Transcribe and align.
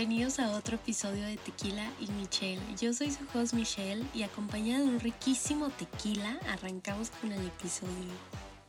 bienvenidos 0.00 0.38
a 0.38 0.52
otro 0.52 0.76
episodio 0.76 1.26
de 1.26 1.36
Tequila 1.36 1.86
y 2.00 2.10
Michelle. 2.12 2.62
Yo 2.80 2.94
soy 2.94 3.10
su 3.10 3.22
host 3.34 3.52
Michelle 3.52 4.02
y 4.14 4.22
acompañada 4.22 4.82
de 4.82 4.88
un 4.88 4.98
riquísimo 4.98 5.68
tequila, 5.68 6.40
arrancamos 6.48 7.10
con 7.10 7.32
el 7.32 7.46
episodio. 7.46 8.08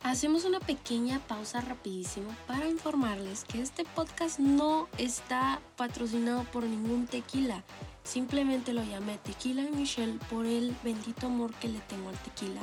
Hacemos 0.02 0.44
una 0.44 0.60
pequeña 0.60 1.20
pausa 1.20 1.62
rapidísimo 1.62 2.28
para 2.46 2.68
informarles 2.68 3.44
que 3.44 3.62
este 3.62 3.86
podcast 3.86 4.40
no 4.40 4.88
está 4.98 5.62
patrocinado 5.78 6.44
por 6.52 6.64
ningún 6.64 7.06
tequila. 7.06 7.64
Simplemente 8.04 8.74
lo 8.74 8.84
llamé 8.84 9.16
Tequila 9.16 9.62
y 9.62 9.70
Michelle 9.70 10.18
por 10.28 10.44
el 10.44 10.76
bendito 10.84 11.28
amor 11.28 11.54
que 11.54 11.68
le 11.68 11.78
tengo 11.80 12.10
al 12.10 12.18
tequila 12.18 12.60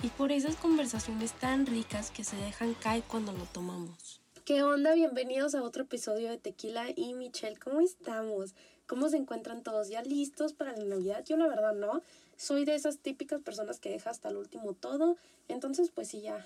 y 0.00 0.10
por 0.10 0.30
esas 0.30 0.54
conversaciones 0.54 1.32
tan 1.32 1.66
ricas 1.66 2.12
que 2.12 2.22
se 2.22 2.36
dejan 2.36 2.74
caer 2.74 3.02
cuando 3.02 3.32
lo 3.32 3.46
tomamos. 3.46 4.21
¿Qué 4.44 4.60
onda? 4.64 4.94
Bienvenidos 4.94 5.54
a 5.54 5.62
otro 5.62 5.84
episodio 5.84 6.28
de 6.28 6.36
Tequila 6.36 6.86
y 6.96 7.14
Michelle. 7.14 7.56
¿Cómo 7.58 7.80
estamos? 7.80 8.56
¿Cómo 8.88 9.08
se 9.08 9.16
encuentran 9.16 9.62
todos? 9.62 9.88
¿Ya 9.88 10.02
listos 10.02 10.52
para 10.52 10.76
la 10.76 10.84
Navidad? 10.84 11.24
Yo 11.24 11.36
la 11.36 11.46
verdad 11.46 11.74
no. 11.74 12.02
Soy 12.36 12.64
de 12.64 12.74
esas 12.74 12.98
típicas 12.98 13.40
personas 13.40 13.78
que 13.78 13.90
deja 13.90 14.10
hasta 14.10 14.30
el 14.30 14.36
último 14.36 14.72
todo. 14.72 15.16
Entonces 15.46 15.92
pues 15.94 16.08
sí, 16.08 16.22
ya 16.22 16.44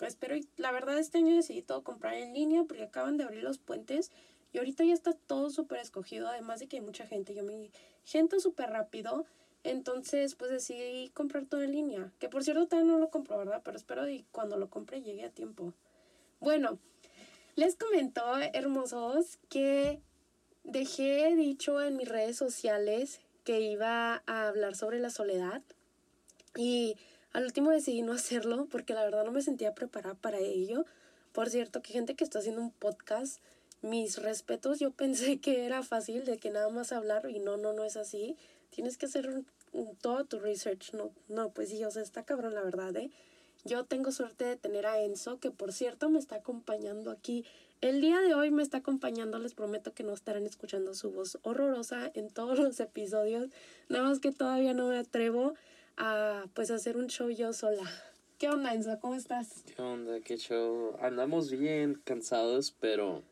espero, 0.00 0.36
la 0.58 0.72
verdad 0.72 0.98
este 0.98 1.18
año 1.18 1.34
decidí 1.34 1.62
todo 1.62 1.82
comprar 1.82 2.16
en 2.16 2.34
línea 2.34 2.64
porque 2.64 2.82
acaban 2.82 3.16
de 3.16 3.24
abrir 3.24 3.42
los 3.42 3.56
puentes 3.56 4.10
y 4.52 4.58
ahorita 4.58 4.84
ya 4.84 4.92
está 4.92 5.14
todo 5.14 5.48
súper 5.48 5.78
escogido, 5.78 6.28
además 6.28 6.60
de 6.60 6.68
que 6.68 6.76
hay 6.76 6.82
mucha 6.82 7.06
gente, 7.06 7.34
yo 7.34 7.44
me 7.44 7.70
gente 8.04 8.40
súper 8.40 8.68
rápido, 8.68 9.24
entonces 9.64 10.34
pues 10.34 10.50
decidí 10.50 11.08
comprar 11.14 11.46
todo 11.46 11.62
en 11.62 11.72
línea, 11.72 12.12
que 12.18 12.28
por 12.28 12.44
cierto 12.44 12.66
todavía 12.66 12.92
no 12.92 12.98
lo 12.98 13.08
compro, 13.08 13.38
¿verdad? 13.38 13.62
Pero 13.64 13.76
espero 13.78 14.08
y 14.08 14.26
cuando 14.32 14.58
lo 14.58 14.68
compre 14.68 15.00
llegue 15.00 15.24
a 15.24 15.30
tiempo. 15.30 15.72
Bueno, 16.40 16.78
les 17.58 17.74
comento, 17.74 18.22
hermosos, 18.52 19.40
que 19.48 20.00
dejé 20.62 21.34
dicho 21.34 21.82
en 21.82 21.96
mis 21.96 22.08
redes 22.08 22.36
sociales 22.36 23.20
que 23.42 23.60
iba 23.60 24.22
a 24.26 24.46
hablar 24.46 24.76
sobre 24.76 25.00
la 25.00 25.10
soledad 25.10 25.60
y 26.54 26.94
al 27.32 27.42
último 27.42 27.72
decidí 27.72 28.02
no 28.02 28.12
hacerlo 28.12 28.68
porque 28.70 28.94
la 28.94 29.02
verdad 29.02 29.24
no 29.24 29.32
me 29.32 29.42
sentía 29.42 29.74
preparada 29.74 30.14
para 30.14 30.38
ello. 30.38 30.84
Por 31.32 31.50
cierto, 31.50 31.82
que 31.82 31.92
gente 31.92 32.14
que 32.14 32.22
está 32.22 32.38
haciendo 32.38 32.60
un 32.60 32.70
podcast, 32.70 33.40
mis 33.82 34.18
respetos, 34.22 34.78
yo 34.78 34.90
pensé 34.96 35.40
que 35.40 35.66
era 35.66 35.82
fácil 35.82 36.24
de 36.26 36.38
que 36.38 36.50
nada 36.50 36.68
más 36.68 36.92
hablar 36.92 37.28
y 37.28 37.40
no, 37.40 37.56
no, 37.56 37.72
no 37.72 37.82
es 37.82 37.96
así. 37.96 38.36
Tienes 38.70 38.96
que 38.96 39.06
hacer 39.06 39.42
todo 40.00 40.24
tu 40.26 40.38
research. 40.38 40.92
No, 40.92 41.10
no, 41.26 41.50
pues 41.50 41.70
sí, 41.70 41.84
o 41.84 41.90
sea, 41.90 42.04
está 42.04 42.24
cabrón 42.24 42.54
la 42.54 42.62
verdad, 42.62 42.94
¿eh? 42.96 43.10
Yo 43.64 43.84
tengo 43.84 44.12
suerte 44.12 44.44
de 44.44 44.56
tener 44.56 44.86
a 44.86 45.00
Enzo, 45.00 45.38
que 45.38 45.50
por 45.50 45.72
cierto 45.72 46.08
me 46.08 46.18
está 46.18 46.36
acompañando 46.36 47.10
aquí. 47.10 47.44
El 47.80 48.00
día 48.00 48.20
de 48.20 48.34
hoy 48.34 48.50
me 48.50 48.62
está 48.62 48.78
acompañando, 48.78 49.38
les 49.38 49.54
prometo 49.54 49.92
que 49.92 50.02
no 50.02 50.12
estarán 50.12 50.46
escuchando 50.46 50.94
su 50.94 51.10
voz 51.10 51.38
horrorosa 51.42 52.10
en 52.14 52.30
todos 52.30 52.58
los 52.58 52.80
episodios. 52.80 53.50
Nada 53.88 54.04
más 54.04 54.20
que 54.20 54.32
todavía 54.32 54.74
no 54.74 54.88
me 54.88 54.98
atrevo 54.98 55.54
a 55.96 56.46
pues 56.54 56.70
hacer 56.70 56.96
un 56.96 57.08
show 57.08 57.30
yo 57.30 57.52
sola. 57.52 57.88
¿Qué 58.38 58.48
onda, 58.48 58.72
Enzo? 58.72 58.98
¿Cómo 59.00 59.14
estás? 59.14 59.64
¿Qué 59.74 59.82
onda? 59.82 60.20
¿Qué 60.20 60.36
show? 60.36 60.96
Andamos 61.00 61.50
bien 61.50 62.00
cansados, 62.04 62.74
pero 62.80 63.22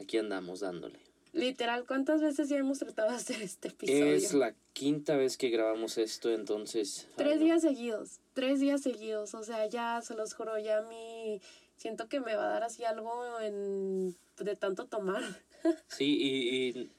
aquí 0.00 0.18
andamos 0.18 0.60
dándole. 0.60 1.07
Literal, 1.32 1.86
¿cuántas 1.86 2.20
veces 2.20 2.48
ya 2.48 2.56
hemos 2.56 2.78
tratado 2.78 3.10
de 3.10 3.16
hacer 3.16 3.42
este 3.42 3.68
episodio? 3.68 4.06
Es 4.06 4.32
la 4.34 4.54
quinta 4.72 5.16
vez 5.16 5.36
que 5.36 5.50
grabamos 5.50 5.98
esto, 5.98 6.32
entonces... 6.32 7.08
Tres 7.16 7.40
días 7.40 7.62
seguidos, 7.62 8.20
tres 8.32 8.60
días 8.60 8.82
seguidos, 8.82 9.34
o 9.34 9.42
sea, 9.42 9.66
ya 9.66 10.00
se 10.02 10.14
los 10.14 10.34
juro, 10.34 10.58
ya 10.58 10.78
a 10.78 10.82
mí 10.82 11.40
siento 11.76 12.08
que 12.08 12.20
me 12.20 12.34
va 12.34 12.46
a 12.46 12.52
dar 12.52 12.62
así 12.64 12.84
algo 12.84 13.40
en, 13.40 14.16
de 14.38 14.56
tanto 14.56 14.86
tomar. 14.86 15.22
sí, 15.88 16.16
y, 16.20 16.68
y 16.68 16.90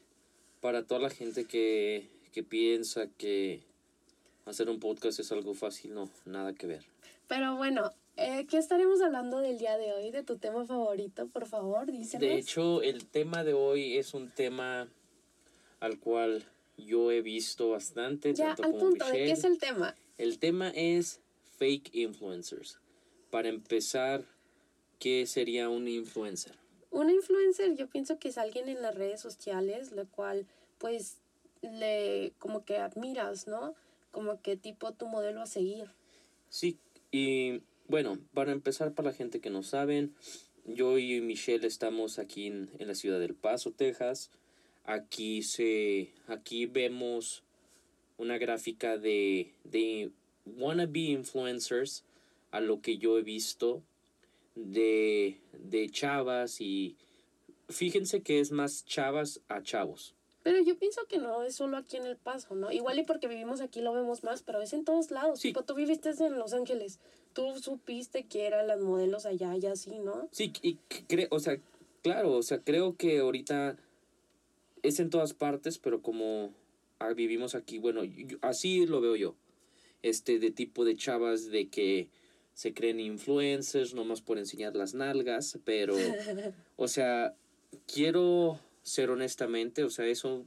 para 0.61 0.83
toda 0.83 1.01
la 1.01 1.09
gente 1.09 1.45
que, 1.45 2.09
que 2.31 2.43
piensa 2.43 3.07
que 3.17 3.63
hacer 4.45 4.69
un 4.69 4.79
podcast 4.79 5.19
es 5.19 5.31
algo 5.31 5.53
fácil, 5.53 5.93
no, 5.93 6.09
nada 6.25 6.53
que 6.53 6.67
ver. 6.67 6.85
Pero 7.27 7.55
bueno, 7.55 7.91
eh, 8.19 8.45
¿qué 8.47 8.57
estaremos 8.57 9.01
hablando 9.01 9.39
del 9.39 9.57
día 9.57 9.77
de 9.77 9.93
hoy? 9.93 10.11
De 10.11 10.23
tu 10.23 10.37
tema 10.37 10.65
favorito, 10.65 11.27
por 11.27 11.45
favor, 11.45 11.91
dícenos. 11.91 12.21
De 12.21 12.35
hecho, 12.35 12.81
el 12.81 13.05
tema 13.05 13.43
de 13.43 13.53
hoy 13.53 13.97
es 13.97 14.13
un 14.13 14.29
tema 14.29 14.87
al 15.79 15.99
cual 15.99 16.45
yo 16.77 17.11
he 17.11 17.21
visto 17.21 17.69
bastante. 17.69 18.33
Ya, 18.33 18.51
al 18.51 18.71
punto, 18.71 19.05
¿de 19.05 19.13
qué 19.13 19.31
es 19.31 19.43
el 19.43 19.57
tema? 19.57 19.95
El 20.17 20.39
tema 20.39 20.69
es 20.69 21.21
fake 21.57 21.95
influencers. 21.95 22.79
Para 23.31 23.49
empezar, 23.49 24.25
¿qué 24.99 25.25
sería 25.25 25.69
un 25.69 25.87
influencer? 25.87 26.55
Un 26.91 27.09
influencer 27.09 27.75
yo 27.75 27.87
pienso 27.87 28.17
que 28.17 28.29
es 28.29 28.37
alguien 28.37 28.67
en 28.69 28.81
las 28.81 28.95
redes 28.95 29.21
sociales, 29.21 29.91
la 29.91 30.05
cual 30.05 30.47
pues 30.79 31.17
le 31.61 32.33
como 32.39 32.65
que 32.65 32.77
admiras, 32.77 33.47
¿no? 33.47 33.75
como 34.11 34.41
qué 34.41 34.57
tipo 34.57 34.91
tu 34.93 35.07
modelo 35.07 35.41
a 35.41 35.45
seguir. 35.45 35.91
Sí, 36.49 36.77
y 37.11 37.61
bueno, 37.89 38.19
para 38.33 38.51
empezar, 38.51 38.93
para 38.93 39.09
la 39.09 39.15
gente 39.15 39.41
que 39.41 39.49
no 39.49 39.63
saben, 39.63 40.13
yo 40.65 40.99
y 40.99 41.19
Michelle 41.21 41.65
estamos 41.65 42.19
aquí 42.19 42.45
en, 42.47 42.69
la 42.77 42.93
ciudad 42.93 43.19
del 43.19 43.33
Paso, 43.33 43.71
Texas. 43.71 44.29
Aquí 44.85 45.41
se 45.41 46.13
aquí 46.27 46.67
vemos 46.67 47.43
una 48.17 48.37
gráfica 48.37 48.97
de, 48.97 49.53
de 49.63 50.11
wannabe 50.45 50.99
influencers 50.99 52.05
a 52.51 52.59
lo 52.59 52.81
que 52.81 52.97
yo 52.97 53.17
he 53.17 53.23
visto 53.23 53.83
de, 54.55 55.39
de 55.53 55.89
chavas 55.89 56.61
y 56.61 56.95
fíjense 57.69 58.21
que 58.21 58.39
es 58.39 58.51
más 58.51 58.85
chavas 58.85 59.41
a 59.47 59.63
chavos. 59.63 60.15
Pero 60.43 60.61
yo 60.63 60.77
pienso 60.77 61.01
que 61.07 61.17
no 61.17 61.43
es 61.43 61.55
solo 61.55 61.77
aquí 61.77 61.97
en 61.97 62.05
El 62.05 62.15
Paso, 62.15 62.55
¿no? 62.55 62.71
Igual 62.71 62.99
y 62.99 63.03
porque 63.03 63.27
vivimos 63.27 63.61
aquí 63.61 63.81
lo 63.81 63.93
vemos 63.93 64.23
más, 64.23 64.41
pero 64.41 64.61
es 64.61 64.73
en 64.73 64.85
todos 64.85 65.11
lados. 65.11 65.39
Sí. 65.39 65.49
Tipo, 65.49 65.63
tú 65.63 65.75
viviste 65.75 66.11
en 66.11 66.39
Los 66.39 66.53
Ángeles, 66.53 66.99
tú 67.33 67.59
supiste 67.59 68.23
que 68.23 68.47
eran 68.47 68.67
las 68.67 68.79
modelos 68.79 69.25
allá 69.25 69.55
y 69.55 69.65
así, 69.65 69.99
¿no? 69.99 70.29
Sí, 70.31 70.53
y 70.61 70.75
creo, 71.07 71.27
o 71.31 71.39
sea, 71.39 71.57
claro, 72.01 72.33
o 72.33 72.43
sea, 72.43 72.59
creo 72.59 72.95
que 72.95 73.19
ahorita 73.19 73.77
es 74.81 74.99
en 74.99 75.09
todas 75.09 75.33
partes, 75.33 75.77
pero 75.77 76.01
como 76.01 76.53
vivimos 77.15 77.55
aquí, 77.55 77.77
bueno, 77.77 78.01
así 78.41 78.85
lo 78.85 79.01
veo 79.01 79.15
yo. 79.15 79.35
Este, 80.01 80.39
de 80.39 80.51
tipo 80.51 80.85
de 80.85 80.95
chavas 80.95 81.49
de 81.51 81.67
que 81.67 82.07
se 82.53 82.73
creen 82.73 82.99
influencers 82.99 83.93
nomás 83.93 84.21
por 84.21 84.37
enseñar 84.37 84.75
las 84.75 84.93
nalgas, 84.93 85.59
pero, 85.65 85.95
o 86.77 86.87
sea, 86.87 87.33
quiero 87.85 88.59
ser 88.89 89.11
honestamente, 89.11 89.83
o 89.83 89.89
sea, 89.89 90.05
eso 90.07 90.45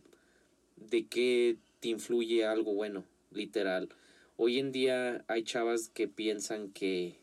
de 0.76 1.06
qué 1.06 1.56
te 1.80 1.88
influye 1.88 2.44
algo 2.44 2.74
bueno, 2.74 3.04
literal. 3.30 3.88
Hoy 4.36 4.58
en 4.58 4.72
día 4.72 5.24
hay 5.28 5.44
chavas 5.44 5.88
que 5.88 6.08
piensan 6.08 6.70
que, 6.70 7.14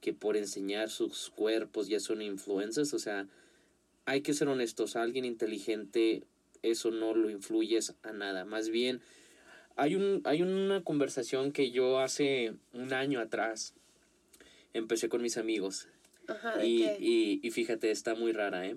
que 0.00 0.14
por 0.14 0.36
enseñar 0.36 0.88
sus 0.88 1.30
cuerpos 1.30 1.88
ya 1.88 2.00
son 2.00 2.22
influencers, 2.22 2.94
o 2.94 2.98
sea, 2.98 3.28
hay 4.06 4.22
que 4.22 4.32
ser 4.32 4.48
honestos, 4.48 4.96
a 4.96 5.02
alguien 5.02 5.24
inteligente 5.24 6.24
eso 6.62 6.90
no 6.90 7.14
lo 7.14 7.30
influyes 7.30 7.94
a 8.02 8.12
nada, 8.12 8.44
más 8.44 8.70
bien 8.70 9.02
hay, 9.76 9.94
un, 9.94 10.22
hay 10.24 10.40
una 10.40 10.82
conversación 10.82 11.52
que 11.52 11.70
yo 11.70 11.98
hace 11.98 12.54
un 12.72 12.94
año 12.94 13.20
atrás 13.20 13.74
empecé 14.72 15.10
con 15.10 15.20
mis 15.20 15.36
amigos. 15.36 15.88
Ajá, 16.28 16.64
y, 16.64 16.82
y, 16.98 17.40
y 17.42 17.50
fíjate, 17.50 17.90
está 17.90 18.14
muy 18.14 18.32
rara, 18.32 18.66
¿eh? 18.66 18.76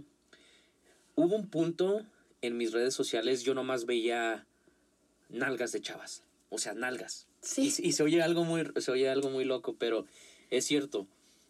Hubo 1.19 1.35
un 1.35 1.49
punto 1.49 2.05
en 2.41 2.57
mis 2.57 2.71
redes 2.71 2.93
sociales, 2.93 3.43
yo 3.43 3.53
nomás 3.53 3.85
veía 3.85 4.45
nalgas 5.29 5.71
de 5.71 5.81
chavas. 5.81 6.23
O 6.49 6.57
sea, 6.57 6.73
nalgas. 6.73 7.27
Sí. 7.41 7.73
Y, 7.79 7.91
se 7.91 8.03
oye 8.03 8.21
algo 8.21 8.43
muy, 8.43 8.69
se 8.77 8.91
oye 8.91 9.09
algo 9.09 9.29
muy 9.29 9.45
loco, 9.45 9.75
pero 9.77 10.05
es 10.49 10.65
cierto. 10.65 11.07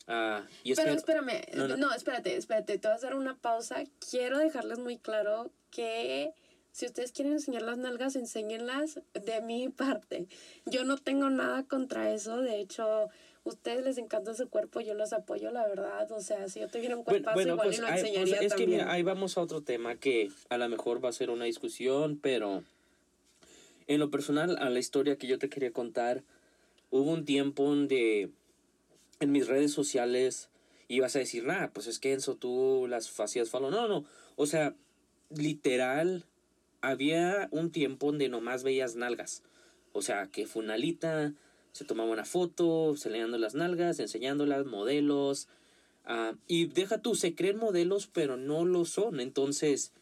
Uh, 0.08 0.44
y 0.64 0.74
pero 0.74 0.92
espérame, 0.94 1.42
no, 1.56 1.94
espérate, 1.94 2.36
espérate, 2.36 2.80
te 2.80 2.88
voy 2.88 2.94
a 2.94 2.96
hacer 2.96 3.14
una 3.14 3.38
pausa. 3.38 3.84
Quiero 4.10 4.40
dejarles 4.40 4.80
muy 4.80 4.98
claro 4.98 5.52
que 5.70 6.34
si 6.72 6.86
ustedes 6.86 7.12
quieren 7.12 7.34
enseñar 7.34 7.62
las 7.62 7.78
nalgas, 7.78 8.16
enséñenlas 8.16 9.00
de 9.14 9.42
mi 9.42 9.70
parte. 9.70 10.28
Yo 10.66 10.84
no 10.84 10.98
tengo 10.98 11.30
nada 11.30 11.64
contra 11.64 12.12
eso, 12.12 12.42
de 12.42 12.60
hecho, 12.60 13.10
ustedes 13.44 13.84
les 13.84 13.98
encanta 13.98 14.34
su 14.34 14.50
cuerpo, 14.50 14.82
yo 14.82 14.94
los 14.94 15.14
apoyo, 15.14 15.52
la 15.52 15.68
verdad. 15.68 16.12
O 16.12 16.22
sea, 16.22 16.48
si 16.50 16.60
yo 16.60 16.68
tuviera 16.68 16.96
un 16.96 17.04
cuerpo 17.04 17.32
igual 17.32 17.58
pues, 17.64 17.80
lo 17.80 17.88
enseñaría 17.88 18.40
Es 18.40 18.54
que 18.54 18.82
ahí 18.82 19.04
vamos 19.04 19.38
a 19.38 19.42
otro 19.42 19.62
tema 19.62 19.96
que 19.96 20.30
a 20.50 20.58
lo 20.58 20.70
mejor 20.70 21.04
va 21.04 21.10
a 21.10 21.14
ser 21.14 21.30
una 21.30 21.46
discusión, 21.46 22.20
pero 22.22 22.64
en 23.88 24.00
lo 24.00 24.10
personal, 24.12 24.58
a 24.60 24.70
la 24.70 24.80
historia 24.80 25.18
que 25.18 25.28
yo 25.28 25.40
te 25.40 25.50
quería 25.50 25.72
contar, 25.72 26.24
hubo 26.92 27.12
un 27.12 27.26
tiempo 27.26 27.64
donde 27.64 28.30
en 29.20 29.32
mis 29.32 29.48
redes 29.48 29.72
sociales 29.72 30.50
ibas 30.88 31.16
a 31.16 31.20
decir, 31.20 31.46
nah, 31.46 31.68
pues 31.68 31.88
es 31.88 32.00
que 32.00 32.14
Enzo, 32.14 32.36
tú 32.36 32.88
las 32.90 33.20
hacías 33.20 33.50
follow. 33.50 33.72
No, 33.72 33.88
no, 33.88 34.06
o 34.36 34.46
sea, 34.46 34.76
literal, 35.30 36.26
había 36.82 37.48
un 37.52 37.72
tiempo 37.72 38.08
donde 38.08 38.30
nomás 38.30 38.64
veías 38.64 38.96
nalgas. 38.96 39.44
O 39.92 40.02
sea, 40.02 40.28
que 40.28 40.46
Funalita 40.46 41.34
se 41.72 41.86
tomaba 41.86 42.12
una 42.12 42.26
foto, 42.26 42.92
enseñando 42.92 43.38
las 43.38 43.56
nalgas, 43.56 44.00
enseñándolas, 44.00 44.66
modelos. 44.66 45.48
Ah, 46.06 46.34
y 46.48 46.66
deja 46.68 47.02
tú, 47.02 47.16
se 47.16 47.36
creen 47.36 47.58
modelos, 47.58 48.08
pero 48.08 48.38
no 48.38 48.66
lo 48.66 48.86
son. 48.86 49.20
Entonces, 49.20 49.94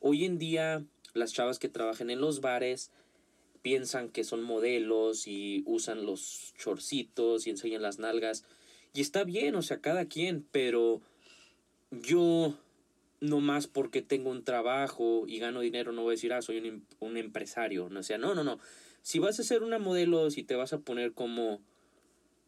hoy 0.00 0.24
en 0.24 0.38
día 0.38 0.84
las 1.14 1.32
chavas 1.32 1.58
que 1.58 1.68
trabajan 1.68 2.10
en 2.10 2.20
los 2.20 2.40
bares 2.40 2.90
piensan 3.62 4.10
que 4.10 4.22
son 4.22 4.42
modelos 4.42 5.26
y 5.26 5.64
usan 5.66 6.06
los 6.06 6.54
chorcitos 6.56 7.46
y 7.46 7.50
enseñan 7.50 7.82
las 7.82 7.98
nalgas. 7.98 8.44
Y 8.94 9.00
está 9.00 9.24
bien, 9.24 9.56
o 9.56 9.62
sea, 9.62 9.80
cada 9.80 10.06
quien, 10.06 10.46
pero 10.52 11.02
yo 11.90 12.54
no 13.20 13.40
más 13.40 13.66
porque 13.66 14.02
tengo 14.02 14.30
un 14.30 14.44
trabajo 14.44 15.24
y 15.26 15.38
gano 15.38 15.60
dinero 15.60 15.92
no 15.92 16.02
voy 16.02 16.12
a 16.12 16.16
decir, 16.16 16.32
ah, 16.32 16.42
soy 16.42 16.58
un, 16.58 16.66
em, 16.66 16.80
un 17.00 17.16
empresario. 17.16 17.88
No, 17.90 18.00
o 18.00 18.02
sea, 18.02 18.18
no, 18.18 18.34
no, 18.34 18.44
no. 18.44 18.58
Si 19.06 19.20
vas 19.20 19.38
a 19.38 19.44
ser 19.44 19.62
una 19.62 19.78
modelo, 19.78 20.32
si 20.32 20.42
te 20.42 20.56
vas 20.56 20.72
a 20.72 20.80
poner 20.80 21.12
como 21.12 21.60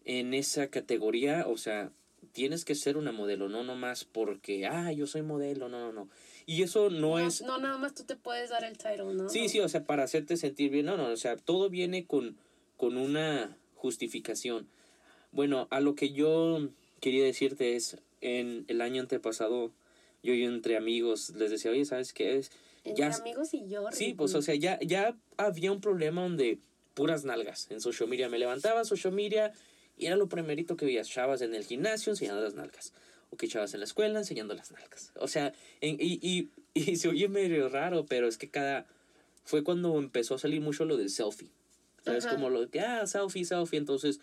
en 0.05 0.35
esa 0.35 0.67
categoría, 0.67 1.47
o 1.47 1.57
sea, 1.57 1.93
tienes 2.33 2.65
que 2.65 2.75
ser 2.75 2.97
una 2.97 3.13
modelo, 3.13 3.49
no 3.49 3.63
nomás 3.63 4.05
porque, 4.05 4.67
ah, 4.67 4.91
yo 4.91 5.07
soy 5.07 5.23
modelo, 5.23 5.69
no, 5.69 5.79
no, 5.79 5.93
no. 5.93 6.11
Y 6.47 6.65
eso 6.65 6.91
no, 6.91 7.21
es... 7.21 7.43
No, 7.43 7.59
nada 7.59 7.79
más 7.79 7.95
tú 7.95 8.03
te 8.03 8.17
puedes 8.17 8.51
dar 8.51 8.65
el 8.65 8.77
title, 8.77 9.15
¿no? 9.15 9.29
Sí, 9.29 9.49
sí, 9.49 9.61
o 9.61 9.69
sea, 9.69 9.85
para 9.85 10.03
hacerte 10.03 10.37
sentir 10.37 10.73
bien, 10.73 10.87
no, 10.87 10.97
no, 10.97 11.07
o 11.07 11.17
sea, 11.17 11.37
todo 11.37 11.71
viene 11.71 12.07
con, 12.07 12.37
con 12.77 12.97
una 12.97 13.57
justificación. 13.77 14.67
Bueno, 15.31 15.69
a 15.71 15.79
lo 15.79 15.95
que 15.95 16.11
yo 16.11 16.71
quería 16.99 17.23
decirte 17.23 17.77
es, 17.77 17.99
en 18.21 18.65
el 18.67 18.81
año 18.81 19.01
antepasado, 19.01 19.71
yo 20.25 20.35
y 20.35 20.43
entre 20.43 20.77
amigos 20.77 21.31
les 21.37 21.53
decía, 21.53 21.71
oye, 21.71 21.85
¿sabes 21.85 22.13
qué 22.13 22.37
es? 22.37 22.51
Entre 22.85 23.05
amigos 23.05 23.55
y 23.55 23.69
yo. 23.69 23.85
Sí, 23.93 24.15
pues, 24.15 24.35
o 24.35 24.43
sea, 24.43 24.55
ya, 24.55 24.79
ya 24.81 25.17
había 25.37 25.73
un 25.73 25.81
problema 25.81 26.23
donde 26.23 26.59
puras 26.95 27.25
nalgas 27.25 27.71
en 27.71 27.81
social 27.81 28.09
media. 28.09 28.29
Me 28.29 28.39
levantaba 28.39 28.85
social 28.85 29.13
media 29.13 29.53
y 29.97 30.07
era 30.07 30.17
lo 30.17 30.29
primerito 30.29 30.77
que 30.77 30.87
veías, 30.87 31.09
chavas 31.09 31.43
en 31.43 31.55
el 31.55 31.65
gimnasio 31.65 32.13
enseñando 32.13 32.43
las 32.43 32.55
nalgas. 32.55 32.93
O 33.31 33.37
que 33.37 33.47
chavas 33.47 33.75
en 33.75 33.81
la 33.81 33.85
escuela 33.85 34.19
enseñando 34.19 34.55
las 34.55 34.71
nalgas. 34.71 35.13
O 35.17 35.29
sea, 35.29 35.53
y, 35.81 35.89
y, 36.01 36.49
y 36.75 36.97
se 36.97 37.09
oye 37.09 37.29
medio 37.29 37.69
raro, 37.69 38.07
pero 38.07 38.29
es 38.29 38.39
que 38.39 38.49
cada... 38.49 38.87
Fue 39.45 39.65
cuando 39.65 39.97
empezó 39.99 40.35
a 40.35 40.39
salir 40.39 40.61
mucho 40.61 40.85
lo 40.85 40.97
del 40.97 41.09
selfie. 41.09 41.49
¿Sabes? 42.05 42.27
Como 42.27 42.49
lo 42.49 42.69
que, 42.71 42.81
ah, 42.81 43.07
selfie, 43.07 43.45
selfie. 43.45 43.79
Entonces, 43.79 44.21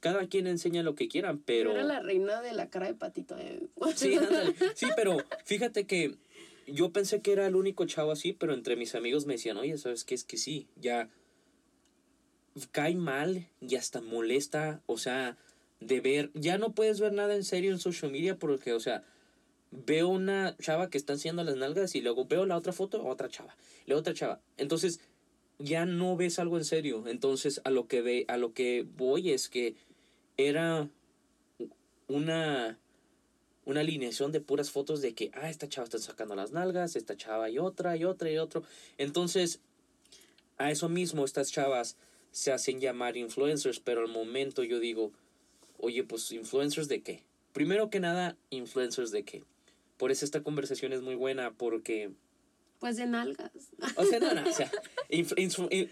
cada 0.00 0.26
quien 0.26 0.46
enseña 0.46 0.82
lo 0.82 0.94
que 0.94 1.08
quieran, 1.08 1.38
pero... 1.38 1.72
Era 1.72 1.84
la 1.84 2.00
reina 2.00 2.42
de 2.42 2.52
la 2.52 2.68
cara 2.68 2.86
de 2.86 2.94
patito. 2.94 3.36
¿eh? 3.38 3.62
Sí, 3.94 4.14
ándale. 4.18 4.54
Sí, 4.74 4.86
pero 4.96 5.16
fíjate 5.44 5.86
que 5.86 6.16
yo 6.66 6.92
pensé 6.92 7.20
que 7.20 7.32
era 7.32 7.46
el 7.46 7.56
único 7.56 7.84
chavo 7.86 8.12
así, 8.12 8.32
pero 8.32 8.54
entre 8.54 8.76
mis 8.76 8.94
amigos 8.94 9.26
me 9.26 9.34
decían, 9.34 9.56
oye, 9.56 9.76
¿sabes 9.78 10.04
qué? 10.04 10.14
Es 10.14 10.24
que 10.24 10.36
sí, 10.36 10.68
ya 10.76 11.08
cae 12.70 12.94
mal 12.94 13.48
y 13.60 13.76
hasta 13.76 14.00
molesta, 14.00 14.80
o 14.86 14.96
sea, 14.98 15.36
de 15.80 16.00
ver, 16.00 16.30
ya 16.34 16.58
no 16.58 16.74
puedes 16.74 17.00
ver 17.00 17.12
nada 17.12 17.34
en 17.34 17.44
serio 17.44 17.72
en 17.72 17.78
social 17.78 18.12
media 18.12 18.38
porque, 18.38 18.72
o 18.72 18.80
sea, 18.80 19.04
veo 19.70 20.08
una 20.08 20.56
chava 20.58 20.88
que 20.88 20.98
está 20.98 21.14
haciendo 21.14 21.42
las 21.42 21.56
nalgas 21.56 21.94
y 21.94 22.00
luego 22.00 22.26
veo 22.26 22.46
la 22.46 22.56
otra 22.56 22.72
foto, 22.72 23.04
otra 23.04 23.28
chava, 23.28 23.56
la 23.86 23.96
otra 23.96 24.14
chava. 24.14 24.40
Entonces, 24.56 25.00
ya 25.58 25.84
no 25.84 26.16
ves 26.16 26.38
algo 26.38 26.56
en 26.58 26.64
serio. 26.64 27.04
Entonces, 27.06 27.60
a 27.64 27.70
lo 27.70 27.86
que 27.88 28.02
ve, 28.02 28.24
a 28.28 28.36
lo 28.36 28.52
que 28.52 28.86
voy 28.96 29.30
es 29.30 29.48
que 29.48 29.74
era 30.36 30.88
una 32.08 32.78
una 33.64 33.80
alineación 33.80 34.32
de 34.32 34.40
puras 34.40 34.70
fotos 34.70 35.00
de 35.00 35.14
que, 35.14 35.30
ah, 35.34 35.50
esta 35.50 35.68
chava 35.68 35.84
está 35.84 35.98
sacando 35.98 36.34
las 36.34 36.52
nalgas, 36.52 36.96
esta 36.96 37.16
chava 37.16 37.50
y 37.50 37.58
otra 37.58 37.96
y 37.96 38.04
otra 38.04 38.30
y 38.30 38.38
otro. 38.38 38.62
Entonces, 38.98 39.60
a 40.58 40.70
eso 40.70 40.88
mismo 40.88 41.24
estas 41.24 41.50
chavas 41.50 41.96
se 42.30 42.52
hacen 42.52 42.80
llamar 42.80 43.16
influencers, 43.16 43.80
pero 43.80 44.00
al 44.00 44.08
momento 44.08 44.64
yo 44.64 44.80
digo, 44.80 45.12
oye, 45.78 46.04
pues 46.04 46.30
influencers 46.32 46.88
de 46.88 47.02
qué? 47.02 47.22
Primero 47.52 47.90
que 47.90 48.00
nada, 48.00 48.36
influencers 48.50 49.10
de 49.10 49.22
qué? 49.22 49.44
Por 49.96 50.10
eso 50.10 50.24
esta 50.24 50.42
conversación 50.42 50.92
es 50.92 51.02
muy 51.02 51.14
buena 51.14 51.52
porque... 51.52 52.10
Pues 52.80 52.96
de 52.96 53.06
nalgas. 53.06 53.52
O 53.96 54.04
sea, 54.04 54.18
no, 54.18 54.34
no, 54.34 54.48
o 54.48 54.52
sea, 54.52 54.70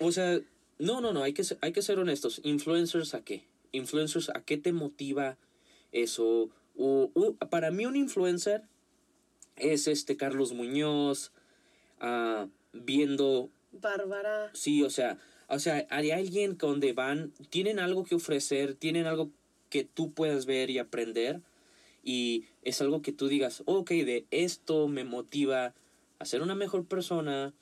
o 0.00 0.12
sea 0.12 0.40
no, 0.78 1.00
no, 1.00 1.12
no, 1.12 1.22
hay 1.22 1.32
que, 1.32 1.44
hay 1.60 1.72
que 1.72 1.80
ser 1.80 2.00
honestos. 2.00 2.40
Influencers 2.42 3.14
a 3.14 3.22
qué? 3.22 3.44
Influencers 3.70 4.30
a 4.30 4.42
qué 4.42 4.56
te 4.58 4.72
motiva 4.72 5.38
eso. 5.92 6.50
O, 6.76 7.10
para 7.50 7.70
mí 7.70 7.86
un 7.86 7.96
influencer 7.96 8.62
es 9.56 9.86
este 9.86 10.16
Carlos 10.16 10.52
Muñoz, 10.52 11.32
uh, 12.00 12.48
viendo... 12.72 13.50
Bárbara. 13.72 14.50
Sí, 14.54 14.82
o 14.82 14.90
sea, 14.90 15.18
o 15.48 15.58
sea, 15.58 15.86
hay 15.90 16.10
alguien 16.10 16.56
donde 16.56 16.92
van, 16.92 17.32
tienen 17.50 17.78
algo 17.78 18.04
que 18.04 18.14
ofrecer, 18.14 18.74
tienen 18.74 19.06
algo 19.06 19.30
que 19.68 19.84
tú 19.84 20.12
puedas 20.12 20.46
ver 20.46 20.70
y 20.70 20.78
aprender. 20.78 21.40
Y 22.04 22.46
es 22.62 22.80
algo 22.80 23.02
que 23.02 23.12
tú 23.12 23.28
digas, 23.28 23.62
ok, 23.66 23.90
de 23.90 24.26
esto 24.30 24.88
me 24.88 25.04
motiva 25.04 25.74
a 26.18 26.24
ser 26.24 26.42
una 26.42 26.54
mejor 26.54 26.84
persona, 26.86 27.52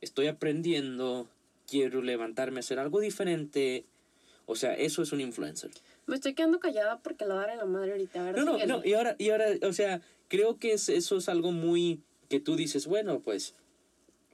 estoy 0.00 0.26
aprendiendo, 0.26 1.28
quiero 1.66 2.02
levantarme 2.02 2.58
a 2.58 2.60
hacer 2.60 2.78
algo 2.78 3.00
diferente. 3.00 3.84
O 4.46 4.56
sea, 4.56 4.74
eso 4.74 5.02
es 5.02 5.12
un 5.12 5.20
influencer. 5.20 5.70
Me 6.06 6.16
estoy 6.16 6.34
quedando 6.34 6.58
callada 6.58 6.98
porque 6.98 7.24
lo 7.24 7.36
daré 7.36 7.56
la 7.56 7.64
madre 7.64 7.92
ahorita. 7.92 8.32
no, 8.32 8.44
no, 8.44 8.66
no, 8.66 8.84
y 8.84 8.94
ahora, 8.94 9.14
y 9.18 9.30
ahora, 9.30 9.46
o 9.62 9.72
sea, 9.72 10.02
creo 10.28 10.58
que 10.58 10.72
es, 10.72 10.88
eso 10.88 11.16
es 11.16 11.28
algo 11.28 11.52
muy 11.52 12.02
que 12.28 12.40
tú 12.40 12.56
dices, 12.56 12.86
bueno, 12.86 13.20
pues 13.20 13.54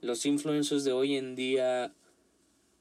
los 0.01 0.25
influencers 0.25 0.85
de 0.85 0.93
hoy 0.93 1.17
en 1.17 1.35
día 1.35 1.93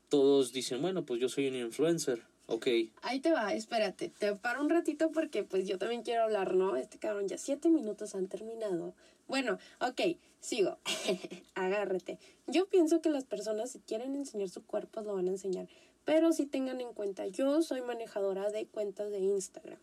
todos 0.09 0.53
dicen, 0.53 0.81
bueno, 0.81 1.05
pues 1.05 1.19
yo 1.19 1.27
soy 1.27 1.47
un 1.47 1.55
influencer, 1.55 2.23
ok. 2.45 2.67
Ahí 3.01 3.19
te 3.19 3.31
va, 3.31 3.53
espérate, 3.53 4.09
te 4.09 4.35
paro 4.35 4.61
un 4.61 4.69
ratito 4.69 5.11
porque 5.11 5.43
pues 5.43 5.67
yo 5.67 5.77
también 5.77 6.03
quiero 6.03 6.23
hablar, 6.23 6.55
¿no? 6.55 6.75
Este 6.75 6.97
cabrón, 6.97 7.27
ya 7.27 7.37
siete 7.37 7.69
minutos 7.69 8.15
han 8.15 8.27
terminado. 8.27 8.93
Bueno, 9.27 9.57
ok, 9.81 10.01
sigo, 10.39 10.77
agárrate. 11.55 12.19
Yo 12.45 12.67
pienso 12.67 13.01
que 13.01 13.09
las 13.09 13.25
personas 13.25 13.71
si 13.71 13.79
quieren 13.79 14.15
enseñar 14.15 14.49
su 14.49 14.63
cuerpo 14.63 15.01
lo 15.01 15.15
van 15.15 15.27
a 15.27 15.31
enseñar, 15.31 15.67
pero 16.07 16.31
si 16.31 16.45
tengan 16.45 16.79
en 16.79 16.93
cuenta, 16.93 17.27
yo 17.27 17.61
soy 17.61 17.81
manejadora 17.81 18.49
de 18.49 18.65
cuentas 18.65 19.11
de 19.11 19.19
Instagram. 19.19 19.77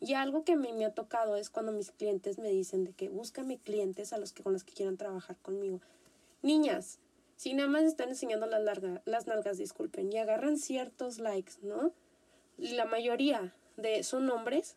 Y 0.00 0.12
algo 0.12 0.44
que 0.44 0.52
a 0.52 0.56
mí 0.56 0.70
me 0.74 0.84
ha 0.84 0.92
tocado 0.92 1.34
es 1.36 1.48
cuando 1.48 1.72
mis 1.72 1.92
clientes 1.92 2.38
me 2.38 2.50
dicen 2.50 2.84
de 2.84 2.92
que 2.92 3.08
búscame 3.08 3.56
clientes 3.56 4.12
a 4.12 4.18
los 4.18 4.34
que 4.34 4.42
con 4.42 4.52
los 4.52 4.64
que 4.64 4.74
quieran 4.74 4.98
trabajar 4.98 5.38
conmigo. 5.38 5.80
Niñas, 6.42 6.98
si 7.36 7.54
nada 7.54 7.70
más 7.70 7.84
están 7.84 8.10
enseñando 8.10 8.44
las, 8.44 8.62
largas, 8.62 9.00
las 9.06 9.26
nalgas, 9.26 9.56
disculpen, 9.56 10.12
y 10.12 10.18
agarran 10.18 10.58
ciertos 10.58 11.20
likes, 11.20 11.54
¿no? 11.62 11.90
La 12.58 12.84
mayoría 12.84 13.54
de 13.78 14.02
son 14.02 14.28
hombres, 14.28 14.76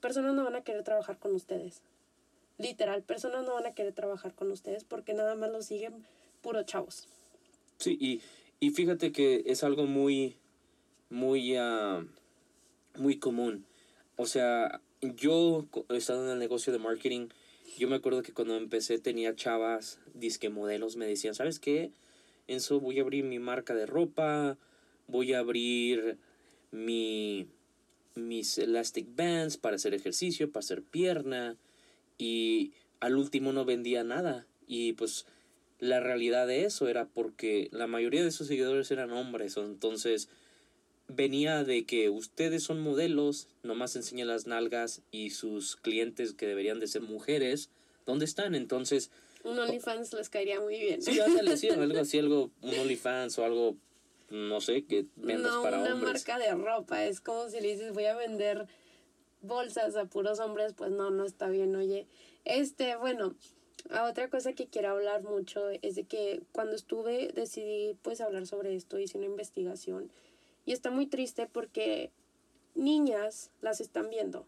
personas 0.00 0.32
no 0.34 0.44
van 0.44 0.54
a 0.54 0.62
querer 0.62 0.84
trabajar 0.84 1.18
con 1.18 1.34
ustedes. 1.34 1.82
Literal, 2.56 3.02
personas 3.02 3.44
no 3.44 3.54
van 3.54 3.66
a 3.66 3.72
querer 3.72 3.94
trabajar 3.94 4.32
con 4.36 4.52
ustedes 4.52 4.84
porque 4.84 5.12
nada 5.12 5.34
más 5.34 5.50
lo 5.50 5.60
siguen 5.60 6.06
puros 6.40 6.66
chavos. 6.66 7.08
Sí, 7.78 7.98
y, 8.00 8.22
y 8.60 8.70
fíjate 8.70 9.12
que 9.12 9.42
es 9.46 9.64
algo 9.64 9.86
muy, 9.86 10.36
muy, 11.08 11.58
uh, 11.58 12.06
muy 12.96 13.18
común. 13.18 13.64
O 14.16 14.26
sea, 14.26 14.80
yo 15.00 15.66
he 15.88 15.96
estado 15.96 16.24
en 16.24 16.30
el 16.30 16.38
negocio 16.38 16.72
de 16.72 16.78
marketing 16.78 17.28
yo 17.78 17.88
me 17.88 17.96
acuerdo 17.96 18.22
que 18.22 18.32
cuando 18.32 18.56
empecé 18.56 18.98
tenía 18.98 19.34
chavas, 19.34 20.00
disque 20.14 20.50
modelos, 20.50 20.96
me 20.96 21.06
decían, 21.06 21.34
¿sabes 21.34 21.58
qué? 21.58 21.92
Enzo, 22.46 22.80
voy 22.80 22.98
a 22.98 23.02
abrir 23.02 23.24
mi 23.24 23.38
marca 23.38 23.74
de 23.74 23.86
ropa, 23.86 24.58
voy 25.06 25.32
a 25.32 25.38
abrir 25.38 26.18
mi, 26.72 27.46
mis 28.14 28.58
elastic 28.58 29.06
bands 29.14 29.56
para 29.56 29.76
hacer 29.76 29.94
ejercicio, 29.94 30.50
para 30.50 30.60
hacer 30.60 30.82
pierna. 30.82 31.56
Y 32.18 32.72
al 32.98 33.16
último 33.16 33.52
no 33.52 33.64
vendía 33.64 34.04
nada. 34.04 34.46
Y 34.66 34.92
pues 34.92 35.26
la 35.80 35.98
realidad 35.98 36.46
de 36.46 36.64
eso 36.64 36.88
era 36.88 37.06
porque 37.06 37.68
la 37.72 37.86
mayoría 37.86 38.22
de 38.22 38.30
sus 38.30 38.46
seguidores 38.46 38.90
eran 38.90 39.10
hombres. 39.10 39.56
Entonces 39.56 40.28
venía 41.08 41.64
de 41.64 41.84
que 41.84 42.08
ustedes 42.08 42.62
son 42.62 42.80
modelos, 42.80 43.48
nomás 43.62 43.96
enseñan 43.96 44.28
las 44.28 44.46
nalgas 44.46 45.02
y 45.10 45.30
sus 45.30 45.76
clientes 45.76 46.34
que 46.34 46.46
deberían 46.46 46.78
de 46.80 46.86
ser 46.86 47.02
mujeres, 47.02 47.70
¿dónde 48.06 48.24
están? 48.24 48.54
Entonces... 48.54 49.10
Un 49.42 49.58
OnlyFans 49.58 50.12
les 50.12 50.28
caería 50.28 50.60
muy 50.60 50.78
bien. 50.78 51.02
Sí, 51.02 51.14
sí, 51.14 51.20
algo 51.20 51.98
así, 51.98 52.18
algo, 52.18 52.50
un 52.60 52.74
OnlyFans 52.78 53.38
o 53.38 53.44
algo, 53.44 53.76
no 54.28 54.60
sé, 54.60 54.84
que 54.84 55.06
vendas 55.16 55.52
no, 55.52 55.62
para 55.62 55.80
una 55.80 55.94
marca 55.94 56.38
de 56.38 56.54
ropa, 56.54 57.06
es 57.06 57.20
como 57.20 57.48
si 57.48 57.60
le 57.60 57.72
dices 57.72 57.92
voy 57.94 58.04
a 58.04 58.14
vender 58.14 58.66
bolsas 59.40 59.96
a 59.96 60.04
puros 60.04 60.40
hombres, 60.40 60.74
pues 60.74 60.90
no, 60.90 61.10
no 61.10 61.24
está 61.24 61.48
bien, 61.48 61.74
oye. 61.74 62.06
Este, 62.44 62.96
bueno, 62.96 63.34
otra 64.08 64.28
cosa 64.28 64.52
que 64.52 64.66
quiero 64.66 64.90
hablar 64.90 65.22
mucho 65.22 65.68
es 65.82 65.94
de 65.94 66.04
que 66.04 66.42
cuando 66.52 66.76
estuve 66.76 67.28
decidí 67.28 67.96
pues 68.02 68.20
hablar 68.20 68.46
sobre 68.46 68.74
esto, 68.74 68.98
hice 68.98 69.18
una 69.18 69.26
investigación 69.26 70.10
y 70.66 70.72
está 70.72 70.90
muy 70.90 71.06
triste 71.06 71.46
porque 71.46 72.10
niñas 72.74 73.50
las 73.60 73.80
están 73.80 74.10
viendo. 74.10 74.46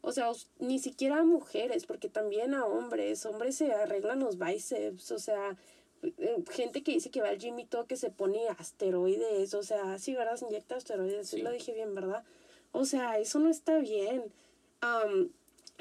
O 0.00 0.10
sea, 0.10 0.32
ni 0.58 0.80
siquiera 0.80 1.18
a 1.18 1.24
mujeres, 1.24 1.86
porque 1.86 2.08
también 2.08 2.54
a 2.54 2.66
hombres. 2.66 3.24
Hombres 3.24 3.56
se 3.56 3.72
arreglan 3.72 4.18
los 4.18 4.36
bíceps, 4.36 5.12
o 5.12 5.18
sea, 5.18 5.56
eh, 6.02 6.42
gente 6.50 6.82
que 6.82 6.92
dice 6.92 7.10
que 7.10 7.20
va 7.20 7.28
al 7.28 7.38
gym 7.38 7.58
y 7.60 7.64
todo 7.64 7.86
que 7.86 7.96
se 7.96 8.10
pone 8.10 8.48
asteroides, 8.58 9.54
o 9.54 9.62
sea, 9.62 9.98
sí, 9.98 10.14
¿verdad? 10.14 10.36
Se 10.36 10.46
inyecta 10.46 10.74
asteroides, 10.74 11.28
sí. 11.28 11.42
lo 11.42 11.52
dije 11.52 11.72
bien, 11.72 11.94
¿verdad? 11.94 12.24
O 12.72 12.84
sea, 12.84 13.18
eso 13.18 13.38
no 13.38 13.48
está 13.48 13.78
bien. 13.78 14.24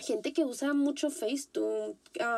Gente 0.01 0.33
que 0.33 0.43
usa 0.43 0.73
mucho 0.73 1.09
Facetune, 1.09 1.95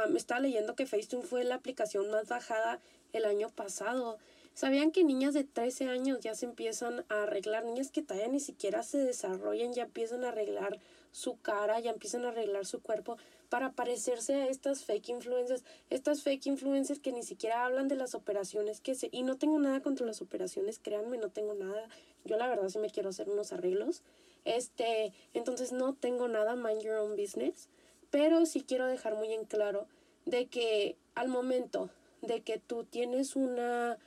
me 0.09 0.17
estaba 0.17 0.39
leyendo 0.39 0.75
que 0.75 0.85
Facetune 0.85 1.23
fue 1.23 1.43
la 1.43 1.55
aplicación 1.55 2.09
más 2.11 2.27
bajada 2.27 2.79
el 3.13 3.25
año 3.25 3.49
pasado. 3.49 4.17
¿Sabían 4.53 4.91
que 4.91 5.03
niñas 5.03 5.33
de 5.33 5.43
13 5.43 5.87
años 5.89 6.19
ya 6.19 6.35
se 6.35 6.45
empiezan 6.45 7.05
a 7.09 7.23
arreglar? 7.23 7.65
Niñas 7.65 7.89
que 7.89 8.03
todavía 8.03 8.27
ni 8.27 8.39
siquiera 8.39 8.83
se 8.83 8.99
desarrollan, 8.99 9.73
ya 9.73 9.83
empiezan 9.83 10.23
a 10.23 10.29
arreglar 10.29 10.79
su 11.11 11.39
cara, 11.41 11.79
ya 11.79 11.89
empiezan 11.89 12.25
a 12.25 12.29
arreglar 12.29 12.65
su 12.67 12.81
cuerpo 12.81 13.17
para 13.49 13.71
parecerse 13.71 14.35
a 14.35 14.47
estas 14.47 14.83
fake 14.83 15.09
influencers, 15.09 15.63
estas 15.89 16.21
fake 16.21 16.47
influencers 16.47 16.99
que 16.99 17.11
ni 17.11 17.23
siquiera 17.23 17.65
hablan 17.65 17.87
de 17.87 17.95
las 17.95 18.13
operaciones 18.13 18.79
que 18.79 18.93
se... 18.93 19.09
Y 19.11 19.23
no 19.23 19.37
tengo 19.37 19.57
nada 19.57 19.81
contra 19.81 20.05
las 20.05 20.21
operaciones, 20.21 20.79
créanme, 20.79 21.17
no 21.17 21.29
tengo 21.29 21.55
nada. 21.55 21.87
Yo 22.23 22.37
la 22.37 22.47
verdad 22.47 22.69
sí 22.69 22.77
me 22.77 22.89
quiero 22.89 23.09
hacer 23.09 23.29
unos 23.29 23.53
arreglos. 23.53 24.03
Este, 24.45 25.13
entonces 25.33 25.71
no 25.71 25.93
tengo 25.93 26.27
nada, 26.27 26.55
mind 26.55 26.81
your 26.81 26.95
own 26.95 27.15
business. 27.15 27.69
Pero 28.09 28.45
sí 28.45 28.61
quiero 28.61 28.85
dejar 28.87 29.15
muy 29.15 29.33
en 29.33 29.45
claro 29.45 29.87
de 30.25 30.47
que 30.47 30.97
al 31.15 31.27
momento 31.27 31.89
de 32.21 32.41
que 32.41 32.57
tú 32.57 32.85
tienes 32.85 33.35
una 33.35 33.97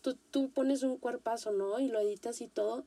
tú, 0.00 0.16
tú 0.30 0.50
pones 0.50 0.82
un 0.82 0.96
cuerpazo, 0.96 1.52
¿no? 1.52 1.78
Y 1.78 1.88
lo 1.88 2.00
editas 2.00 2.40
y 2.40 2.48
todo, 2.48 2.84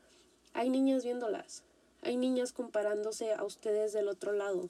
hay 0.54 0.70
niñas 0.70 1.04
viéndolas, 1.04 1.64
hay 2.02 2.18
niñas 2.18 2.54
comparándose 2.54 3.34
a 3.34 3.44
ustedes 3.44 3.94
del 3.94 4.08
otro 4.08 4.34
lado, 4.34 4.70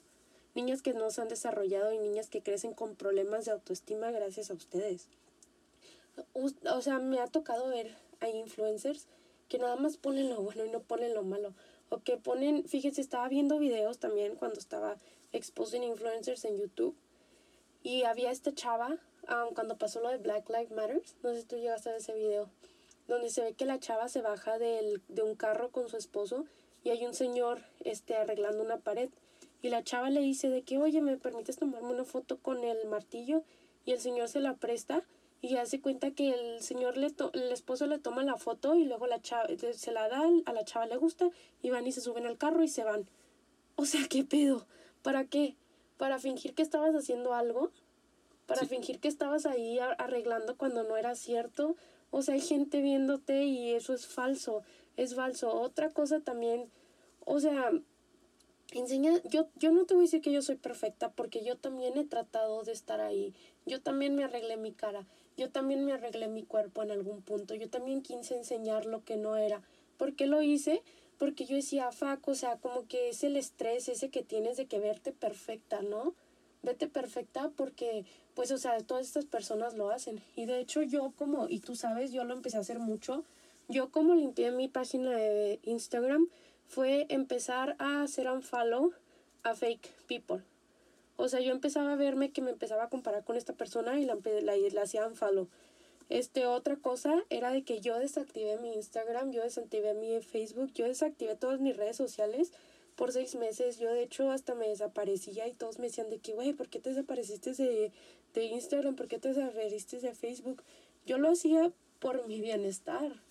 niñas 0.54 0.82
que 0.82 0.94
no 0.94 1.10
se 1.10 1.22
han 1.22 1.28
desarrollado 1.28 1.92
y 1.92 1.98
niñas 1.98 2.28
que 2.28 2.42
crecen 2.42 2.74
con 2.74 2.96
problemas 2.96 3.44
de 3.44 3.52
autoestima 3.52 4.10
gracias 4.10 4.50
a 4.50 4.54
ustedes. 4.54 5.08
O 6.34 6.80
sea, 6.80 6.98
me 6.98 7.18
ha 7.18 7.26
tocado 7.26 7.68
ver 7.68 7.96
a 8.20 8.28
influencers 8.28 9.06
que 9.48 9.58
nada 9.58 9.76
más 9.76 9.96
ponen 9.96 10.30
lo 10.30 10.40
bueno 10.42 10.64
y 10.64 10.70
no 10.70 10.80
ponen 10.80 11.14
lo 11.14 11.24
malo. 11.24 11.54
O 11.90 12.00
que 12.00 12.16
ponen, 12.16 12.66
fíjense, 12.66 13.00
estaba 13.00 13.28
viendo 13.28 13.58
videos 13.58 13.98
también 13.98 14.36
cuando 14.36 14.58
estaba 14.58 14.96
exposing 15.32 15.82
influencers 15.82 16.44
en 16.44 16.56
YouTube. 16.56 16.96
Y 17.82 18.04
había 18.04 18.30
esta 18.30 18.54
chava 18.54 18.98
cuando 19.54 19.76
pasó 19.76 20.00
lo 20.00 20.08
de 20.10 20.18
Black 20.18 20.48
Lives 20.48 20.70
Matter, 20.70 21.02
no 21.22 21.32
sé 21.32 21.40
si 21.40 21.46
tú 21.46 21.56
llegaste 21.56 21.90
a 21.90 21.96
ese 21.96 22.14
video, 22.14 22.48
donde 23.08 23.30
se 23.30 23.42
ve 23.42 23.54
que 23.54 23.64
la 23.64 23.78
chava 23.78 24.08
se 24.08 24.20
baja 24.20 24.58
del, 24.58 25.02
de 25.08 25.22
un 25.22 25.34
carro 25.34 25.70
con 25.70 25.88
su 25.88 25.96
esposo 25.96 26.44
y 26.82 26.90
hay 26.90 27.06
un 27.06 27.14
señor 27.14 27.62
este, 27.84 28.16
arreglando 28.16 28.62
una 28.62 28.78
pared. 28.78 29.10
Y 29.62 29.70
la 29.70 29.82
chava 29.82 30.10
le 30.10 30.20
dice 30.20 30.50
de 30.50 30.62
que, 30.62 30.76
oye, 30.76 31.00
¿me 31.00 31.16
permites 31.16 31.56
tomarme 31.56 31.88
una 31.88 32.04
foto 32.04 32.38
con 32.38 32.64
el 32.64 32.86
martillo? 32.86 33.42
Y 33.86 33.92
el 33.92 34.00
señor 34.00 34.28
se 34.28 34.40
la 34.40 34.54
presta 34.54 35.02
y 35.44 35.56
hace 35.56 35.80
cuenta 35.80 36.10
que 36.10 36.30
el 36.30 36.62
señor, 36.62 36.96
le 36.96 37.12
el 37.34 37.52
esposo 37.52 37.86
le 37.86 37.98
toma 37.98 38.24
la 38.24 38.36
foto 38.36 38.76
y 38.76 38.84
luego 38.84 39.06
la 39.06 39.20
chava, 39.20 39.46
se 39.72 39.92
la 39.92 40.08
da, 40.08 40.22
a 40.46 40.52
la 40.52 40.64
chava 40.64 40.86
le 40.86 40.96
gusta 40.96 41.30
y 41.62 41.70
van 41.70 41.86
y 41.86 41.92
se 41.92 42.00
suben 42.00 42.26
al 42.26 42.38
carro 42.38 42.62
y 42.62 42.68
se 42.68 42.84
van. 42.84 43.08
O 43.76 43.84
sea, 43.84 44.00
¿qué 44.08 44.24
pedo? 44.24 44.66
¿Para 45.02 45.24
qué? 45.24 45.56
¿Para 45.96 46.18
fingir 46.18 46.54
que 46.54 46.62
estabas 46.62 46.94
haciendo 46.94 47.34
algo? 47.34 47.70
para 48.46 48.66
fingir 48.66 49.00
que 49.00 49.08
estabas 49.08 49.46
ahí 49.46 49.78
arreglando 49.78 50.56
cuando 50.56 50.82
no 50.82 50.96
era 50.96 51.14
cierto. 51.14 51.76
O 52.10 52.22
sea, 52.22 52.34
hay 52.34 52.40
gente 52.40 52.80
viéndote 52.80 53.44
y 53.44 53.72
eso 53.72 53.94
es 53.94 54.06
falso, 54.06 54.62
es 54.96 55.14
falso. 55.14 55.52
Otra 55.54 55.90
cosa 55.90 56.20
también, 56.20 56.70
o 57.24 57.40
sea, 57.40 57.72
enseña, 58.80 59.12
yo, 59.24 59.48
yo 59.56 59.72
no 59.72 59.84
te 59.84 59.94
voy 59.94 60.04
a 60.04 60.06
decir 60.06 60.20
que 60.20 60.32
yo 60.32 60.42
soy 60.42 60.56
perfecta 60.56 61.12
porque 61.12 61.44
yo 61.44 61.56
también 61.56 61.96
he 61.96 62.04
tratado 62.04 62.62
de 62.62 62.72
estar 62.72 63.00
ahí. 63.00 63.34
Yo 63.66 63.80
también 63.80 64.14
me 64.14 64.24
arreglé 64.24 64.56
mi 64.56 64.72
cara, 64.72 65.06
yo 65.36 65.50
también 65.50 65.84
me 65.84 65.92
arreglé 65.92 66.28
mi 66.28 66.42
cuerpo 66.42 66.82
en 66.82 66.90
algún 66.90 67.22
punto, 67.22 67.54
yo 67.54 67.68
también 67.68 68.02
quise 68.02 68.36
enseñar 68.36 68.86
lo 68.86 69.04
que 69.04 69.16
no 69.16 69.36
era. 69.36 69.62
¿Por 69.96 70.14
qué 70.14 70.26
lo 70.26 70.42
hice? 70.42 70.82
Porque 71.18 71.44
yo 71.44 71.56
decía, 71.56 71.92
fac, 71.92 72.26
o 72.26 72.34
sea, 72.34 72.56
como 72.58 72.86
que 72.88 73.08
es 73.10 73.22
el 73.24 73.36
estrés 73.36 73.88
ese 73.88 74.10
que 74.10 74.22
tienes 74.22 74.56
de 74.56 74.66
que 74.66 74.80
verte 74.80 75.12
perfecta, 75.12 75.80
¿no? 75.82 76.14
Vete 76.62 76.88
perfecta 76.88 77.50
porque 77.56 78.04
pues 78.34 78.50
o 78.50 78.58
sea, 78.58 78.78
todas 78.78 79.06
estas 79.06 79.24
personas 79.24 79.74
lo 79.74 79.90
hacen. 79.90 80.20
Y 80.34 80.46
de 80.46 80.60
hecho 80.60 80.82
yo 80.82 81.12
como, 81.16 81.48
y 81.48 81.60
tú 81.60 81.76
sabes, 81.76 82.12
yo 82.12 82.24
lo 82.24 82.34
empecé 82.34 82.56
a 82.56 82.60
hacer 82.60 82.78
mucho, 82.78 83.24
yo 83.68 83.90
como 83.90 84.14
limpié 84.14 84.50
mi 84.50 84.68
página 84.68 85.10
de 85.12 85.60
Instagram 85.62 86.28
fue 86.66 87.06
empezar 87.08 87.76
a 87.78 88.02
hacer 88.02 88.30
un 88.30 88.42
follow 88.42 88.92
a 89.42 89.54
fake 89.54 89.90
people. 90.06 90.42
O 91.16 91.28
sea, 91.28 91.40
yo 91.40 91.52
empezaba 91.52 91.92
a 91.92 91.96
verme 91.96 92.32
que 92.32 92.42
me 92.42 92.50
empezaba 92.50 92.84
a 92.84 92.88
comparar 92.88 93.24
con 93.24 93.36
esta 93.36 93.52
persona 93.52 93.98
y 94.00 94.04
la, 94.04 94.18
la, 94.42 94.56
la 94.56 94.82
hacía 94.82 95.08
follow. 95.10 95.48
Este, 96.10 96.46
otra 96.46 96.76
cosa 96.76 97.24
era 97.30 97.50
de 97.50 97.62
que 97.62 97.80
yo 97.80 97.98
desactivé 97.98 98.58
mi 98.58 98.74
Instagram, 98.74 99.30
yo 99.30 99.42
desactivé 99.42 99.94
mi 99.94 100.20
Facebook, 100.20 100.72
yo 100.74 100.86
desactivé 100.86 101.34
todas 101.34 101.60
mis 101.60 101.76
redes 101.76 101.96
sociales 101.96 102.52
por 102.96 103.12
seis 103.12 103.34
meses. 103.36 103.78
Yo 103.78 103.92
de 103.92 104.02
hecho 104.02 104.30
hasta 104.30 104.54
me 104.54 104.68
desaparecía 104.68 105.46
y 105.48 105.54
todos 105.54 105.78
me 105.78 105.86
decían 105.86 106.10
de 106.10 106.18
que, 106.18 106.32
güey, 106.32 106.52
¿por 106.52 106.68
qué 106.68 106.78
te 106.78 106.90
desapareciste 106.90 107.52
de, 107.54 107.92
de 108.34 108.44
Instagram? 108.44 108.96
¿Por 108.96 109.08
qué 109.08 109.18
te 109.18 109.28
desapareciste 109.28 110.00
de 110.00 110.14
Facebook? 110.14 110.62
Yo 111.06 111.18
lo 111.18 111.30
hacía 111.30 111.72
por 112.00 112.26
mi 112.26 112.40
bienestar, 112.40 113.22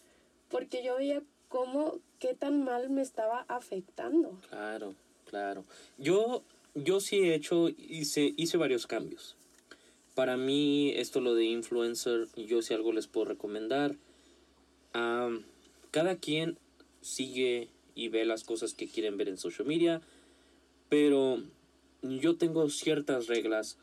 porque 0.49 0.83
yo 0.83 0.95
veía 0.95 1.21
cómo, 1.53 1.99
qué 2.17 2.33
tan 2.33 2.63
mal 2.63 2.89
me 2.89 3.03
estaba 3.03 3.45
afectando. 3.47 4.39
Claro, 4.49 4.95
claro. 5.29 5.65
Yo, 5.99 6.41
yo 6.73 6.99
sí 6.99 7.19
he 7.19 7.35
hecho, 7.35 7.69
hice, 7.69 8.33
hice 8.37 8.57
varios 8.57 8.87
cambios. 8.87 9.35
Para 10.15 10.35
mí, 10.35 10.93
esto 10.95 11.21
lo 11.21 11.35
de 11.35 11.45
influencer, 11.45 12.27
yo 12.35 12.63
si 12.63 12.73
algo 12.73 12.91
les 12.91 13.05
puedo 13.05 13.25
recomendar. 13.25 13.95
cada 15.91 16.15
quien 16.15 16.57
sigue 17.01 17.69
y 17.93 18.07
ve 18.07 18.25
las 18.25 18.43
cosas 18.43 18.73
que 18.73 18.87
quieren 18.87 19.17
ver 19.17 19.29
en 19.29 19.37
social 19.37 19.67
media. 19.67 20.01
Pero 20.89 21.37
yo 22.01 22.35
tengo 22.35 22.67
ciertas 22.71 23.27
reglas 23.27 23.77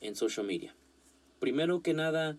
en 0.00 0.16
social 0.16 0.46
media. 0.46 0.74
Primero 1.38 1.80
que 1.80 1.94
nada, 1.94 2.36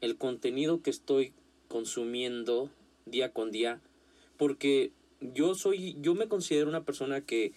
el 0.00 0.16
contenido 0.16 0.80
que 0.80 0.88
estoy 0.88 1.34
consumiendo 1.68 2.70
día 3.04 3.32
con 3.32 3.50
día, 3.50 3.80
porque 4.40 4.92
yo 5.20 5.54
soy, 5.54 5.98
yo 6.00 6.14
me 6.14 6.26
considero 6.26 6.70
una 6.70 6.86
persona 6.86 7.20
que 7.20 7.52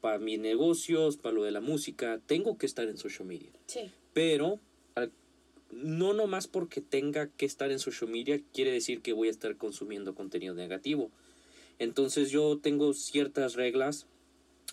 para 0.00 0.20
mis 0.20 0.38
negocios, 0.38 1.16
para 1.16 1.34
lo 1.34 1.42
de 1.42 1.50
la 1.50 1.60
música, 1.60 2.20
tengo 2.24 2.56
que 2.56 2.66
estar 2.66 2.86
en 2.86 2.96
social 2.96 3.26
media. 3.26 3.50
Sí. 3.66 3.90
Pero 4.12 4.60
no 5.72 6.14
nomás 6.14 6.46
porque 6.46 6.80
tenga 6.80 7.26
que 7.30 7.46
estar 7.46 7.72
en 7.72 7.80
social 7.80 8.08
media 8.08 8.40
quiere 8.54 8.70
decir 8.70 9.02
que 9.02 9.12
voy 9.12 9.26
a 9.26 9.32
estar 9.32 9.56
consumiendo 9.56 10.14
contenido 10.14 10.54
negativo. 10.54 11.10
Entonces 11.80 12.30
yo 12.30 12.58
tengo 12.58 12.94
ciertas 12.94 13.54
reglas. 13.54 14.06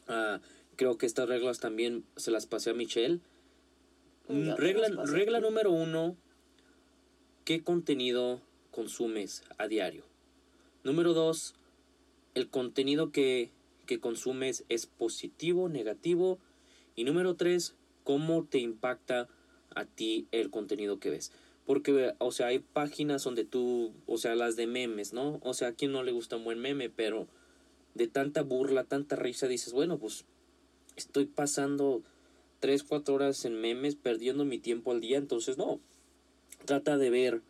Ah, 0.07 0.41
creo 0.75 0.99
que 0.99 1.07
estas 1.07 1.27
reglas 1.27 1.59
también 1.59 2.05
se 2.17 2.29
las 2.29 2.45
pasé 2.45 2.69
a 2.69 2.73
Michelle. 2.75 3.19
Regla, 4.29 4.89
regla 5.05 5.39
número 5.39 5.71
uno, 5.71 6.15
¿qué 7.45 7.63
contenido 7.63 8.41
consumes 8.69 9.41
a 9.57 9.67
diario? 9.67 10.03
Número 10.85 11.15
dos, 11.15 11.55
el 12.35 12.47
contenido 12.47 13.11
que, 13.11 13.49
que 13.87 13.99
consumes 13.99 14.65
es 14.69 14.85
positivo, 14.85 15.67
negativo. 15.67 16.37
Y 16.95 17.05
número 17.05 17.33
tres, 17.33 17.73
¿cómo 18.03 18.45
te 18.45 18.59
impacta 18.59 19.27
a 19.73 19.85
ti 19.85 20.27
el 20.31 20.51
contenido 20.51 20.99
que 20.99 21.09
ves? 21.09 21.31
Porque, 21.65 22.13
o 22.19 22.31
sea, 22.31 22.47
hay 22.47 22.59
páginas 22.59 23.23
donde 23.23 23.45
tú, 23.45 23.93
o 24.05 24.19
sea, 24.19 24.35
las 24.35 24.57
de 24.57 24.67
memes, 24.67 25.11
¿no? 25.11 25.39
O 25.41 25.55
sea, 25.55 25.69
a 25.69 25.73
quien 25.73 25.91
no 25.91 26.03
le 26.03 26.11
gusta 26.11 26.35
un 26.35 26.43
buen 26.43 26.59
meme, 26.59 26.91
pero 26.91 27.27
de 27.95 28.05
tanta 28.05 28.43
burla, 28.43 28.83
tanta 28.83 29.15
risa, 29.15 29.47
dices, 29.47 29.73
bueno, 29.73 29.97
pues 29.97 30.25
estoy 30.95 31.25
pasando 31.25 32.03
3, 32.59 32.83
4 32.83 33.15
horas 33.15 33.43
en 33.45 33.59
memes, 33.59 33.95
perdiendo 33.95 34.45
mi 34.45 34.59
tiempo 34.59 34.91
al 34.91 35.01
día, 35.01 35.17
entonces 35.17 35.57
no. 35.57 35.79
Trata 36.65 36.99
de 36.99 37.09
ver 37.09 37.41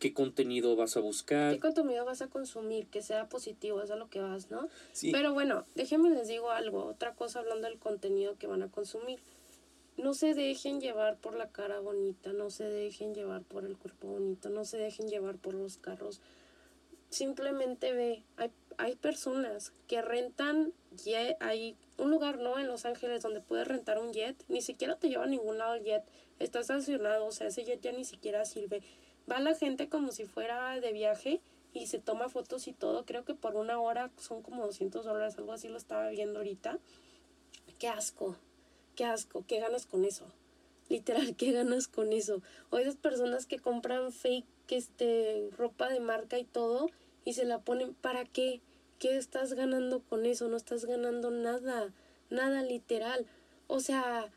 qué 0.00 0.12
contenido 0.12 0.74
vas 0.74 0.96
a 0.96 1.00
buscar. 1.00 1.52
¿Qué 1.52 1.60
contenido 1.60 2.04
vas 2.04 2.22
a 2.22 2.26
consumir? 2.26 2.88
Que 2.88 3.02
sea 3.02 3.28
positivo, 3.28 3.80
es 3.80 3.92
a 3.92 3.96
lo 3.96 4.10
que 4.10 4.20
vas, 4.20 4.50
¿no? 4.50 4.68
Sí. 4.92 5.12
Pero 5.12 5.32
bueno, 5.32 5.64
déjenme 5.76 6.10
les 6.10 6.26
digo 6.26 6.50
algo, 6.50 6.86
otra 6.86 7.14
cosa 7.14 7.38
hablando 7.38 7.68
del 7.68 7.78
contenido 7.78 8.36
que 8.36 8.48
van 8.48 8.64
a 8.64 8.68
consumir 8.68 9.20
no 10.00 10.14
se 10.14 10.34
dejen 10.34 10.80
llevar 10.80 11.16
por 11.18 11.34
la 11.34 11.48
cara 11.48 11.80
bonita, 11.80 12.32
no 12.32 12.50
se 12.50 12.64
dejen 12.64 13.14
llevar 13.14 13.42
por 13.42 13.64
el 13.64 13.76
cuerpo 13.76 14.08
bonito, 14.08 14.48
no 14.48 14.64
se 14.64 14.78
dejen 14.78 15.08
llevar 15.08 15.36
por 15.36 15.54
los 15.54 15.76
carros. 15.76 16.20
Simplemente 17.10 17.92
ve, 17.92 18.22
hay, 18.36 18.50
hay 18.78 18.96
personas 18.96 19.72
que 19.88 20.00
rentan 20.00 20.72
jet, 20.96 21.36
hay 21.40 21.76
un 21.98 22.10
lugar, 22.10 22.38
¿no? 22.38 22.58
En 22.58 22.66
Los 22.66 22.84
Ángeles 22.84 23.22
donde 23.22 23.40
puedes 23.40 23.66
rentar 23.66 23.98
un 23.98 24.12
jet, 24.12 24.42
ni 24.48 24.62
siquiera 24.62 24.96
te 24.96 25.08
lleva 25.08 25.24
a 25.24 25.28
ningún 25.28 25.58
lado 25.58 25.74
el 25.74 25.84
jet, 25.84 26.04
está 26.38 26.60
estacionado, 26.60 27.26
o 27.26 27.32
sea, 27.32 27.48
ese 27.48 27.64
jet 27.64 27.80
ya 27.80 27.92
ni 27.92 28.04
siquiera 28.04 28.44
sirve. 28.44 28.82
Va 29.30 29.40
la 29.40 29.54
gente 29.54 29.88
como 29.88 30.12
si 30.12 30.24
fuera 30.24 30.80
de 30.80 30.92
viaje 30.92 31.40
y 31.72 31.86
se 31.86 31.98
toma 31.98 32.28
fotos 32.28 32.66
y 32.66 32.72
todo, 32.72 33.04
creo 33.04 33.24
que 33.24 33.34
por 33.34 33.54
una 33.56 33.78
hora 33.78 34.10
son 34.18 34.42
como 34.42 34.66
200 34.66 35.04
dólares, 35.04 35.38
algo 35.38 35.52
así 35.52 35.68
lo 35.68 35.76
estaba 35.76 36.08
viendo 36.08 36.40
ahorita. 36.40 36.78
Qué 37.78 37.88
asco, 37.88 38.36
qué 38.96 39.04
asco, 39.04 39.44
qué 39.46 39.60
ganas 39.60 39.86
con 39.86 40.04
eso. 40.04 40.26
Literal, 40.88 41.34
qué 41.36 41.52
ganas 41.52 41.86
con 41.86 42.12
eso. 42.12 42.42
O 42.70 42.78
esas 42.78 42.96
personas 42.96 43.46
que 43.46 43.58
compran 43.58 44.12
fake 44.12 44.46
este, 44.68 45.50
ropa 45.56 45.88
de 45.88 46.00
marca 46.00 46.38
y 46.38 46.44
todo 46.44 46.88
y 47.24 47.34
se 47.34 47.44
la 47.44 47.60
ponen, 47.60 47.94
¿para 47.94 48.24
qué? 48.24 48.60
¿Qué 48.98 49.16
estás 49.16 49.54
ganando 49.54 50.00
con 50.00 50.26
eso? 50.26 50.48
No 50.48 50.56
estás 50.56 50.84
ganando 50.84 51.30
nada, 51.30 51.92
nada 52.28 52.62
literal. 52.62 53.26
O 53.66 53.80
sea, 53.80 54.30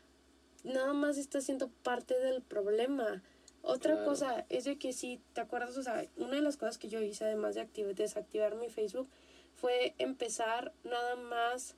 nada 0.62 0.92
más 0.92 1.18
estás 1.18 1.44
siendo 1.44 1.68
parte 1.82 2.18
del 2.18 2.40
problema. 2.40 3.22
Otra 3.66 4.04
cosa 4.04 4.44
es 4.50 4.64
de 4.64 4.76
que 4.76 4.92
si 4.92 5.22
te 5.32 5.40
acuerdas, 5.40 5.76
o 5.78 5.82
sea, 5.82 6.06
una 6.18 6.36
de 6.36 6.42
las 6.42 6.58
cosas 6.58 6.76
que 6.76 6.88
yo 6.88 7.00
hice 7.00 7.24
además 7.24 7.54
de 7.54 7.66
desactivar 7.94 8.56
mi 8.56 8.68
Facebook 8.68 9.08
fue 9.54 9.94
empezar 9.96 10.72
nada 10.84 11.16
más 11.16 11.74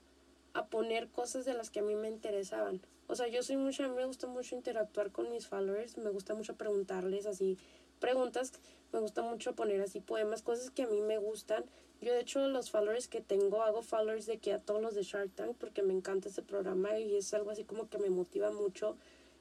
a 0.53 0.67
poner 0.67 1.09
cosas 1.09 1.45
de 1.45 1.55
las 1.55 1.71
que 1.71 1.79
a 1.79 1.83
mí 1.83 1.95
me 1.95 2.09
interesaban. 2.09 2.81
O 3.07 3.15
sea, 3.15 3.29
yo 3.29 3.45
soy 3.45 3.57
mucho, 3.57 3.85
a 3.85 3.89
mí 3.89 3.95
me 3.95 4.05
gusta 4.05 4.27
mucho 4.27 4.57
interactuar 4.57 5.13
con 5.13 5.31
mis 5.31 5.47
followers, 5.47 5.97
me 5.97 6.11
gusta 6.11 6.35
mucho 6.35 6.57
preguntarles 6.57 7.25
así 7.25 7.57
preguntas, 8.01 8.53
me 8.93 8.99
gusta 8.99 9.23
mucho 9.23 9.55
poner 9.55 9.81
así 9.81 10.01
poemas, 10.01 10.43
cosas 10.43 10.71
que 10.71 10.83
a 10.83 10.87
mí 10.89 11.01
me 11.03 11.19
gustan. 11.19 11.65
Yo 12.01 12.13
de 12.13 12.21
hecho 12.21 12.47
los 12.49 12.71
followers 12.71 13.07
que 13.07 13.21
tengo, 13.21 13.63
hago 13.63 13.83
followers 13.83 14.27
de 14.27 14.39
que 14.39 14.53
a 14.53 14.59
todos 14.59 14.83
los 14.83 14.95
de 14.97 15.05
Shark 15.05 15.31
Tank 15.37 15.57
porque 15.57 15.83
me 15.83 15.95
encanta 15.95 16.31
ese 16.31 16.43
programa 16.43 16.99
y 16.99 17.17
es 17.17 17.33
algo 17.33 17.53
así 17.53 17.63
como 17.63 17.89
que 17.89 17.99
me 17.99 18.11
motiva 18.11 18.51
mucho. 18.51 18.97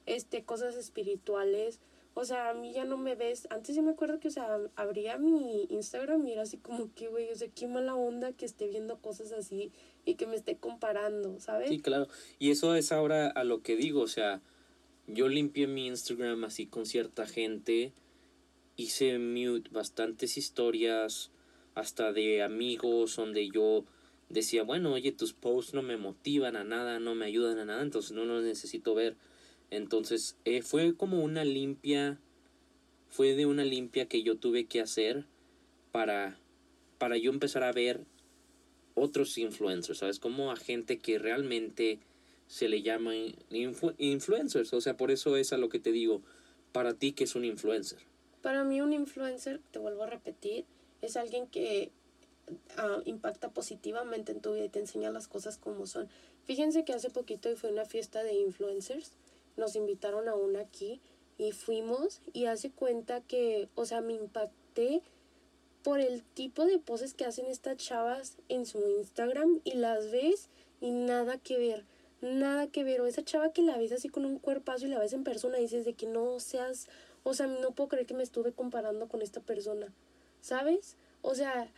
Este, 0.06 0.44
cosas 0.44 0.76
espirituales, 0.76 1.80
o 2.18 2.24
sea, 2.24 2.48
a 2.48 2.54
mí 2.54 2.72
ya 2.72 2.86
no 2.86 2.96
me 2.96 3.14
ves. 3.14 3.46
Antes 3.50 3.74
sí 3.74 3.82
me 3.82 3.90
acuerdo 3.90 4.18
que, 4.18 4.28
o 4.28 4.30
sea, 4.30 4.58
abría 4.74 5.18
mi 5.18 5.66
Instagram 5.68 6.26
y 6.26 6.32
era 6.32 6.42
así 6.42 6.56
como 6.56 6.90
que, 6.94 7.08
güey, 7.08 7.30
o 7.30 7.36
sea, 7.36 7.48
qué 7.54 7.68
mala 7.68 7.94
onda 7.94 8.32
que 8.32 8.46
esté 8.46 8.68
viendo 8.68 8.96
cosas 8.96 9.32
así 9.32 9.70
y 10.06 10.14
que 10.14 10.26
me 10.26 10.34
esté 10.34 10.56
comparando, 10.56 11.38
¿sabes? 11.40 11.68
Sí, 11.68 11.78
claro. 11.78 12.08
Y 12.38 12.52
eso 12.52 12.74
es 12.74 12.90
ahora 12.90 13.28
a 13.28 13.44
lo 13.44 13.60
que 13.60 13.76
digo, 13.76 14.00
o 14.00 14.08
sea, 14.08 14.40
yo 15.06 15.28
limpié 15.28 15.66
mi 15.66 15.88
Instagram 15.88 16.44
así 16.44 16.64
con 16.64 16.86
cierta 16.86 17.26
gente, 17.26 17.92
hice 18.76 19.18
mute 19.18 19.68
bastantes 19.70 20.38
historias, 20.38 21.30
hasta 21.74 22.14
de 22.14 22.42
amigos, 22.42 23.16
donde 23.16 23.50
yo 23.50 23.84
decía, 24.30 24.62
bueno, 24.62 24.94
oye, 24.94 25.12
tus 25.12 25.34
posts 25.34 25.74
no 25.74 25.82
me 25.82 25.98
motivan 25.98 26.56
a 26.56 26.64
nada, 26.64 26.98
no 26.98 27.14
me 27.14 27.26
ayudan 27.26 27.58
a 27.58 27.66
nada, 27.66 27.82
entonces 27.82 28.12
no 28.12 28.24
los 28.24 28.42
necesito 28.42 28.94
ver. 28.94 29.16
Entonces 29.70 30.36
eh, 30.44 30.62
fue 30.62 30.96
como 30.96 31.22
una 31.22 31.44
limpia, 31.44 32.20
fue 33.08 33.34
de 33.34 33.46
una 33.46 33.64
limpia 33.64 34.06
que 34.06 34.22
yo 34.22 34.36
tuve 34.36 34.66
que 34.66 34.80
hacer 34.80 35.26
para, 35.92 36.38
para 36.98 37.16
yo 37.16 37.30
empezar 37.30 37.62
a 37.64 37.72
ver 37.72 38.04
otros 38.94 39.36
influencers, 39.38 39.98
¿sabes? 39.98 40.18
Como 40.18 40.50
a 40.50 40.56
gente 40.56 40.98
que 40.98 41.18
realmente 41.18 42.00
se 42.46 42.68
le 42.68 42.82
llama 42.82 43.12
influencers, 43.98 44.72
o 44.72 44.80
sea, 44.80 44.96
por 44.96 45.10
eso 45.10 45.36
es 45.36 45.52
a 45.52 45.58
lo 45.58 45.68
que 45.68 45.78
te 45.78 45.92
digo, 45.92 46.22
para 46.72 46.94
ti 46.94 47.12
que 47.12 47.24
es 47.24 47.34
un 47.34 47.44
influencer. 47.44 47.98
Para 48.42 48.64
mí 48.64 48.80
un 48.80 48.92
influencer, 48.92 49.60
te 49.72 49.78
vuelvo 49.78 50.04
a 50.04 50.06
repetir, 50.06 50.64
es 51.02 51.16
alguien 51.16 51.48
que 51.48 51.90
ah, 52.76 53.02
impacta 53.04 53.50
positivamente 53.50 54.32
en 54.32 54.40
tu 54.40 54.54
vida 54.54 54.66
y 54.66 54.68
te 54.68 54.78
enseña 54.78 55.10
las 55.10 55.26
cosas 55.28 55.58
como 55.58 55.86
son. 55.86 56.08
Fíjense 56.44 56.84
que 56.84 56.92
hace 56.92 57.10
poquito 57.10 57.54
fue 57.56 57.72
una 57.72 57.84
fiesta 57.84 58.22
de 58.22 58.34
influencers 58.34 59.12
nos 59.56 59.76
invitaron 59.76 60.28
a 60.28 60.34
una 60.34 60.60
aquí 60.60 61.00
y 61.38 61.52
fuimos 61.52 62.20
y 62.32 62.46
hace 62.46 62.70
cuenta 62.70 63.20
que, 63.20 63.68
o 63.74 63.84
sea, 63.84 64.00
me 64.00 64.14
impacté 64.14 65.02
por 65.82 66.00
el 66.00 66.22
tipo 66.22 66.64
de 66.64 66.78
poses 66.78 67.14
que 67.14 67.24
hacen 67.24 67.46
estas 67.46 67.76
chavas 67.76 68.38
en 68.48 68.66
su 68.66 68.78
Instagram 68.98 69.60
y 69.64 69.74
las 69.74 70.10
ves 70.10 70.48
y 70.80 70.90
nada 70.90 71.38
que 71.38 71.58
ver, 71.58 71.84
nada 72.20 72.66
que 72.66 72.84
ver. 72.84 73.00
O 73.00 73.06
esa 73.06 73.24
chava 73.24 73.52
que 73.52 73.62
la 73.62 73.78
ves 73.78 73.92
así 73.92 74.08
con 74.08 74.24
un 74.24 74.38
cuerpazo 74.38 74.86
y 74.86 74.88
la 74.88 74.98
ves 74.98 75.12
en 75.12 75.24
persona 75.24 75.58
y 75.58 75.62
dices 75.62 75.84
de 75.84 75.94
que 75.94 76.06
no 76.06 76.40
seas, 76.40 76.88
o 77.22 77.34
sea, 77.34 77.46
no 77.46 77.70
puedo 77.70 77.88
creer 77.88 78.06
que 78.06 78.14
me 78.14 78.22
estuve 78.22 78.52
comparando 78.52 79.08
con 79.08 79.22
esta 79.22 79.40
persona, 79.40 79.92
¿sabes? 80.40 80.96
O 81.22 81.34
sea, 81.34 81.70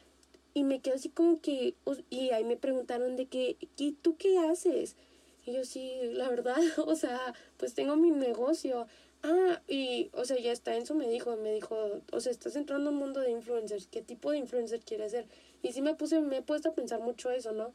y 0.55 0.65
me 0.65 0.81
quedo 0.81 0.95
así 0.95 1.11
como 1.11 1.41
que, 1.41 1.75
y 2.11 2.31
ahí 2.31 2.45
me 2.45 2.57
preguntaron 2.57 3.17
de 3.17 3.27
que, 3.27 3.57
¿y 3.77 3.93
tú 3.93 4.17
qué 4.17 4.39
haces? 4.39 4.97
Y 5.49 5.53
yo 5.53 5.65
sí, 5.65 5.99
la 6.13 6.29
verdad, 6.29 6.59
o 6.87 6.95
sea, 6.95 7.33
pues 7.57 7.73
tengo 7.73 7.97
mi 7.97 8.11
negocio. 8.11 8.87
Ah, 9.23 9.63
y, 9.67 10.11
o 10.13 10.27
sea, 10.27 10.39
ya 10.39 10.53
está, 10.53 10.77
Enzo 10.77 10.95
me 10.95 11.09
dijo, 11.09 11.35
me 11.37 11.55
dijo, 11.55 12.03
o 12.13 12.21
sea, 12.21 12.31
estás 12.31 12.55
entrando 12.55 12.91
en 12.91 12.97
un 12.97 13.01
mundo 13.01 13.21
de 13.21 13.31
influencers, 13.31 13.87
¿qué 13.87 14.03
tipo 14.03 14.31
de 14.31 14.37
influencer 14.37 14.81
quieres 14.81 15.13
ser? 15.13 15.25
Y 15.63 15.73
sí 15.73 15.81
me 15.81 15.95
puse, 15.95 16.21
me 16.21 16.37
he 16.37 16.43
puesto 16.43 16.69
a 16.69 16.75
pensar 16.75 17.01
mucho 17.01 17.31
eso, 17.31 17.53
¿no? 17.53 17.73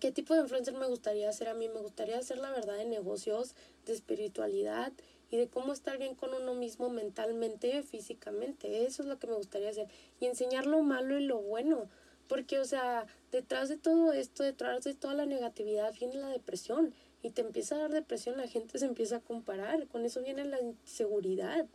¿Qué 0.00 0.10
tipo 0.10 0.34
de 0.34 0.40
influencer 0.40 0.74
me 0.74 0.88
gustaría 0.88 1.32
ser 1.32 1.48
a 1.48 1.54
mí? 1.54 1.68
Me 1.68 1.78
gustaría 1.78 2.18
hacer 2.18 2.38
la 2.38 2.50
verdad 2.50 2.76
de 2.76 2.86
negocios, 2.86 3.54
de 3.86 3.92
espiritualidad 3.92 4.92
y 5.30 5.36
de 5.36 5.46
cómo 5.46 5.72
estar 5.72 5.96
bien 5.98 6.16
con 6.16 6.34
uno 6.34 6.54
mismo 6.54 6.90
mentalmente, 6.90 7.84
físicamente. 7.84 8.84
Eso 8.84 9.02
es 9.04 9.08
lo 9.08 9.20
que 9.20 9.28
me 9.28 9.34
gustaría 9.34 9.70
hacer. 9.70 9.86
Y 10.18 10.26
enseñar 10.26 10.66
lo 10.66 10.82
malo 10.82 11.16
y 11.16 11.24
lo 11.24 11.38
bueno. 11.38 11.88
Porque, 12.26 12.58
o 12.58 12.64
sea, 12.64 13.06
detrás 13.34 13.68
de 13.68 13.76
todo 13.76 14.12
esto, 14.12 14.44
detrás 14.44 14.84
de 14.84 14.94
toda 14.94 15.12
la 15.14 15.26
negatividad, 15.26 15.92
viene 15.98 16.14
la 16.14 16.28
depresión. 16.28 16.94
Y 17.20 17.30
te 17.30 17.40
empieza 17.40 17.74
a 17.74 17.78
dar 17.78 17.90
depresión, 17.90 18.36
la 18.36 18.46
gente 18.46 18.78
se 18.78 18.86
empieza 18.86 19.16
a 19.16 19.20
comparar. 19.20 19.88
Con 19.88 20.04
eso 20.04 20.22
viene 20.22 20.44
la 20.44 20.60
inseguridad. 20.60 21.66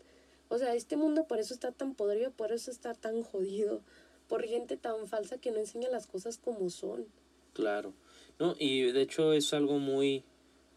O 0.48 0.58
sea, 0.58 0.74
este 0.74 0.96
mundo 0.96 1.26
por 1.26 1.40
eso 1.40 1.54
está 1.54 1.72
tan 1.74 1.96
podrido, 1.96 2.32
por 2.32 2.54
eso 2.54 2.72
está 2.72 2.94
tan 2.94 3.24
jodido. 3.24 3.82
Por 4.30 4.46
gente 4.46 4.78
tan 4.78 5.08
falsa 5.08 5.38
que 5.38 5.52
no 5.52 5.58
enseña 5.58 5.90
las 5.90 6.08
cosas 6.08 6.38
como 6.38 6.70
son. 6.70 7.08
Claro. 7.54 7.94
No, 8.38 8.56
y 8.58 8.92
de 8.92 9.02
hecho 9.02 9.34
es 9.34 9.54
algo 9.54 9.80
muy, 9.80 10.24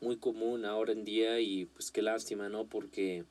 muy 0.01 0.17
común 0.17 0.65
ahora 0.65 0.93
en 0.93 1.05
día 1.05 1.39
y 1.39 1.67
pues 1.67 1.93
qué 1.93 2.03
lástima, 2.03 2.49
¿no? 2.49 2.67
Porque 2.67 3.25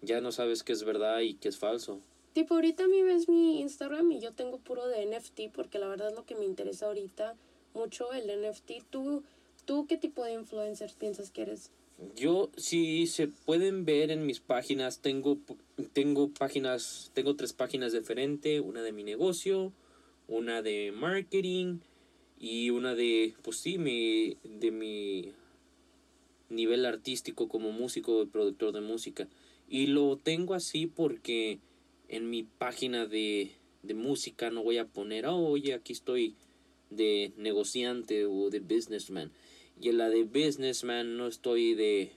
ya 0.00 0.22
no 0.22 0.32
sabes 0.32 0.62
qué 0.62 0.72
es 0.72 0.84
verdad 0.84 1.20
y 1.20 1.34
qué 1.34 1.48
es 1.48 1.58
falso. 1.58 2.00
Tipo, 2.32 2.54
ahorita 2.54 2.84
a 2.84 2.88
mí 2.88 3.02
ves 3.02 3.28
mi 3.28 3.60
Instagram 3.60 4.10
y 4.12 4.20
yo 4.20 4.32
tengo 4.32 4.58
puro 4.58 4.86
de 4.88 5.04
NFT 5.04 5.52
porque 5.54 5.78
la 5.78 5.88
verdad 5.88 6.08
es 6.08 6.14
lo 6.14 6.24
que 6.24 6.34
me 6.34 6.46
interesa 6.46 6.86
ahorita 6.86 7.36
mucho 7.74 8.12
el 8.12 8.26
NFT. 8.26 8.84
¿Tú, 8.90 9.22
tú 9.66 9.86
qué 9.86 9.98
tipo 9.98 10.24
de 10.24 10.32
influencers 10.32 10.94
piensas 10.94 11.30
que 11.30 11.42
eres? 11.42 11.70
Yo, 12.16 12.50
si 12.56 13.06
se 13.06 13.28
pueden 13.28 13.84
ver 13.84 14.10
en 14.10 14.26
mis 14.26 14.40
páginas, 14.40 15.00
tengo, 15.00 15.38
tengo 15.92 16.28
páginas, 16.30 17.10
tengo 17.14 17.36
tres 17.36 17.52
páginas 17.52 17.92
diferentes, 17.92 18.60
una 18.60 18.82
de 18.82 18.92
mi 18.92 19.04
negocio, 19.04 19.72
una 20.26 20.62
de 20.62 20.90
marketing 20.92 21.78
y 22.40 22.70
una 22.70 22.94
de, 22.94 23.34
pues 23.42 23.58
sí, 23.58 23.78
mi, 23.78 24.36
de 24.42 24.70
mi 24.70 25.32
nivel 26.48 26.86
artístico 26.86 27.48
como 27.48 27.72
músico 27.72 28.22
y 28.22 28.26
productor 28.26 28.72
de 28.72 28.80
música. 28.80 29.28
Y 29.68 29.86
lo 29.86 30.16
tengo 30.16 30.54
así 30.54 30.86
porque 30.86 31.60
en 32.12 32.28
mi 32.28 32.42
página 32.42 33.06
de, 33.06 33.52
de 33.82 33.94
música 33.94 34.50
no 34.50 34.62
voy 34.62 34.76
a 34.76 34.86
poner, 34.86 35.26
oh, 35.26 35.38
oye, 35.38 35.72
aquí 35.72 35.94
estoy 35.94 36.36
de 36.90 37.32
negociante 37.38 38.26
o 38.26 38.50
de 38.50 38.60
businessman. 38.60 39.32
Y 39.80 39.88
en 39.88 39.96
la 39.96 40.10
de 40.10 40.24
businessman 40.24 41.16
no 41.16 41.26
estoy 41.26 41.74
de 41.74 42.12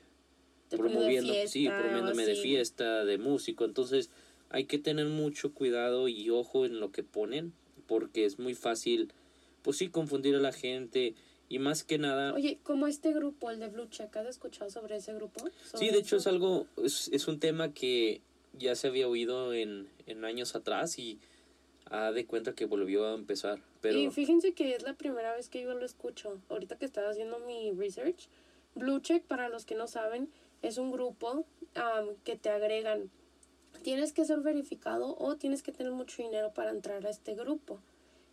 promoviendo, 0.70 1.34
sí, 1.48 1.68
promoviéndome 1.70 2.26
de 2.26 2.36
fiesta, 2.36 3.06
de 3.06 3.18
músico. 3.18 3.64
Entonces 3.64 4.10
hay 4.50 4.66
que 4.66 4.78
tener 4.78 5.08
mucho 5.08 5.54
cuidado 5.54 6.10
y 6.10 6.30
ojo 6.30 6.66
en 6.66 6.82
lo 6.82 6.92
que 6.92 7.04
ponen, 7.04 7.54
porque 7.88 8.26
es 8.26 8.38
muy 8.38 8.54
fácil, 8.54 9.14
pues 9.62 9.78
sí, 9.78 9.88
confundir 9.88 10.36
a 10.36 10.40
la 10.40 10.52
gente. 10.52 11.16
Y 11.48 11.60
más 11.60 11.86
que 11.86 12.00
nada... 12.00 12.34
Oye, 12.34 12.60
como 12.64 12.88
este 12.88 13.14
grupo, 13.14 13.50
el 13.50 13.60
de 13.60 13.70
Blue 13.70 13.88
Check, 13.88 14.14
¿has 14.18 14.28
escuchado 14.28 14.70
sobre 14.70 14.98
ese 14.98 15.14
grupo? 15.14 15.46
sí, 15.76 15.90
de 15.90 16.00
hecho 16.00 16.18
es 16.18 16.28
algo, 16.28 16.68
es, 16.84 17.08
es 17.14 17.30
un 17.30 17.40
tema 17.40 17.72
que 17.72 18.22
ya 18.58 18.76
se 18.76 18.88
había 18.88 19.08
oído 19.08 19.54
en, 19.54 19.88
años 20.24 20.56
atrás 20.56 20.98
y 21.00 21.20
ha 21.90 22.12
de 22.12 22.26
cuenta 22.26 22.54
que 22.54 22.66
volvió 22.66 23.06
a 23.06 23.14
empezar. 23.14 23.60
Pero... 23.82 24.00
Y 24.00 24.10
fíjense 24.10 24.54
que 24.54 24.76
es 24.76 24.84
la 24.84 24.94
primera 24.94 25.36
vez 25.36 25.50
que 25.50 25.62
yo 25.62 25.74
lo 25.74 25.86
escucho. 25.86 26.40
Ahorita 26.50 26.78
que 26.78 26.86
estaba 26.86 27.10
haciendo 27.10 27.40
mi 27.40 27.72
research, 27.72 28.28
Blue 28.74 29.00
Check, 29.00 29.24
para 29.24 29.50
los 29.50 29.66
que 29.66 29.76
no 29.76 29.88
saben, 29.88 30.30
es 30.62 30.78
un 30.78 30.92
grupo 30.92 31.46
que 32.24 32.36
te 32.36 32.50
agregan. 32.50 33.12
Tienes 33.84 34.14
que 34.14 34.26
ser 34.26 34.40
verificado 34.40 35.16
o 35.20 35.36
tienes 35.36 35.62
que 35.62 35.72
tener 35.72 35.92
mucho 35.92 36.24
dinero 36.24 36.54
para 36.54 36.72
entrar 36.72 37.06
a 37.06 37.10
este 37.10 37.36
grupo. 37.36 37.80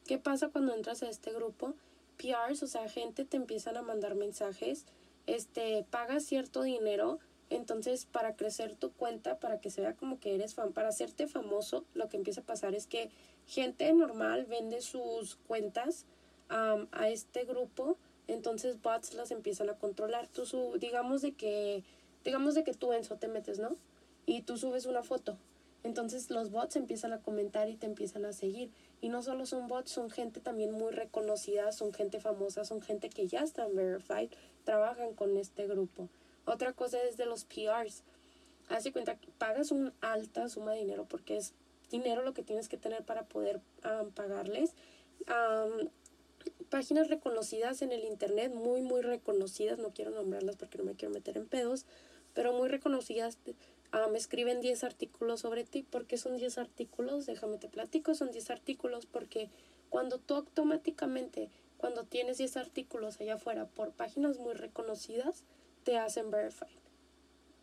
¿Qué 0.06 0.18
pasa 0.18 0.48
cuando 0.48 0.74
entras 0.74 1.02
a 1.02 1.08
este 1.08 1.32
grupo? 1.32 1.74
PRs, 2.16 2.62
o 2.62 2.66
sea, 2.66 2.88
gente 2.88 3.24
te 3.24 3.36
empiezan 3.36 3.76
a 3.76 3.82
mandar 3.82 4.14
mensajes, 4.14 4.86
este, 5.26 5.84
pagas 5.90 6.24
cierto 6.24 6.62
dinero 6.62 7.18
entonces, 7.54 8.06
para 8.06 8.36
crecer 8.36 8.76
tu 8.76 8.92
cuenta, 8.92 9.38
para 9.38 9.60
que 9.60 9.70
se 9.70 9.80
vea 9.80 9.94
como 9.94 10.18
que 10.20 10.34
eres 10.34 10.54
fan, 10.54 10.72
para 10.72 10.88
hacerte 10.88 11.26
famoso, 11.26 11.84
lo 11.94 12.08
que 12.08 12.16
empieza 12.16 12.40
a 12.40 12.44
pasar 12.44 12.74
es 12.74 12.86
que 12.86 13.10
gente 13.46 13.92
normal 13.92 14.46
vende 14.46 14.80
sus 14.80 15.36
cuentas 15.36 16.04
a 16.48 17.08
este 17.08 17.44
grupo, 17.44 17.96
entonces 18.28 18.80
bots 18.82 19.14
las 19.14 19.30
empiezan 19.30 19.70
a 19.70 19.78
controlar. 19.78 20.28
Tú 20.28 20.44
digamos 20.78 21.22
de 21.22 21.32
que 21.32 21.82
digamos 22.24 22.54
de 22.54 22.62
que 22.62 22.74
tú 22.74 22.92
Enzo 22.92 23.16
te 23.16 23.26
metes, 23.28 23.58
¿no? 23.58 23.74
Y 24.26 24.42
tú 24.42 24.58
subes 24.58 24.86
una 24.86 25.02
foto. 25.02 25.38
Entonces 25.82 26.30
los 26.30 26.50
bots 26.50 26.76
empiezan 26.76 27.12
a 27.12 27.22
comentar 27.22 27.68
y 27.68 27.76
te 27.76 27.86
empiezan 27.86 28.24
a 28.24 28.32
seguir. 28.32 28.70
Y 29.00 29.08
no 29.08 29.22
solo 29.22 29.46
son 29.46 29.66
bots, 29.66 29.90
son 29.90 30.10
gente 30.10 30.40
también 30.40 30.72
muy 30.72 30.92
reconocida, 30.92 31.72
son 31.72 31.92
gente 31.92 32.20
famosa, 32.20 32.64
son 32.64 32.82
gente 32.82 33.08
que 33.08 33.26
ya 33.26 33.40
están 33.40 33.74
verified, 33.74 34.30
trabajan 34.64 35.14
con 35.14 35.36
este 35.36 35.66
grupo. 35.66 36.08
Otra 36.44 36.72
cosa 36.72 37.02
es 37.02 37.16
de 37.16 37.26
los 37.26 37.44
PRs. 37.44 38.02
Hace 38.68 38.92
cuenta 38.92 39.16
que 39.16 39.28
pagas 39.38 39.70
una 39.70 39.92
alta 40.00 40.48
suma 40.48 40.72
de 40.72 40.78
dinero 40.78 41.06
porque 41.08 41.36
es 41.36 41.54
dinero 41.90 42.22
lo 42.22 42.32
que 42.32 42.42
tienes 42.42 42.68
que 42.68 42.76
tener 42.76 43.04
para 43.04 43.24
poder 43.24 43.60
pagarles. 44.14 44.74
páginas 46.70 47.08
reconocidas 47.08 47.82
en 47.82 47.92
el 47.92 48.04
internet, 48.04 48.52
muy, 48.54 48.80
muy 48.80 49.02
reconocidas, 49.02 49.78
no 49.78 49.90
quiero 49.90 50.10
nombrarlas 50.10 50.56
porque 50.56 50.78
no 50.78 50.84
me 50.84 50.94
quiero 50.94 51.12
meter 51.12 51.36
en 51.36 51.46
pedos, 51.46 51.84
pero 52.34 52.52
muy 52.52 52.68
reconocidas 52.68 53.38
me 54.10 54.16
escriben 54.16 54.62
10 54.62 54.84
artículos 54.84 55.40
sobre 55.40 55.64
ti. 55.64 55.82
¿Por 55.82 56.06
qué 56.06 56.16
son 56.16 56.38
10 56.38 56.56
artículos? 56.56 57.26
Déjame 57.26 57.58
te 57.58 57.68
platico, 57.68 58.14
son 58.14 58.30
10 58.30 58.50
artículos 58.50 59.04
porque 59.04 59.50
cuando 59.90 60.18
tú 60.18 60.34
automáticamente, 60.34 61.50
cuando 61.76 62.04
tienes 62.04 62.38
10 62.38 62.56
artículos 62.56 63.20
allá 63.20 63.34
afuera 63.34 63.66
por 63.66 63.90
páginas 63.90 64.38
muy 64.38 64.54
reconocidas, 64.54 65.44
te 65.84 65.98
hacen 65.98 66.30
verified. 66.30 66.68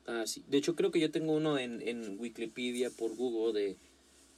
Ah, 0.05 0.23
sí. 0.25 0.43
De 0.47 0.57
hecho, 0.57 0.75
creo 0.75 0.91
que 0.91 0.99
yo 0.99 1.11
tengo 1.11 1.33
uno 1.33 1.57
en, 1.57 1.81
en 1.87 2.19
Wikipedia 2.19 2.89
por 2.89 3.15
Google 3.15 3.59
de 3.59 3.77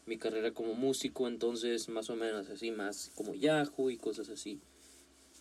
mi 0.05 0.17
carrera 0.17 0.51
como 0.51 0.73
músico, 0.73 1.27
entonces 1.27 1.87
más 1.87 2.09
o 2.09 2.15
menos 2.15 2.49
así, 2.49 2.71
más 2.71 3.11
como 3.15 3.33
Yahoo 3.33 3.89
y 3.89 3.97
cosas 3.97 4.29
así. 4.29 4.59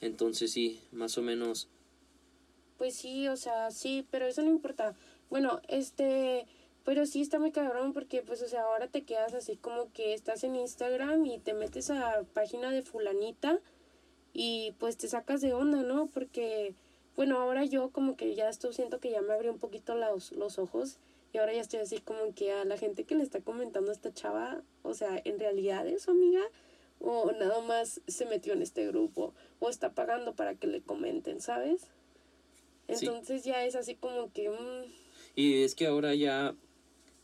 Entonces 0.01 0.53
sí, 0.53 0.81
más 0.93 1.19
o 1.19 1.23
menos. 1.23 1.69
Pues 2.79 2.95
sí, 2.95 3.29
o 3.29 3.37
sea, 3.37 3.71
sí, 3.71 4.07
pero 4.11 4.27
eso 4.27 4.43
no 4.43 4.51
importa. 4.51 4.95
Bueno, 5.29 5.61
este, 5.69 6.47
pero 6.85 7.07
sí 7.07 7.21
está 7.21 7.39
muy 7.39 7.53
cabrón 7.53 7.93
porque 7.93 8.23
pues, 8.23 8.43
o 8.43 8.49
sea, 8.49 8.63
ahora 8.63 8.89
te 8.89 9.03
quedas 9.03 9.35
así 9.35 9.57
como 9.57 9.93
que 9.93 10.15
estás 10.15 10.45
en 10.45 10.57
Instagram 10.57 11.27
y 11.27 11.39
te 11.39 11.55
metes 11.55 11.91
a 11.91 12.23
página 12.35 12.71
de 12.71 12.83
fulanita 12.83 13.61
y 14.33 14.75
pues 14.79 14.97
te 14.97 15.09
sacas 15.09 15.41
de 15.41 15.53
onda, 15.53 15.83
¿no? 15.83 16.07
Porque, 16.07 16.75
bueno, 17.21 17.39
ahora 17.39 17.67
yo 17.67 17.91
como 17.91 18.17
que 18.17 18.35
ya 18.35 18.49
estoy, 18.49 18.73
siento 18.73 18.99
que 18.99 19.11
ya 19.11 19.21
me 19.21 19.35
abrió 19.35 19.53
un 19.53 19.59
poquito 19.59 19.95
los, 19.95 20.33
los 20.33 20.59
ojos 20.59 20.97
y 21.35 21.37
ahora 21.37 21.53
ya 21.53 21.61
estoy 21.61 21.81
así 21.81 21.99
como 21.99 22.35
que 22.35 22.51
a 22.51 22.65
la 22.65 22.79
gente 22.79 23.05
que 23.05 23.15
le 23.15 23.23
está 23.23 23.43
comentando 23.43 23.91
a 23.91 23.93
esta 23.93 24.11
chava, 24.11 24.63
o 24.83 24.95
sea, 24.95 25.21
en 25.27 25.39
realidad 25.39 25.87
es 25.87 26.05
su 26.05 26.13
amiga 26.13 26.41
o 26.99 27.31
nada 27.33 27.61
más 27.61 28.01
se 28.07 28.25
metió 28.25 28.55
en 28.55 28.63
este 28.63 28.87
grupo 28.87 29.35
o 29.59 29.69
está 29.69 29.93
pagando 29.93 30.35
para 30.35 30.55
que 30.55 30.67
le 30.67 30.81
comenten, 30.81 31.43
¿sabes? 31.43 31.89
Entonces 32.89 33.45
ya 33.45 33.67
es 33.67 33.75
así 33.75 33.97
como 33.97 34.33
que... 34.33 34.49
Mm. 34.49 34.91
Y 35.37 35.63
es 35.63 35.75
que 35.75 35.89
ahora 35.89 36.15
ya, 36.15 36.55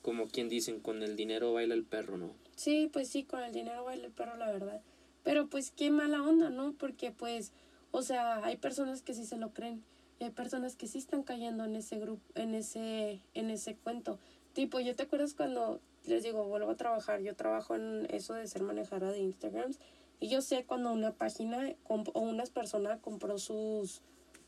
como 0.02 0.28
quien 0.28 0.50
dicen, 0.50 0.78
con 0.78 1.02
el 1.02 1.16
dinero 1.16 1.54
baila 1.54 1.72
el 1.72 1.84
perro, 1.84 2.18
¿no? 2.18 2.32
Sí, 2.54 2.90
pues 2.92 3.08
sí, 3.08 3.24
con 3.24 3.42
el 3.42 3.54
dinero 3.54 3.82
baila 3.84 4.04
el 4.04 4.12
perro, 4.12 4.36
la 4.36 4.52
verdad. 4.52 4.82
Pero 5.22 5.46
pues 5.46 5.70
qué 5.70 5.90
mala 5.90 6.22
onda, 6.22 6.50
¿no? 6.50 6.74
Porque 6.74 7.12
pues, 7.12 7.52
o 7.96 8.02
sea, 8.02 8.44
hay 8.44 8.58
personas 8.58 9.00
que 9.00 9.14
sí 9.14 9.24
se 9.24 9.38
lo 9.38 9.54
creen 9.54 9.82
y 10.20 10.24
hay 10.24 10.30
personas 10.30 10.76
que 10.76 10.86
sí 10.86 10.98
están 10.98 11.22
cayendo 11.22 11.64
en 11.64 11.74
ese 11.76 11.98
grupo, 11.98 12.22
en 12.34 12.54
ese, 12.54 13.22
en 13.32 13.48
ese 13.48 13.74
cuento. 13.74 14.18
Tipo, 14.52 14.80
yo 14.80 14.94
te 14.94 15.04
acuerdas 15.04 15.32
cuando 15.32 15.80
les 16.04 16.22
digo, 16.22 16.44
vuelvo 16.44 16.70
a 16.72 16.76
trabajar, 16.76 17.22
yo 17.22 17.34
trabajo 17.34 17.74
en 17.74 18.06
eso 18.10 18.34
de 18.34 18.46
ser 18.48 18.62
manejadora 18.64 19.12
de 19.12 19.20
Instagrams 19.20 19.78
y 20.20 20.28
yo 20.28 20.42
sé 20.42 20.66
cuando 20.66 20.92
una 20.92 21.12
página 21.12 21.74
o 21.84 22.20
una 22.20 22.44
persona 22.44 22.98
compró 22.98 23.38
sus, 23.38 24.02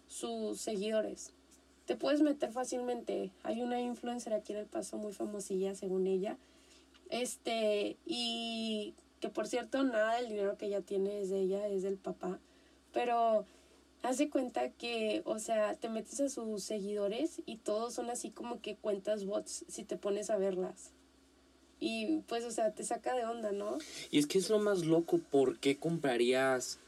sus 0.08 0.61
seguidores. 0.61 1.32
Te 1.87 1.96
puedes 1.96 2.20
meter 2.20 2.52
fácilmente. 2.52 3.30
Hay 3.44 3.62
una 3.62 3.80
influencer 3.80 4.34
aquí 4.34 4.52
en 4.52 4.58
El 4.58 4.66
Paso 4.66 4.98
muy 4.98 5.14
famosilla, 5.14 5.74
según 5.74 6.06
ella. 6.06 6.37
Este, 7.08 7.96
y 8.04 8.92
que 9.20 9.30
por 9.30 9.48
cierto, 9.48 9.82
nada 9.84 10.16
del 10.16 10.28
dinero 10.28 10.58
que 10.58 10.66
ella 10.66 10.82
tiene 10.82 11.22
es 11.22 11.30
de 11.30 11.40
ella, 11.40 11.66
es 11.66 11.82
del 11.82 11.96
papá. 11.96 12.38
Pero 12.98 13.46
hace 14.02 14.28
cuenta 14.28 14.70
que, 14.70 15.22
o 15.24 15.38
sea, 15.38 15.76
te 15.76 15.88
metes 15.88 16.18
a 16.18 16.28
sus 16.28 16.64
seguidores 16.64 17.42
y 17.46 17.58
todos 17.58 17.94
son 17.94 18.11
así 18.11 18.30
como 18.30 18.61
que 18.61 18.74
cuentas 18.74 19.24
bots 19.24 19.64
si 19.68 19.84
te 19.84 19.96
pones 19.96 20.30
a 20.30 20.37
verlas. 20.37 20.90
Y 21.78 22.22
pues, 22.26 22.44
o 22.44 22.50
sea, 22.50 22.72
te 22.72 22.82
saca 22.82 23.14
de 23.14 23.24
onda, 23.24 23.52
¿no? 23.52 23.78
Y 24.11 24.18
es 24.18 24.26
que 24.26 24.38
es 24.38 24.50
lo 24.50 24.58
más 24.58 24.84
loco, 24.84 25.20
¿por 25.30 25.61
qué 25.61 25.76
comprarías 25.76 26.80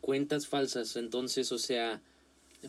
cuentas 0.00 0.48
falsas? 0.48 0.96
Entonces, 0.96 1.52
o 1.52 1.58
sea, 1.58 2.00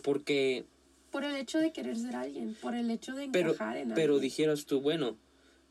porque... 0.04 0.64
Por 1.10 1.24
el 1.24 1.36
hecho 1.36 1.58
de 1.58 1.72
querer 1.72 1.98
ser 1.98 2.16
alguien, 2.16 2.56
por 2.62 2.76
el 2.76 2.92
hecho 2.92 3.16
de 3.16 3.24
encajar 3.24 3.78
en 3.78 3.96
Pero 3.96 4.20
dijeras 4.20 4.66
tú, 4.66 4.82
bueno, 4.82 5.18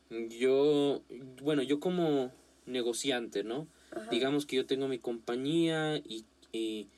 yo, 0.09 1.01
bueno, 1.41 1.61
yo 1.61 1.79
como 1.79 2.33
negociante, 2.65 3.45
¿no? 3.45 3.65
Digamos 4.11 4.45
que 4.45 4.57
yo 4.57 4.65
tengo 4.65 4.89
mi 4.89 4.99
compañía 4.99 5.95
y, 5.97 6.25
y, 6.51 6.89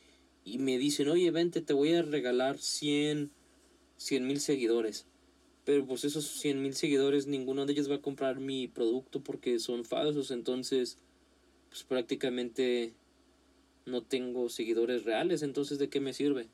y, 0.45 0.59
me 0.59 0.77
dicen, 0.77 1.09
oye, 1.09 1.29
vente, 1.31 1.61
te 1.61 1.73
voy 1.73 1.93
a 1.93 2.03
regalar 2.03 2.57
100 2.59 3.31
mil 4.21 4.39
seguidores. 4.39 5.05
Pero 5.65 5.85
pues 5.85 6.05
esos 6.05 6.25
100 6.25 6.61
mil 6.61 6.75
seguidores, 6.75 7.25
ninguno 7.25 7.65
de 7.65 7.73
ellos 7.73 7.89
va 7.89 7.95
a 7.95 8.01
comprar 8.01 8.39
mi 8.39 8.67
producto 8.67 9.21
porque 9.21 9.57
son 9.59 9.83
falsos. 9.83 10.29
Entonces, 10.29 10.99
pues 11.69 11.83
prácticamente 11.83 12.93
no 13.85 14.03
tengo 14.03 14.47
seguidores 14.49 15.03
reales. 15.03 15.41
Entonces, 15.41 15.79
¿de 15.79 15.89
qué 15.89 15.99
me 15.99 16.13
sirve? 16.13 16.47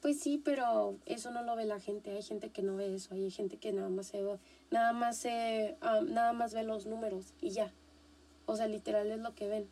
Pues 0.00 0.20
sí, 0.20 0.40
pero 0.42 0.96
eso 1.06 1.32
no 1.32 1.42
lo 1.42 1.56
ve 1.56 1.64
la 1.64 1.80
gente. 1.80 2.12
Hay 2.12 2.22
gente 2.22 2.50
que 2.50 2.62
no 2.62 2.76
ve 2.76 2.94
eso. 2.94 3.14
Hay 3.14 3.28
gente 3.32 3.56
que 3.56 3.72
nada 3.72 3.88
más 3.88 4.06
se 4.06 4.22
nada 4.70 4.92
más 4.92 5.16
se, 5.16 5.76
nada 5.80 6.32
más 6.32 6.54
ve 6.54 6.62
los 6.62 6.86
números 6.86 7.34
y 7.40 7.50
ya. 7.50 7.72
O 8.46 8.54
sea, 8.54 8.68
literal 8.68 9.10
es 9.10 9.18
lo 9.18 9.34
que 9.34 9.48
ven. 9.48 9.66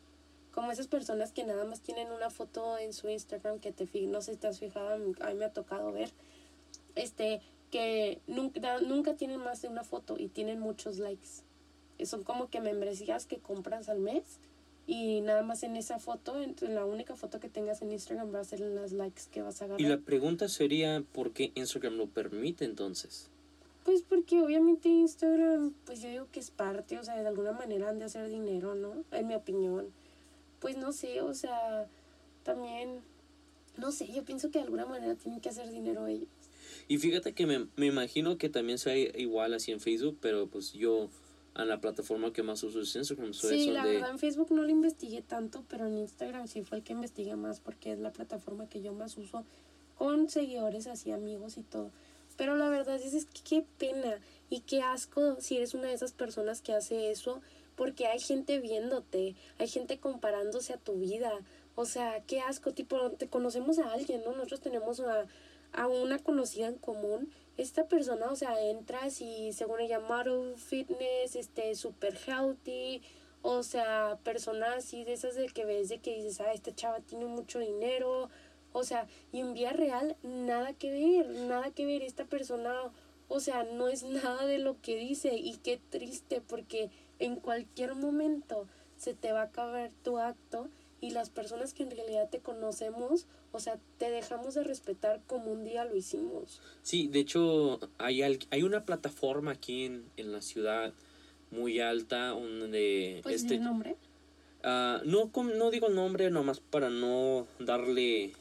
Como 0.55 0.71
esas 0.71 0.87
personas 0.87 1.33
que 1.33 1.43
nada 1.43 1.65
más 1.65 1.81
tienen 1.81 2.13
una 2.13 2.29
foto 2.29 2.77
en 2.77 2.93
su 2.93 3.09
Instagram 3.09 3.59
que 3.59 3.73
te 3.73 3.85
no 4.07 4.21
sé 4.21 4.35
si 4.35 4.39
te 4.39 4.47
has 4.47 4.57
fijado, 4.57 4.93
a 4.93 4.97
mí 4.97 5.35
me 5.35 5.43
ha 5.43 5.51
tocado 5.51 5.91
ver. 5.91 6.11
Este, 6.95 7.41
que 7.71 8.21
nunca, 8.25 8.79
nunca 8.79 9.15
tienen 9.15 9.41
más 9.41 9.61
de 9.61 9.67
una 9.67 9.83
foto 9.83 10.15
y 10.17 10.29
tienen 10.29 10.61
muchos 10.61 10.97
likes. 10.97 11.43
Son 12.05 12.23
como 12.23 12.49
que 12.49 12.61
membresías 12.61 13.25
que 13.25 13.39
compras 13.39 13.89
al 13.89 13.99
mes 13.99 14.23
y 14.87 15.19
nada 15.19 15.43
más 15.43 15.63
en 15.63 15.75
esa 15.75 15.99
foto, 15.99 16.41
en 16.41 16.55
la 16.73 16.85
única 16.85 17.17
foto 17.17 17.41
que 17.41 17.49
tengas 17.49 17.81
en 17.81 17.91
Instagram 17.91 18.33
va 18.33 18.39
a 18.39 18.45
ser 18.45 18.61
las 18.61 18.93
likes 18.93 19.23
que 19.29 19.41
vas 19.41 19.61
a 19.61 19.67
ganar. 19.67 19.81
Y 19.81 19.85
la 19.85 19.97
pregunta 19.97 20.47
sería, 20.47 21.03
¿por 21.11 21.33
qué 21.33 21.51
Instagram 21.55 21.95
lo 21.97 22.07
permite 22.07 22.63
entonces? 22.63 23.29
Pues 23.83 24.03
porque 24.03 24.41
obviamente 24.41 24.87
Instagram, 24.87 25.73
pues 25.85 26.01
yo 26.01 26.07
digo 26.07 26.27
que 26.31 26.39
es 26.39 26.49
parte, 26.49 26.97
o 26.97 27.03
sea, 27.03 27.21
de 27.21 27.27
alguna 27.27 27.51
manera 27.51 27.89
han 27.89 27.99
de 27.99 28.05
hacer 28.05 28.29
dinero, 28.29 28.73
¿no? 28.73 29.03
En 29.11 29.27
mi 29.27 29.35
opinión. 29.35 29.91
Pues 30.65 30.77
no 30.77 30.91
sé, 30.91 31.21
o 31.21 31.33
sea, 31.33 31.87
también, 32.43 33.01
no 33.77 33.91
sé, 33.91 34.07
yo 34.11 34.23
pienso 34.25 34.49
que 34.49 34.57
de 34.57 34.65
alguna 34.65 34.85
manera 34.85 35.13
tienen 35.13 35.39
que 35.39 35.49
hacer 35.49 35.69
dinero 35.69 36.07
ellos. 36.07 36.27
Y 36.87 36.97
fíjate 36.97 37.33
que 37.33 37.45
me, 37.45 37.67
me 37.75 37.85
imagino 37.85 38.39
que 38.39 38.49
también 38.49 38.79
sea 38.79 38.97
igual 38.97 39.53
así 39.53 39.71
en 39.71 39.79
Facebook, 39.79 40.17
pero 40.19 40.47
pues 40.47 40.73
yo 40.73 41.09
a 41.55 41.65
la 41.65 41.79
plataforma 41.79 42.33
que 42.33 42.43
más 42.43 42.63
uso 42.63 42.81
es 42.81 42.95
Instagram. 42.95 43.33
sí, 43.33 43.69
la 43.71 43.85
verdad 43.85 44.11
en 44.11 44.19
Facebook 44.19 44.51
no 44.51 44.63
lo 44.63 44.69
investigué 44.69 45.21
tanto, 45.21 45.63
pero 45.69 45.87
en 45.87 45.97
Instagram 45.97 46.47
sí 46.47 46.63
fue 46.63 46.79
el 46.79 46.83
que 46.83 46.93
investigué 46.93 47.35
más 47.35 47.61
porque 47.61 47.93
es 47.93 47.99
la 47.99 48.11
plataforma 48.11 48.67
que 48.67 48.81
yo 48.81 48.91
más 48.91 49.17
uso 49.17 49.45
con 49.97 50.29
seguidores 50.29 50.87
así, 50.87 51.11
amigos 51.11 51.57
y 51.57 51.61
todo. 51.61 51.91
Pero 52.37 52.57
la 52.57 52.67
verdad 52.67 52.95
es, 52.95 53.13
es 53.13 53.25
que 53.25 53.41
qué 53.47 53.65
pena 53.77 54.19
y 54.49 54.61
qué 54.61 54.81
asco 54.81 55.37
si 55.39 55.55
eres 55.55 55.73
una 55.73 55.87
de 55.87 55.93
esas 55.93 56.11
personas 56.11 56.61
que 56.61 56.73
hace 56.73 57.09
eso, 57.09 57.41
porque 57.75 58.07
hay 58.07 58.19
gente 58.19 58.59
viéndote, 58.59 59.35
hay 59.59 59.67
gente 59.67 59.99
comparándose 59.99 60.73
a 60.73 60.77
tu 60.77 60.95
vida. 60.95 61.31
O 61.75 61.85
sea, 61.85 62.23
qué 62.25 62.39
asco, 62.39 62.73
tipo, 62.73 63.11
te 63.11 63.27
conocemos 63.27 63.79
a 63.79 63.91
alguien, 63.91 64.23
¿no? 64.23 64.31
Nosotros 64.31 64.61
tenemos 64.61 64.99
a 65.01 65.25
a 65.75 65.87
una 65.87 66.19
conocida 66.19 66.67
en 66.67 66.75
común, 66.75 67.29
esta 67.57 67.87
persona, 67.87 68.27
o 68.31 68.35
sea, 68.35 68.59
entras 68.61 69.21
y 69.21 69.51
según 69.53 69.81
ella, 69.81 69.99
model 69.99 70.55
fitness, 70.57 71.35
este, 71.35 71.75
super 71.75 72.17
healthy, 72.25 73.01
o 73.41 73.61
sea, 73.61 74.17
personas 74.23 74.77
así 74.77 75.03
de 75.03 75.13
esas 75.13 75.35
de 75.35 75.47
que 75.47 75.65
ves 75.65 75.89
de 75.89 75.99
que 75.99 76.15
dices, 76.15 76.41
ah, 76.41 76.53
esta 76.53 76.73
chava 76.73 76.99
tiene 77.01 77.25
mucho 77.25 77.59
dinero, 77.59 78.29
o 78.73 78.83
sea, 78.83 79.07
y 79.31 79.39
en 79.39 79.53
vía 79.53 79.73
real, 79.73 80.15
nada 80.23 80.73
que 80.73 80.91
ver, 80.91 81.27
nada 81.27 81.71
que 81.71 81.85
ver, 81.85 82.01
esta 82.01 82.25
persona, 82.25 82.73
o 83.27 83.39
sea, 83.39 83.63
no 83.63 83.87
es 83.87 84.03
nada 84.03 84.45
de 84.45 84.59
lo 84.59 84.81
que 84.81 84.95
dice, 84.95 85.35
y 85.35 85.57
qué 85.57 85.79
triste, 85.89 86.41
porque 86.41 86.89
en 87.19 87.35
cualquier 87.35 87.95
momento 87.95 88.67
se 88.97 89.13
te 89.13 89.31
va 89.31 89.41
a 89.41 89.45
acabar 89.45 89.91
tu 90.03 90.17
acto 90.17 90.69
y 91.01 91.11
las 91.11 91.29
personas 91.29 91.73
que 91.73 91.83
en 91.83 91.91
realidad 91.91 92.29
te 92.29 92.39
conocemos, 92.39 93.27
o 93.51 93.59
sea, 93.59 93.77
te 93.97 94.09
dejamos 94.09 94.55
de 94.55 94.63
respetar 94.63 95.21
como 95.27 95.51
un 95.51 95.63
día 95.63 95.85
lo 95.85 95.95
hicimos. 95.95 96.61
Sí, 96.81 97.07
de 97.07 97.19
hecho, 97.19 97.79
hay, 97.97 98.21
hay 98.23 98.63
una 98.63 98.85
plataforma 98.85 99.51
aquí 99.51 99.85
en, 99.85 100.05
en 100.17 100.31
la 100.31 100.41
ciudad 100.41 100.93
muy 101.51 101.79
alta 101.79 102.29
donde... 102.29 103.19
¿Puedes 103.23 103.43
este, 103.43 103.55
el 103.55 103.63
nombre? 103.63 103.95
Uh, 104.63 105.05
no, 105.05 105.31
no 105.55 105.69
digo 105.69 105.87
el 105.87 105.95
nombre 105.95 106.31
nomás 106.31 106.59
para 106.59 106.89
no 106.89 107.45
darle, 107.59 108.33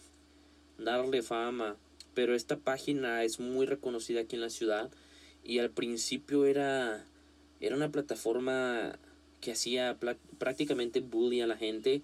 darle 0.79 1.23
fama, 1.23 1.77
pero 2.15 2.35
esta 2.35 2.57
página 2.57 3.25
es 3.25 3.41
muy 3.41 3.67
reconocida 3.67 4.23
aquí 4.23 4.37
en 4.37 4.43
la 4.43 4.51
ciudad 4.51 4.91
y 5.43 5.59
al 5.59 5.71
principio 5.71 6.47
era, 6.47 7.05
era 7.67 7.77
una 7.77 7.91
plataforma 7.91 8.99
que 9.41 9.53
hacía 9.53 9.99
prácticamente 10.39 11.01
bully 11.01 11.41
a 11.41 11.47
la 11.47 11.57
gente 11.57 12.03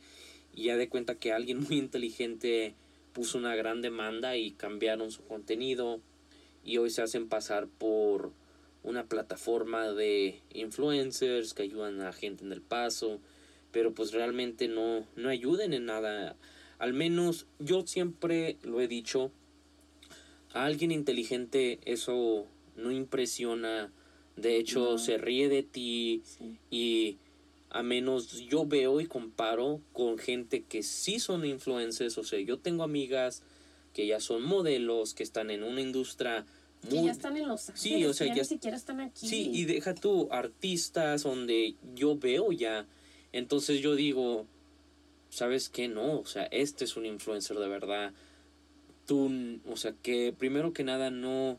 y 0.55 0.65
ya 0.65 0.77
de 0.77 0.89
cuenta 0.89 1.15
que 1.15 1.33
alguien 1.33 1.61
muy 1.69 1.79
inteligente 1.79 2.75
puso 3.13 3.39
una 3.39 3.55
gran 3.55 3.83
demanda 3.83 4.37
y 4.37 4.53
cambiaron 4.53 5.11
su 5.11 5.23
contenido 5.25 6.01
y 6.65 6.79
hoy 6.79 6.91
se 6.91 7.03
hacen 7.03 7.29
pasar 7.29 7.67
por 7.67 8.33
una 8.83 9.05
plataforma 9.05 9.93
de 9.93 10.41
influencers 10.55 11.53
que 11.53 11.63
ayudan 11.63 12.01
a 12.01 12.13
gente 12.13 12.45
en 12.45 12.53
el 12.53 12.63
paso, 12.63 13.21
pero 13.73 13.93
pues 13.93 14.13
realmente 14.13 14.69
no, 14.69 15.07
no 15.17 15.29
ayuden 15.29 15.75
en 15.75 15.87
nada. 15.87 16.37
Al 16.79 16.95
menos 16.95 17.47
yo 17.59 17.87
siempre 17.87 18.57
lo 18.63 18.81
he 18.81 18.89
dicho, 18.89 19.31
a 20.53 20.65
alguien 20.65 20.91
inteligente 20.91 21.79
eso 21.85 22.47
no 22.77 22.91
impresiona 22.91 23.93
De 24.41 24.57
hecho, 24.57 24.93
No. 24.93 24.99
se 24.99 25.19
ríe 25.19 25.49
de 25.49 25.63
ti 25.63 26.23
Sí. 26.25 26.57
y 26.71 27.19
a 27.71 27.83
menos 27.83 28.41
yo 28.49 28.67
veo 28.67 29.01
y 29.01 29.07
comparo 29.07 29.81
con 29.93 30.19
gente 30.19 30.63
que 30.65 30.83
sí 30.83 31.21
son 31.21 31.45
influencers, 31.45 32.17
o 32.19 32.25
sea, 32.25 32.41
yo 32.41 32.59
tengo 32.59 32.83
amigas 32.83 33.43
que 33.95 34.07
ya 34.07 34.19
son 34.21 34.43
modelos, 34.43 35.15
que 35.15 35.23
están 35.23 35.51
en 35.51 35.63
una 35.63 35.81
industria 35.81 36.47
Que 36.89 36.97
muy... 36.97 37.07
ya 37.07 37.13
están 37.13 37.37
en 37.37 37.47
Los 37.49 37.69
Ángeles. 37.69 37.81
Sí, 38.01 38.05
o 38.07 38.15
sea, 38.15 38.27
ya, 38.29 38.35
ya- 38.37 38.43
ni 38.43 38.49
siquiera 38.49 38.77
están 38.77 39.01
aquí. 39.01 39.29
Sí, 39.29 39.51
y 39.53 39.65
deja 39.67 39.95
tú 39.95 40.29
artistas 40.31 41.23
donde 41.25 41.75
yo 41.95 42.17
veo 42.17 42.51
ya. 42.53 42.87
Entonces 43.33 43.81
yo 43.81 43.95
digo, 43.95 44.47
¿sabes 45.29 45.69
qué? 45.69 45.87
No, 45.89 46.19
o 46.21 46.27
sea, 46.27 46.45
este 46.45 46.85
es 46.85 46.97
un 46.97 47.05
influencer 47.07 47.57
de 47.59 47.69
verdad. 47.69 48.13
Tú, 49.07 49.31
o 49.71 49.77
sea, 49.77 49.93
que 50.03 50.33
primero 50.37 50.73
que 50.73 50.85
nada 50.85 51.11
no, 51.11 51.59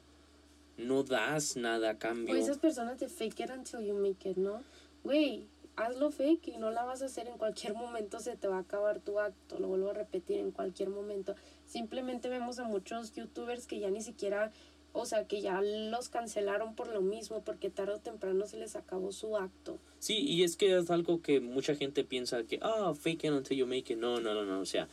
no 0.82 1.04
das 1.04 1.56
nada 1.56 1.91
a 1.91 1.98
cambio. 1.98 2.34
O 2.34 2.38
esas 2.38 2.58
personas 2.58 3.00
de 3.00 3.08
fake 3.08 3.41
it 3.41 3.50
until 3.50 3.82
you 3.82 3.94
make 3.94 4.30
it, 4.30 4.38
¿no? 4.38 4.63
Güey, 5.04 5.48
hazlo 5.76 6.12
fake 6.12 6.50
y 6.50 6.58
no 6.58 6.72
la 6.72 6.84
vas 6.84 7.02
a 7.02 7.06
hacer 7.06 7.28
en 7.28 7.38
cualquier 7.38 7.74
momento, 7.74 8.20
se 8.20 8.36
te 8.36 8.48
va 8.48 8.58
a 8.58 8.62
acabar 8.62 9.00
tu 9.00 9.20
acto, 9.20 9.60
lo 9.60 9.67
vuelvo 9.67 9.91
a 9.91 9.94
repetir, 9.94 10.38
en 10.38 10.52
cualquier 10.52 10.89
momento. 10.89 11.36
Simplemente 11.65 12.30
vemos 12.30 12.60
a 12.60 12.65
muchos 12.65 13.13
youtubers 13.13 13.67
que 13.67 13.80
ya 13.80 13.89
ni 13.89 14.02
siquiera, 14.02 14.52
o 14.94 15.06
sea, 15.06 15.26
que 15.26 15.41
ya 15.41 15.62
los 15.62 16.10
cancelaron 16.10 16.76
por 16.76 16.88
lo 16.88 17.02
mismo, 17.02 17.41
porque 17.41 17.70
tarde 17.70 17.94
o 17.94 18.00
temprano 18.00 18.46
se 18.46 18.58
les 18.58 18.76
acabó 18.76 19.12
su 19.12 19.38
acto. 19.38 19.78
Sí, 20.00 20.17
y 20.20 20.44
es 20.44 20.58
que 20.58 20.78
es 20.78 20.91
algo 20.91 21.22
que 21.22 21.39
mucha 21.39 21.76
gente 21.76 22.04
piensa 22.04 22.44
que, 22.44 22.60
ah, 22.62 22.94
fake 22.94 23.26
it 23.26 23.32
until 23.32 23.58
you 23.58 23.65
make 23.65 23.91
it. 23.94 24.00
No, 24.00 24.20
no, 24.20 24.34
no, 24.34 24.44
no. 24.46 24.60
O 24.60 24.65
sea, 24.65 24.88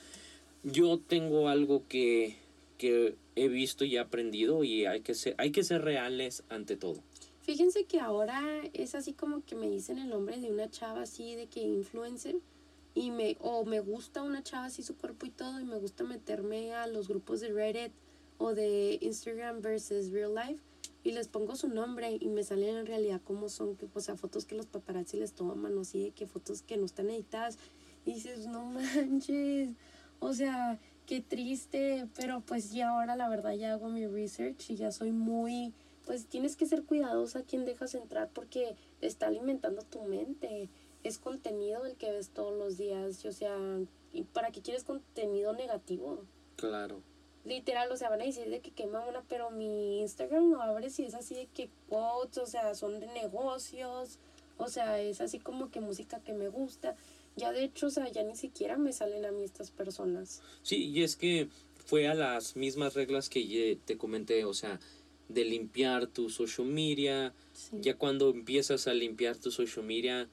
yo 0.62 0.98
tengo 0.98 1.48
algo 1.48 1.83
que, 1.88 2.37
que 2.79 3.17
he 3.37 3.49
visto 3.49 3.85
y 3.85 3.97
he 3.97 3.99
aprendido 3.99 4.64
y 4.64 4.87
hay 4.87 5.01
que 5.03 5.14
ser, 5.14 5.35
hay 5.37 5.51
que 5.51 5.64
ser 5.64 5.83
reales 5.83 6.45
ante 6.49 6.77
todo. 6.77 7.03
Fíjense 7.43 7.85
que 7.85 8.01
ahora 8.01 8.43
es 8.73 8.95
así 8.95 9.12
como 9.12 9.45
que 9.45 9.55
me 9.55 9.69
dicen 9.69 9.99
el 9.99 10.09
nombre 10.09 10.38
de 10.38 10.51
una 10.51 10.71
chava 10.71 11.03
así 11.03 11.35
de 11.35 11.47
que 11.47 11.61
influencer 11.61 12.37
y 12.95 13.11
me 13.11 13.37
o 13.41 13.64
me 13.64 13.81
gusta 13.81 14.23
una 14.23 14.43
chava 14.43 14.67
así 14.67 14.83
su 14.83 14.97
cuerpo 14.97 15.27
y 15.27 15.31
todo 15.31 15.61
y 15.61 15.64
me 15.64 15.79
gusta 15.79 16.05
meterme 16.05 16.75
a 16.75 16.87
los 16.87 17.09
grupos 17.09 17.41
de 17.41 17.53
Reddit 17.53 17.93
o 18.38 18.55
de 18.55 18.99
Instagram 19.01 19.61
versus 19.61 20.11
Real 20.11 20.35
Life 20.35 20.62
y 21.05 21.12
les 21.12 21.29
pongo 21.29 21.57
su 21.57 21.69
nombre 21.69 22.19
y 22.21 22.29
me 22.29 22.43
salen 22.43 22.77
en 22.77 22.87
realidad 22.87 23.21
como 23.25 23.49
son, 23.49 23.77
que, 23.77 23.88
o 23.95 24.01
sea, 24.01 24.17
fotos 24.17 24.45
que 24.45 24.55
los 24.55 24.67
paparazzi 24.67 25.17
les 25.17 25.33
toman 25.33 25.77
o 25.79 25.81
así 25.81 26.03
de 26.03 26.11
que 26.11 26.27
fotos 26.27 26.62
que 26.62 26.77
no 26.77 26.85
están 26.85 27.09
editadas 27.09 27.57
y 28.05 28.14
dices, 28.14 28.47
no 28.47 28.64
manches, 28.67 29.71
o 30.21 30.35
sea, 30.35 30.79
qué 31.09 31.21
triste, 31.21 32.07
pero 32.14 32.42
pues 32.42 32.71
ya 32.71 32.90
ahora 32.90 33.16
la 33.16 33.29
verdad 33.29 33.55
ya 33.55 33.73
hago 33.73 33.88
mi 33.88 34.07
research 34.07 34.71
y 34.71 34.77
ya 34.77 34.92
soy 34.92 35.11
muy 35.11 35.73
pues 36.09 36.25
tienes 36.25 36.57
que 36.57 36.64
ser 36.64 36.85
cuidadosa 36.85 37.40
a 37.40 37.42
quien 37.42 37.66
dejas 37.66 37.94
entrar 37.94 38.31
porque 38.33 38.77
está 39.03 39.27
alimentando 39.27 39.83
tu 39.83 40.01
mente. 40.05 40.71
Es 41.05 41.18
contenido 41.18 41.85
el 41.85 41.97
que 41.97 42.11
ves 42.11 42.31
todos 42.31 42.57
los 42.57 42.79
días. 42.79 43.27
O 43.27 43.33
sea, 43.33 43.55
¿y 44.14 44.23
para 44.23 44.51
qué 44.51 44.62
quieres 44.62 44.85
contenido 44.85 45.53
negativo? 45.53 46.25
Claro. 46.57 47.03
Literal, 47.44 47.92
o 47.92 47.97
sea, 47.99 48.09
van 48.09 48.23
a 48.23 48.25
decir 48.25 48.49
de 48.49 48.61
que 48.61 48.71
quema 48.71 49.07
una, 49.07 49.21
pero 49.29 49.51
mi 49.51 50.01
Instagram 50.01 50.51
lo 50.51 50.62
abres 50.62 50.99
y 50.99 51.05
es 51.05 51.14
así 51.14 51.35
de 51.35 51.47
que 51.47 51.68
quotes, 51.90 52.38
o 52.38 52.47
sea, 52.47 52.75
son 52.75 53.01
de 53.01 53.07
negocios, 53.09 54.18
o 54.57 54.68
sea, 54.68 54.99
es 55.01 55.21
así 55.21 55.38
como 55.38 55.71
que 55.71 55.83
música 55.83 56.21
que 56.21 56.33
me 56.33 56.49
gusta. 56.49 56.97
Ya 57.38 57.53
de 57.53 57.64
hecho, 57.64 57.87
o 57.87 57.90
sea, 57.90 58.11
ya 58.11 58.22
ni 58.22 58.37
siquiera 58.37 58.77
me 58.77 58.92
salen 58.92 59.24
a 59.24 59.33
mí 59.33 59.44
estas 59.44 59.70
personas. 59.70 60.42
Sí, 60.62 60.90
y 60.90 61.03
es 61.03 61.16
que 61.16 61.48
fue 61.87 62.09
a 62.09 62.14
las 62.14 62.57
mismas 62.57 62.94
reglas 62.94 63.29
que 63.29 63.79
te 63.85 63.96
comenté, 63.96 64.44
o 64.44 64.55
sea, 64.55 64.79
de 65.29 65.44
limpiar 65.44 66.07
tu 66.07 66.31
social 66.31 66.66
media. 66.66 67.33
Sí. 67.53 67.79
Ya 67.81 67.96
cuando 67.96 68.31
empiezas 68.31 68.88
a 68.88 68.94
limpiar 68.94 69.37
tu 69.37 69.51
social 69.51 69.85
media, 69.85 70.29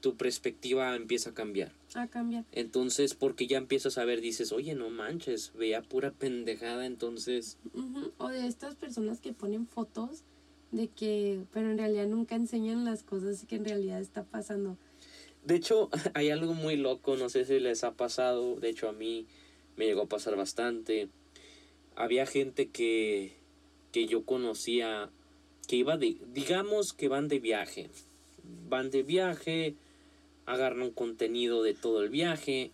tu 0.00 0.16
perspectiva 0.16 0.94
empieza 0.96 1.30
a 1.30 1.34
cambiar. 1.34 1.72
A 1.94 2.06
cambiar. 2.06 2.44
Entonces, 2.52 3.14
porque 3.14 3.46
ya 3.46 3.58
empiezas 3.58 3.98
a 3.98 4.04
ver, 4.04 4.20
dices, 4.20 4.52
oye, 4.52 4.74
no 4.74 4.90
manches, 4.90 5.52
veía 5.54 5.82
pura 5.82 6.10
pendejada, 6.12 6.86
entonces... 6.86 7.58
O 8.18 8.28
de 8.28 8.46
estas 8.46 8.76
personas 8.76 9.20
que 9.20 9.32
ponen 9.32 9.66
fotos 9.66 10.24
de 10.72 10.88
que, 10.88 11.44
pero 11.52 11.70
en 11.70 11.78
realidad 11.78 12.06
nunca 12.06 12.36
enseñan 12.36 12.84
las 12.84 13.02
cosas 13.02 13.44
que 13.46 13.56
en 13.56 13.64
realidad 13.64 14.00
está 14.00 14.24
pasando. 14.24 14.76
De 15.44 15.56
hecho, 15.56 15.90
hay 16.14 16.30
algo 16.30 16.54
muy 16.54 16.76
loco, 16.76 17.16
no 17.16 17.28
sé 17.28 17.44
si 17.44 17.60
les 17.60 17.84
ha 17.84 17.92
pasado, 17.92 18.56
de 18.56 18.70
hecho 18.70 18.88
a 18.88 18.92
mí 18.92 19.26
me 19.76 19.86
llegó 19.86 20.02
a 20.02 20.08
pasar 20.08 20.36
bastante. 20.36 21.08
Había 21.96 22.26
gente 22.26 22.68
que, 22.68 23.36
que 23.92 24.06
yo 24.06 24.24
conocía 24.24 25.10
que 25.66 25.76
iba 25.76 25.96
de, 25.96 26.16
digamos 26.32 26.92
que 26.92 27.08
van 27.08 27.28
de 27.28 27.38
viaje. 27.38 27.90
Van 28.68 28.90
de 28.90 29.02
viaje, 29.02 29.76
agarran 30.46 30.82
un 30.82 30.90
contenido 30.90 31.62
de 31.62 31.74
todo 31.74 32.02
el 32.02 32.08
viaje 32.08 32.72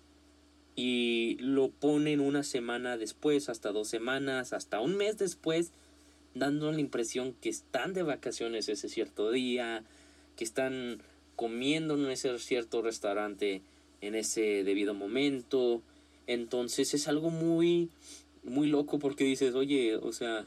y 0.74 1.37
lo 1.40 1.68
ponen 1.70 2.20
una 2.20 2.42
semana 2.42 2.96
después, 2.96 3.48
hasta 3.48 3.72
dos 3.72 3.88
semanas, 3.88 4.52
hasta 4.52 4.81
un 4.81 4.96
mes 4.96 5.18
después, 5.18 5.72
dando 6.35 6.70
la 6.72 6.81
impresión 6.81 7.35
que 7.35 7.48
están 7.48 7.92
de 7.94 8.02
vacaciones 8.02 8.68
ese 8.68 8.88
cierto 8.88 9.31
día, 9.31 9.85
que 10.37 10.44
están 10.44 11.02
comiendo 11.37 11.94
en 11.94 12.11
ese 12.11 12.37
cierto 12.38 12.83
restaurante 12.83 13.62
en 14.01 14.14
ese 14.14 14.64
debido 14.64 14.94
momento. 14.94 15.83
Entonces 16.27 16.92
es 16.94 17.07
algo 17.09 17.31
muy, 17.31 17.88
muy 18.42 18.66
loco 18.68 18.99
porque 18.99 19.25
dices, 19.25 19.55
oye, 19.55 19.96
o 19.96 20.12
sea, 20.12 20.46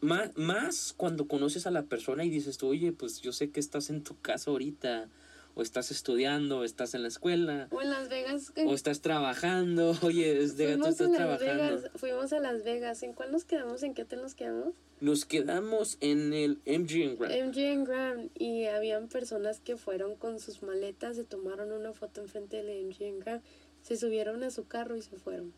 más, 0.00 0.36
más 0.36 0.94
cuando 0.96 1.26
conoces 1.26 1.66
a 1.66 1.70
la 1.70 1.82
persona 1.82 2.24
y 2.24 2.30
dices 2.30 2.58
tú, 2.58 2.68
oye, 2.68 2.92
pues 2.92 3.20
yo 3.20 3.32
sé 3.32 3.50
que 3.50 3.60
estás 3.60 3.90
en 3.90 4.02
tu 4.02 4.18
casa 4.20 4.50
ahorita, 4.50 5.08
o 5.54 5.62
estás 5.62 5.90
estudiando, 5.90 6.58
o 6.58 6.64
estás 6.64 6.94
en 6.94 7.00
la 7.02 7.08
escuela, 7.08 7.68
O 7.70 7.80
en 7.80 7.88
Las 7.90 8.08
Vegas. 8.10 8.52
o 8.66 8.74
estás 8.74 9.00
trabajando, 9.00 9.96
oye, 10.02 10.38
es 10.42 10.56
de 10.58 10.76
tú 10.76 10.82
fuimos 10.82 10.88
estás 10.90 11.06
a 11.06 11.10
Las 11.10 11.16
trabajando. 11.38 11.76
Vegas. 11.76 11.90
Fuimos 11.96 12.32
a 12.32 12.40
Las 12.40 12.62
Vegas. 12.64 13.02
¿En 13.02 13.12
cuál 13.14 13.32
nos 13.32 13.44
quedamos? 13.44 13.82
¿En 13.82 13.94
qué 13.94 14.02
hotel 14.02 14.20
nos 14.20 14.34
quedamos? 14.34 14.74
Nos 15.00 15.26
quedamos 15.26 15.98
en 16.00 16.32
el 16.32 16.58
MGM 16.64 17.18
Grand. 17.18 17.48
MGM 17.48 17.84
Grand. 17.84 18.30
Y 18.34 18.64
habían 18.64 19.08
personas 19.08 19.60
que 19.60 19.76
fueron 19.76 20.16
con 20.16 20.40
sus 20.40 20.62
maletas, 20.62 21.16
se 21.16 21.24
tomaron 21.24 21.72
una 21.72 21.92
foto 21.92 22.22
enfrente 22.22 22.62
del 22.62 22.86
MGM 22.86 23.18
Grand, 23.18 23.42
se 23.82 23.96
subieron 23.96 24.42
a 24.42 24.50
su 24.50 24.66
carro 24.66 24.96
y 24.96 25.02
se 25.02 25.16
fueron. 25.16 25.52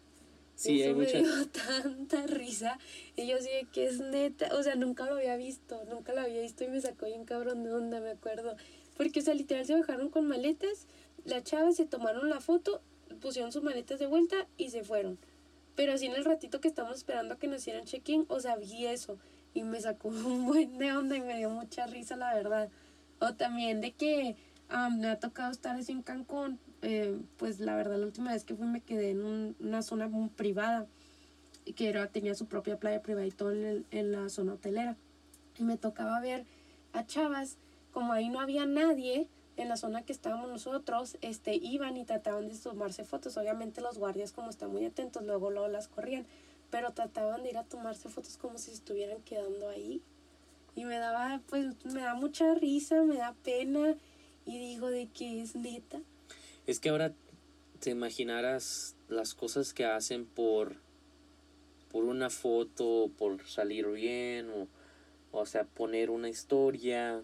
Sí, 0.57 0.83
Eso 0.83 0.91
hay 0.91 0.95
me 0.97 1.07
dio 1.07 1.49
tanta 1.53 2.27
risa. 2.27 2.81
Y 3.15 3.29
yo 3.29 3.37
así 3.37 3.49
de 3.49 3.69
que 3.73 3.87
es 3.87 4.01
neta. 4.01 4.57
O 4.57 4.63
sea, 4.65 4.75
nunca 4.75 5.07
lo 5.07 5.15
había 5.15 5.37
visto. 5.37 5.85
Nunca 5.89 6.13
lo 6.13 6.23
había 6.23 6.41
visto 6.41 6.65
y 6.65 6.69
me 6.69 6.81
sacó 6.81 7.07
bien 7.07 7.25
cabrón 7.25 7.63
de 7.63 7.73
onda, 7.73 8.01
me 8.01 8.11
acuerdo. 8.11 8.57
Porque, 8.97 9.21
o 9.21 9.23
sea, 9.23 9.35
literal 9.35 9.65
se 9.67 9.77
bajaron 9.77 10.09
con 10.09 10.27
maletas. 10.27 10.89
La 11.25 11.45
chava 11.45 11.71
se 11.71 11.87
tomaron 11.87 12.29
la 12.29 12.41
foto, 12.41 12.83
pusieron 13.21 13.53
sus 13.53 13.63
maletas 13.63 14.01
de 14.01 14.09
vuelta 14.09 14.49
y 14.57 14.71
se 14.71 14.83
fueron. 14.83 15.17
Pero 15.79 15.93
así 15.93 16.07
en 16.07 16.17
el 16.17 16.25
ratito 16.25 16.61
que 16.61 16.67
estamos 16.67 16.97
esperando 16.97 17.35
a 17.35 17.39
que 17.39 17.47
nos 17.47 17.59
hicieran 17.61 17.85
check-in, 17.85 18.25
o 18.29 18.41
sea, 18.41 18.57
vi 18.57 18.87
eso. 18.87 19.17
Y 19.55 19.63
me 19.63 19.81
sacó 19.81 20.09
un 20.09 20.45
buen 20.45 20.77
de 20.77 20.91
onda 20.93 21.17
y 21.17 21.21
me 21.21 21.37
dio 21.37 21.51
mucha 21.51 21.87
risa, 21.87 22.17
la 22.17 22.35
verdad. 22.35 22.69
O 23.21 23.35
también 23.35 23.81
de 23.81 23.93
que 23.93 24.35
am, 24.69 24.99
me 24.99 25.07
ha 25.09 25.21
tocado 25.21 25.53
estar 25.53 25.77
así 25.77 25.93
en 25.93 26.03
Cancún. 26.03 26.59
eh, 26.83 27.17
pues 27.37 27.61
la 27.61 27.77
verdad, 27.77 27.97
la 27.97 28.07
última 28.07 28.33
vez 28.33 28.43
que 28.45 28.57
fui 28.57 28.67
me 28.67 28.81
quedé 28.81 29.11
en 29.11 29.23
un- 29.25 29.57
una 29.61 29.83
zona 29.83 30.09
muy 30.09 30.31
privada. 30.31 30.87
Que 31.77 31.89
era, 31.91 32.09
tenía 32.09 32.35
su 32.35 32.47
propia 32.47 32.77
playa 32.81 33.01
privada 33.01 33.27
y 33.27 33.31
todo 33.31 33.53
en, 33.53 33.87
en 33.93 34.11
la 34.11 34.29
zona 34.31 34.55
hotelera. 34.55 34.97
Y 35.61 35.63
me 35.63 35.77
tocaba 35.77 36.19
ver 36.21 36.45
a 36.93 37.07
chavas, 37.07 37.57
como 37.93 38.13
ahí 38.13 38.31
no 38.31 38.41
había 38.41 38.67
nadie 38.67 39.29
en 39.63 39.69
la 39.69 39.77
zona 39.77 40.03
que 40.03 40.13
estábamos 40.13 40.49
nosotros, 40.49 41.17
este, 41.21 41.55
iban 41.55 41.97
y 41.97 42.05
trataban 42.05 42.49
de 42.49 42.57
tomarse 42.57 43.05
fotos. 43.05 43.37
Obviamente 43.37 43.81
los 43.81 43.99
guardias 43.99 44.33
como 44.33 44.51
están 44.51 44.71
muy 44.71 44.85
atentos, 44.85 45.25
luego, 45.25 45.51
luego 45.51 45.69
las 45.69 45.89
corrían. 45.89 46.27
Pero 46.71 46.93
trataban 46.93 47.43
de 47.43 47.51
ir 47.51 47.59
a 47.59 47.65
tomarse 47.65 48.09
fotos 48.09 48.37
como 48.37 48.59
si 48.59 48.71
estuvieran 48.71 49.23
quedando 49.23 49.69
ahí. 49.69 50.03
Y 50.75 50.85
me 50.85 50.99
daba, 50.99 51.41
pues, 51.49 51.67
me 51.85 52.03
da 52.03 52.15
mucha 52.15 52.55
risa, 52.55 53.03
me 53.03 53.17
da 53.17 53.35
pena. 53.43 53.97
Y 54.47 54.59
digo 54.59 54.89
de 54.89 55.07
que 55.09 55.43
es 55.43 55.57
neta. 55.57 56.01
Es 56.67 56.81
que 56.81 56.91
ahora 56.91 57.13
te 57.81 57.91
imaginarás 57.91 58.95
las 59.09 59.35
cosas 59.35 59.73
que 59.73 59.85
hacen 59.85 60.27
por 60.27 60.77
por 61.91 62.05
una 62.05 62.29
foto, 62.29 63.11
por 63.17 63.47
salir 63.47 63.87
bien 63.87 64.51
o 64.51 64.69
o 65.31 65.47
sea, 65.47 65.65
poner 65.65 66.11
una 66.11 66.29
historia. 66.29 67.23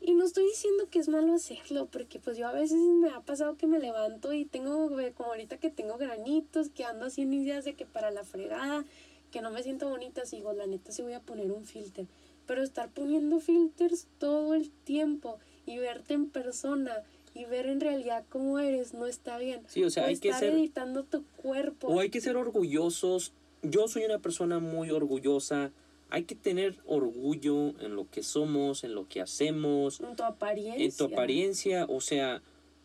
Y 0.00 0.14
no 0.14 0.24
estoy 0.24 0.44
diciendo 0.46 0.88
que 0.90 0.98
es 0.98 1.08
malo 1.08 1.34
hacerlo, 1.34 1.86
porque 1.86 2.18
pues 2.18 2.38
yo 2.38 2.48
a 2.48 2.52
veces 2.52 2.78
me 2.78 3.10
ha 3.10 3.20
pasado 3.20 3.56
que 3.56 3.66
me 3.66 3.78
levanto 3.78 4.32
y 4.32 4.46
tengo, 4.46 4.90
como 5.14 5.30
ahorita 5.30 5.58
que 5.58 5.70
tengo 5.70 5.98
granitos, 5.98 6.70
que 6.70 6.84
ando 6.84 7.04
así 7.06 7.22
en 7.22 7.34
ideas 7.34 7.66
de 7.66 7.74
que 7.74 7.84
para 7.84 8.10
la 8.10 8.24
fregada, 8.24 8.84
que 9.30 9.42
no 9.42 9.50
me 9.50 9.62
siento 9.62 9.88
bonita, 9.88 10.24
si 10.24 10.36
digo, 10.36 10.54
la 10.54 10.66
neta 10.66 10.90
sí 10.90 11.02
voy 11.02 11.12
a 11.12 11.20
poner 11.20 11.52
un 11.52 11.66
filter. 11.66 12.06
Pero 12.46 12.62
estar 12.62 12.88
poniendo 12.88 13.40
filters 13.40 14.08
todo 14.18 14.54
el 14.54 14.70
tiempo 14.70 15.38
y 15.66 15.78
verte 15.78 16.14
en 16.14 16.30
persona 16.30 17.02
y 17.34 17.44
ver 17.44 17.66
en 17.66 17.80
realidad 17.80 18.24
cómo 18.28 18.58
eres 18.58 18.94
no 18.94 19.06
está 19.06 19.38
bien. 19.38 19.62
Sí, 19.68 19.84
o 19.84 19.90
sea, 19.90 20.04
o 20.04 20.06
hay 20.06 20.18
que 20.18 20.30
estar 20.30 20.40
ser 20.40 20.54
editando 20.54 21.04
tu 21.04 21.24
cuerpo. 21.36 21.88
o 21.88 22.00
hay 22.00 22.10
que 22.10 22.20
ser 22.20 22.36
orgullosos. 22.36 23.32
Yo 23.62 23.86
soy 23.86 24.04
una 24.04 24.18
persona 24.18 24.58
muy 24.58 24.90
orgullosa 24.90 25.70
hay 26.10 26.24
que 26.24 26.34
tener 26.34 26.76
orgullo 26.86 27.70
en 27.80 27.94
lo 27.96 28.08
que 28.10 28.22
somos, 28.22 28.84
en 28.84 28.94
lo 28.94 29.08
que 29.08 29.20
hacemos, 29.20 30.00
En 30.00 30.16
tu 30.16 30.22
apariencia. 30.24 30.84
en 30.84 30.96
tu 30.96 31.04
apariencia, 31.14 31.86
o 31.88 32.00
sea, 32.00 32.42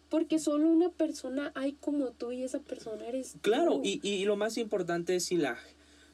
Porque 0.09 0.39
solo 0.39 0.67
una 0.69 0.89
persona 0.89 1.51
hay 1.55 1.73
como 1.73 2.11
tú 2.11 2.31
y 2.31 2.43
esa 2.43 2.59
persona 2.59 3.07
eres 3.07 3.35
claro, 3.41 3.75
tú. 3.75 3.81
y, 3.83 3.99
y 4.07 4.25
lo 4.25 4.35
más 4.35 4.57
importante 4.57 5.15
es 5.15 5.25
si 5.25 5.37
la, 5.37 5.57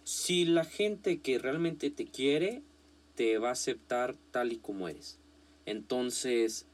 si 0.03 0.45
la 0.45 0.63
gente 0.65 1.19
que 1.19 1.37
realmente 1.39 1.89
te 1.91 2.05
quiere, 2.05 2.61
te 3.15 3.37
va 3.37 3.49
a 3.49 3.53
aceptar 3.53 4.15
tal 4.31 4.51
y 4.53 4.57
como 4.57 4.87
eres. 4.87 5.19
Entonces, 5.65 6.65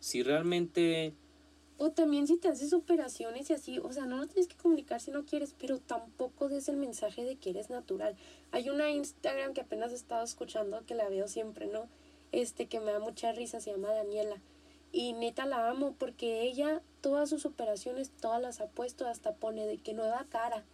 si 0.00 0.22
realmente... 0.22 1.12
O 1.78 1.90
también 1.90 2.26
si 2.26 2.38
te 2.38 2.48
haces 2.48 2.72
operaciones 2.72 3.50
y 3.50 3.52
así, 3.52 3.78
o 3.78 3.92
sea, 3.92 4.06
no 4.06 4.16
lo 4.16 4.26
tienes 4.26 4.48
que 4.48 4.56
comunicar 4.56 4.98
si 5.00 5.10
no 5.10 5.26
quieres, 5.26 5.54
pero 5.58 5.78
tampoco 5.78 6.48
des 6.48 6.68
el 6.70 6.78
mensaje 6.78 7.22
de 7.22 7.36
que 7.36 7.50
eres 7.50 7.68
natural. 7.68 8.16
Hay 8.50 8.70
una 8.70 8.90
Instagram 8.90 9.52
que 9.52 9.60
apenas 9.60 9.92
he 9.92 9.96
estado 9.96 10.24
escuchando, 10.24 10.84
que 10.86 10.94
la 10.94 11.08
veo 11.10 11.28
siempre, 11.28 11.66
¿no? 11.66 11.86
Este, 12.32 12.66
que 12.66 12.80
me 12.80 12.92
da 12.92 12.98
mucha 12.98 13.32
risa, 13.32 13.60
se 13.60 13.72
llama 13.72 13.92
Daniela. 13.92 14.40
Y 14.90 15.12
neta 15.12 15.44
la 15.44 15.68
amo 15.68 15.94
porque 15.98 16.42
ella, 16.42 16.80
todas 17.02 17.28
sus 17.28 17.44
operaciones, 17.44 18.10
todas 18.22 18.40
las 18.40 18.60
ha 18.60 18.68
puesto, 18.68 19.06
hasta 19.06 19.34
pone 19.34 19.66
de 19.66 19.76
que 19.76 19.92
nueva 19.92 20.24
cara. 20.30 20.64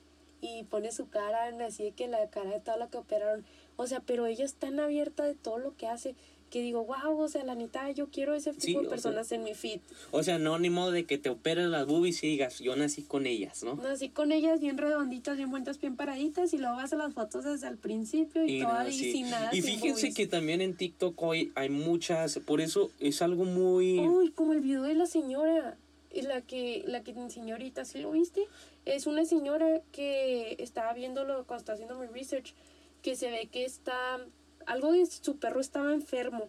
Y 0.41 0.65
pone 0.65 0.93
su 0.93 1.09
cara 1.09 1.47
así 1.67 1.85
de 1.85 1.93
que 1.93 2.07
la 2.07 2.29
cara 2.31 2.51
de 2.51 2.61
todo 2.61 2.77
lo 2.77 2.91
que 2.91 2.99
operaron. 2.99 3.45
O 3.77 3.89
sea, 3.89 4.01
pero 4.01 4.27
ella 4.27 4.45
es 4.45 4.55
tan 4.55 4.79
abierta 4.79 5.25
de 5.25 5.35
todo 5.35 5.59
lo 5.59 5.77
que 5.77 5.89
hace 5.89 6.15
que 6.53 6.61
digo, 6.61 6.85
wow, 6.85 7.19
o 7.19 7.29
sea, 7.29 7.43
la 7.45 7.55
neta, 7.55 7.91
yo 7.93 8.09
quiero 8.09 8.35
ese 8.35 8.53
tipo 8.53 8.81
de 8.81 8.85
sea, 8.85 8.91
personas 8.91 9.33
en 9.33 9.43
mi 9.43 9.55
feed. 9.55 9.81
O 10.11 10.23
sea, 10.23 10.39
no, 10.39 10.59
ni 10.59 10.69
modo 10.69 10.91
de 10.91 11.05
que 11.05 11.17
te 11.17 11.31
operen 11.31 11.71
las 11.71 11.87
boobies 11.87 12.23
y 12.23 12.29
digas, 12.29 12.59
yo 12.59 12.77
nací 12.77 13.01
con 13.01 13.27
ellas, 13.27 13.65
¿no? 13.65 13.81
Así 13.89 14.11
con 14.11 14.33
ellas 14.33 14.61
bien 14.61 14.77
redonditas, 14.77 15.39
bien 15.39 15.51
buenas, 15.51 15.81
bien 15.81 15.97
paraditas 15.97 16.53
y 16.53 16.59
luego 16.59 16.77
vas 16.77 16.93
a 16.93 16.97
las 16.97 17.15
fotos 17.15 17.45
desde 17.45 17.69
el 17.69 17.79
principio 17.79 18.45
y, 18.45 18.59
Y, 18.59 18.61
toda 18.61 18.75
no, 18.75 18.79
ahí 18.81 18.93
sí. 18.93 19.13
sin 19.13 19.31
nada. 19.31 19.49
Y 19.51 19.63
sin 19.63 19.77
fíjense 19.77 20.03
boobies. 20.03 20.15
que 20.15 20.27
también 20.27 20.61
en 20.61 20.77
TikTok 20.77 21.23
hoy 21.23 21.53
hay 21.55 21.71
muchas, 21.71 22.39
por 22.41 22.61
eso 22.61 22.91
es 23.01 23.23
algo 23.23 23.47
muy... 23.47 24.01
Uy, 24.01 24.31
como 24.33 24.53
el 24.53 24.61
video 24.61 24.83
de 24.83 24.95
la 24.95 25.07
señora, 25.07 25.79
y 26.13 26.21
la 26.21 26.43
que, 26.43 26.85
la 26.87 27.03
que 27.03 27.15
te 27.15 27.21
enseñó 27.21 27.55
ahorita, 27.55 27.87
¿sí 27.87 27.99
lo 27.99 28.11
viste? 28.11 28.43
Es 28.85 29.07
una 29.07 29.25
señora 29.25 29.81
que 29.91 30.57
estaba 30.59 30.93
viéndolo 30.93 31.47
cuando 31.47 31.63
estaba 31.63 31.77
haciendo 31.77 31.99
mi 31.99 32.09
research, 32.09 32.53
que 33.01 33.17
se 33.17 33.31
ve 33.31 33.49
que 33.51 33.65
está, 33.65 34.21
algo 34.67 34.93
de 34.93 35.07
su 35.07 35.37
perro 35.37 35.61
estaba 35.61 35.93
enfermo. 35.93 36.49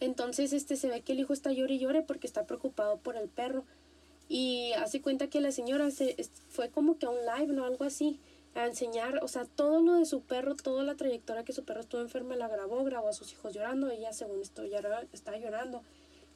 Entonces, 0.00 0.52
este, 0.52 0.76
se 0.76 0.88
ve 0.88 1.00
que 1.00 1.12
el 1.12 1.20
hijo 1.20 1.32
está 1.32 1.52
llore 1.52 1.74
y 1.74 1.78
llore 1.78 2.02
porque 2.02 2.26
está 2.26 2.46
preocupado 2.46 2.98
por 2.98 3.16
el 3.16 3.28
perro. 3.28 3.64
Y 4.28 4.72
hace 4.72 5.00
cuenta 5.00 5.28
que 5.28 5.40
la 5.40 5.52
señora 5.52 5.90
se, 5.90 6.16
fue 6.48 6.68
como 6.70 6.98
que 6.98 7.06
a 7.06 7.10
un 7.10 7.18
live, 7.24 7.52
¿no? 7.52 7.64
Algo 7.64 7.84
así, 7.84 8.18
a 8.54 8.66
enseñar, 8.66 9.22
o 9.22 9.28
sea, 9.28 9.44
todo 9.44 9.80
lo 9.80 9.94
de 9.94 10.06
su 10.06 10.22
perro, 10.22 10.56
toda 10.56 10.82
la 10.82 10.96
trayectoria 10.96 11.44
que 11.44 11.52
su 11.52 11.64
perro 11.64 11.80
estuvo 11.80 12.00
enfermo, 12.00 12.34
la 12.34 12.48
grabó, 12.48 12.82
grabó 12.84 13.08
a 13.08 13.12
sus 13.12 13.32
hijos 13.32 13.54
llorando, 13.54 13.90
ella 13.90 14.12
según 14.12 14.40
esto 14.40 14.64
ya 14.64 14.80
estaba 15.12 15.38
llorando. 15.38 15.82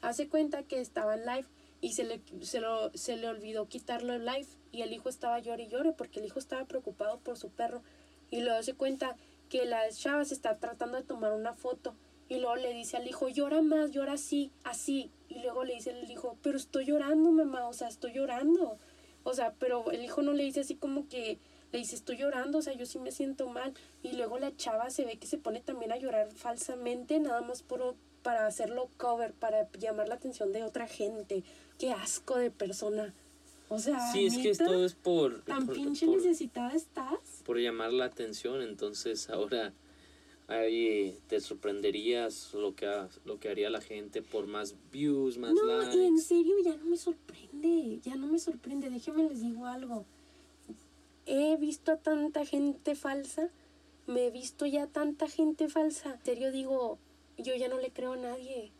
Hace 0.02 0.28
cuenta 0.28 0.62
que 0.62 0.80
estaba 0.80 1.14
en 1.14 1.26
live 1.26 1.46
y 1.80 1.94
se 1.94 2.04
le, 2.04 2.20
se, 2.42 2.60
lo, 2.60 2.90
se 2.94 3.16
le 3.16 3.28
olvidó 3.28 3.68
quitarlo 3.68 4.12
el 4.12 4.24
live 4.24 4.46
y 4.70 4.82
el 4.82 4.92
hijo 4.92 5.08
estaba 5.08 5.38
llore 5.40 5.64
y 5.64 5.68
llore 5.68 5.92
porque 5.92 6.20
el 6.20 6.26
hijo 6.26 6.38
estaba 6.38 6.64
preocupado 6.66 7.18
por 7.18 7.36
su 7.36 7.48
perro. 7.48 7.82
Y 8.30 8.40
luego 8.42 8.62
se 8.62 8.74
cuenta 8.74 9.16
que 9.50 9.66
la 9.66 9.86
chava 9.90 10.24
se 10.24 10.32
está 10.32 10.56
tratando 10.58 10.96
de 10.96 11.02
tomar 11.04 11.32
una 11.34 11.52
foto 11.52 11.94
y 12.28 12.38
luego 12.38 12.56
le 12.56 12.72
dice 12.72 12.96
al 12.96 13.06
hijo, 13.06 13.28
llora 13.28 13.60
más, 13.60 13.90
llora 13.90 14.12
así, 14.14 14.50
así. 14.64 15.10
Y 15.28 15.40
luego 15.42 15.64
le 15.64 15.74
dice 15.74 15.90
el 15.90 16.10
hijo, 16.10 16.36
pero 16.42 16.56
estoy 16.56 16.86
llorando, 16.86 17.30
mamá, 17.32 17.68
o 17.68 17.72
sea, 17.72 17.88
estoy 17.88 18.12
llorando. 18.14 18.78
O 19.24 19.34
sea, 19.34 19.52
pero 19.58 19.90
el 19.90 20.02
hijo 20.04 20.22
no 20.22 20.32
le 20.32 20.44
dice 20.44 20.60
así 20.60 20.76
como 20.76 21.08
que, 21.08 21.38
le 21.72 21.78
dice, 21.78 21.96
estoy 21.96 22.16
llorando, 22.16 22.58
o 22.58 22.62
sea, 22.62 22.72
yo 22.72 22.86
sí 22.86 22.98
me 23.00 23.10
siento 23.10 23.48
mal. 23.48 23.74
Y 24.02 24.12
luego 24.12 24.38
la 24.38 24.56
chava 24.56 24.90
se 24.90 25.04
ve 25.04 25.18
que 25.18 25.26
se 25.26 25.38
pone 25.38 25.60
también 25.60 25.90
a 25.92 25.96
llorar 25.98 26.30
falsamente, 26.32 27.18
nada 27.18 27.40
más 27.42 27.62
por, 27.62 27.96
para 28.22 28.46
hacerlo 28.46 28.88
cover, 28.96 29.32
para 29.32 29.68
llamar 29.72 30.08
la 30.08 30.14
atención 30.14 30.52
de 30.52 30.62
otra 30.62 30.86
gente. 30.86 31.42
Qué 31.78 31.90
asco 31.92 32.36
de 32.36 32.50
persona. 32.52 33.12
O 33.68 33.78
sea, 33.78 34.12
Sí, 34.12 34.26
es 34.26 34.36
que 34.38 34.50
esto 34.50 34.84
es 34.84 34.94
por, 34.94 35.42
tan 35.42 35.66
por, 35.66 35.74
pinche 35.74 36.06
por- 36.06 36.16
necesitada 36.16 36.72
estás. 36.74 37.18
Por 37.40 37.58
llamar 37.58 37.92
la 37.92 38.06
atención, 38.06 38.62
entonces 38.62 39.28
ahora 39.30 39.72
ahí 40.48 41.16
te 41.28 41.40
sorprenderías 41.40 42.52
lo 42.54 42.74
que, 42.74 42.86
lo 43.24 43.38
que 43.38 43.48
haría 43.48 43.70
la 43.70 43.80
gente 43.80 44.22
por 44.22 44.46
más 44.46 44.74
views, 44.92 45.38
más 45.38 45.52
No, 45.54 45.64
likes. 45.64 45.96
y 45.96 46.06
en 46.06 46.18
serio 46.18 46.54
ya 46.64 46.76
no 46.76 46.84
me 46.86 46.96
sorprende, 46.96 48.00
ya 48.02 48.16
no 48.16 48.26
me 48.26 48.38
sorprende, 48.38 48.90
déjenme 48.90 49.24
les 49.28 49.40
digo 49.40 49.66
algo. 49.66 50.04
He 51.26 51.56
visto 51.56 51.92
a 51.92 51.96
tanta 51.96 52.44
gente 52.44 52.94
falsa, 52.94 53.50
me 54.06 54.26
he 54.26 54.30
visto 54.30 54.66
ya 54.66 54.86
tanta 54.88 55.28
gente 55.28 55.68
falsa. 55.68 56.14
En 56.14 56.24
serio 56.24 56.50
digo, 56.50 56.98
yo 57.38 57.54
ya 57.54 57.68
no 57.68 57.78
le 57.78 57.90
creo 57.92 58.14
a 58.14 58.16
nadie. 58.16 58.72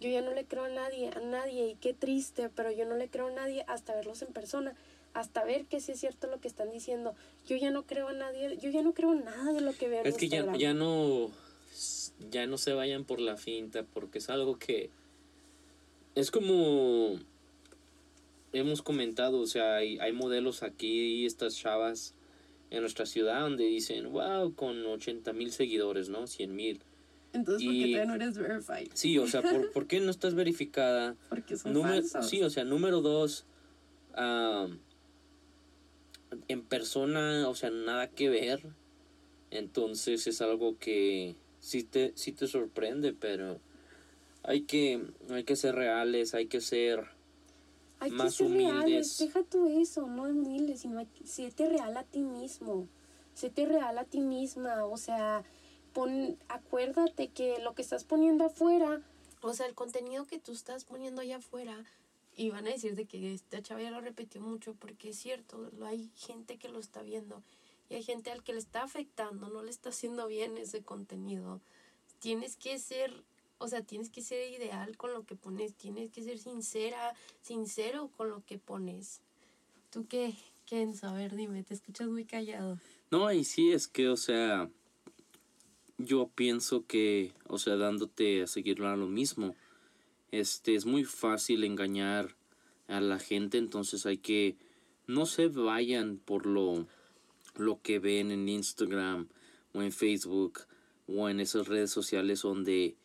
Yo 0.00 0.08
ya 0.08 0.22
no 0.22 0.32
le 0.32 0.44
creo 0.46 0.64
a 0.64 0.68
nadie, 0.68 1.08
a 1.08 1.20
nadie, 1.20 1.70
y 1.70 1.74
qué 1.74 1.92
triste, 1.92 2.48
pero 2.54 2.70
yo 2.70 2.86
no 2.86 2.94
le 2.94 3.08
creo 3.08 3.26
a 3.26 3.32
nadie 3.32 3.64
hasta 3.66 3.94
verlos 3.96 4.22
en 4.22 4.32
persona, 4.32 4.74
hasta 5.18 5.44
ver 5.44 5.66
que 5.66 5.80
sí 5.80 5.92
es 5.92 6.00
cierto 6.00 6.28
lo 6.28 6.40
que 6.40 6.46
están 6.48 6.70
diciendo. 6.70 7.14
Yo 7.46 7.56
ya 7.56 7.70
no 7.70 7.84
creo 7.84 8.08
a 8.08 8.12
nadie, 8.12 8.56
yo 8.58 8.70
ya 8.70 8.82
no 8.82 8.94
creo 8.94 9.14
nada 9.14 9.52
de 9.52 9.60
lo 9.60 9.72
que 9.72 9.88
veo 9.88 10.00
en 10.00 10.06
Es 10.06 10.16
que 10.16 10.28
ya, 10.28 10.38
Instagram. 10.38 10.60
ya 10.60 10.74
no 10.74 11.30
ya 12.30 12.46
no 12.46 12.58
se 12.58 12.72
vayan 12.72 13.04
por 13.04 13.20
la 13.20 13.36
finta 13.36 13.84
porque 13.84 14.18
es 14.18 14.28
algo 14.28 14.58
que 14.58 14.90
es 16.14 16.30
como 16.30 17.18
hemos 18.52 18.82
comentado, 18.82 19.40
o 19.40 19.46
sea, 19.46 19.76
hay, 19.76 19.98
hay 19.98 20.12
modelos 20.12 20.62
aquí 20.62 21.22
y 21.22 21.26
estas 21.26 21.56
chavas 21.56 22.14
en 22.70 22.80
nuestra 22.80 23.06
ciudad 23.06 23.40
donde 23.40 23.64
dicen, 23.64 24.10
wow, 24.12 24.54
con 24.54 24.84
80 24.86 25.32
mil 25.32 25.52
seguidores, 25.52 26.08
¿no? 26.08 26.26
100 26.26 26.54
mil. 26.54 26.80
Entonces, 27.32 27.64
¿por 27.66 27.72
qué 27.74 27.78
todavía 27.80 28.04
no 28.06 28.14
eres 28.14 28.38
verified? 28.38 28.88
Sí, 28.94 29.18
o 29.18 29.26
sea, 29.26 29.42
¿por, 29.42 29.70
¿por 29.72 29.86
qué 29.86 30.00
no 30.00 30.10
estás 30.10 30.34
verificada? 30.34 31.14
Porque 31.28 31.56
son 31.56 31.72
Número, 31.74 32.02
falsos. 32.02 32.28
sí, 32.30 32.42
o 32.42 32.50
sea, 32.50 32.64
número 32.64 33.00
dos, 33.00 33.44
am, 34.14 34.78
en 36.48 36.62
persona, 36.62 37.48
o 37.48 37.54
sea, 37.54 37.70
nada 37.70 38.08
que 38.08 38.28
ver. 38.28 38.62
Entonces 39.50 40.26
es 40.26 40.40
algo 40.42 40.78
que 40.78 41.36
sí 41.60 41.82
te, 41.82 42.12
sí 42.16 42.32
te 42.32 42.46
sorprende, 42.46 43.12
pero 43.12 43.60
hay 44.42 44.62
que, 44.62 45.02
hay 45.30 45.44
que 45.44 45.56
ser 45.56 45.74
reales, 45.74 46.34
hay 46.34 46.46
que 46.46 46.60
ser... 46.60 47.04
Hay 48.00 48.10
que 48.10 48.16
más 48.16 48.34
ser 48.36 48.50
reales, 48.50 48.82
humildes. 48.84 49.18
deja 49.18 49.42
tú 49.42 49.66
eso, 49.80 50.06
no 50.06 50.22
humildes, 50.22 50.80
sino 50.82 51.00
que- 51.12 51.26
séte 51.26 51.68
real 51.68 51.96
a 51.96 52.04
ti 52.04 52.20
mismo, 52.20 52.86
séte 53.34 53.66
real 53.66 53.98
a 53.98 54.04
ti 54.04 54.20
misma, 54.20 54.84
o 54.84 54.96
sea, 54.96 55.42
pon, 55.94 56.38
acuérdate 56.48 57.28
que 57.28 57.58
lo 57.60 57.74
que 57.74 57.82
estás 57.82 58.04
poniendo 58.04 58.44
afuera, 58.44 59.02
o 59.42 59.52
sea, 59.52 59.66
el 59.66 59.74
contenido 59.74 60.26
que 60.26 60.38
tú 60.38 60.52
estás 60.52 60.84
poniendo 60.84 61.22
allá 61.22 61.38
afuera, 61.38 61.84
y 62.38 62.50
van 62.50 62.66
a 62.66 62.70
decir 62.70 62.94
de 62.94 63.04
que 63.04 63.34
esta 63.34 63.60
chava 63.60 63.82
ya 63.82 63.90
lo 63.90 64.00
repitió 64.00 64.40
mucho, 64.40 64.74
porque 64.74 65.10
es 65.10 65.18
cierto, 65.18 65.70
hay 65.82 66.10
gente 66.14 66.56
que 66.56 66.68
lo 66.68 66.78
está 66.78 67.02
viendo, 67.02 67.42
y 67.90 67.96
hay 67.96 68.02
gente 68.02 68.30
al 68.30 68.42
que 68.42 68.52
le 68.52 68.60
está 68.60 68.84
afectando, 68.84 69.50
no 69.50 69.62
le 69.62 69.70
está 69.70 69.90
haciendo 69.90 70.26
bien 70.28 70.56
ese 70.56 70.82
contenido. 70.82 71.60
Tienes 72.20 72.56
que 72.56 72.78
ser 72.78 73.24
o 73.58 73.66
sea, 73.66 73.82
tienes 73.82 74.08
que 74.08 74.22
ser 74.22 74.52
ideal 74.52 74.96
con 74.96 75.12
lo 75.12 75.24
que 75.24 75.34
pones, 75.34 75.74
tienes 75.74 76.10
que 76.10 76.22
ser 76.22 76.38
sincera, 76.38 77.14
sincero 77.42 78.08
con 78.16 78.30
lo 78.30 78.44
que 78.46 78.58
pones. 78.58 79.20
¿Tú 79.90 80.06
qué, 80.06 80.34
Kenzo? 80.64 81.08
A 81.08 81.12
ver, 81.12 81.34
dime, 81.34 81.64
te 81.64 81.74
escuchas 81.74 82.08
muy 82.08 82.24
callado. 82.24 82.78
No, 83.10 83.32
y 83.32 83.44
sí, 83.44 83.72
es 83.72 83.88
que, 83.88 84.08
o 84.08 84.16
sea, 84.16 84.70
yo 85.98 86.28
pienso 86.28 86.86
que, 86.86 87.32
o 87.48 87.58
sea, 87.58 87.76
dándote 87.76 88.42
a 88.42 88.46
seguir 88.46 88.80
a 88.82 88.96
lo 88.96 89.08
mismo, 89.08 89.56
este, 90.30 90.74
es 90.74 90.86
muy 90.86 91.04
fácil 91.04 91.64
engañar 91.64 92.36
a 92.86 93.00
la 93.00 93.18
gente, 93.18 93.58
entonces 93.58 94.06
hay 94.06 94.18
que, 94.18 94.56
no 95.06 95.26
se 95.26 95.48
vayan 95.48 96.18
por 96.18 96.46
lo, 96.46 96.86
lo 97.56 97.80
que 97.82 97.98
ven 97.98 98.30
en 98.30 98.48
Instagram 98.48 99.28
o 99.74 99.82
en 99.82 99.92
Facebook 99.92 100.60
o 101.06 101.28
en 101.28 101.40
esas 101.40 101.68
redes 101.68 101.90
sociales 101.90 102.42
donde 102.42 102.96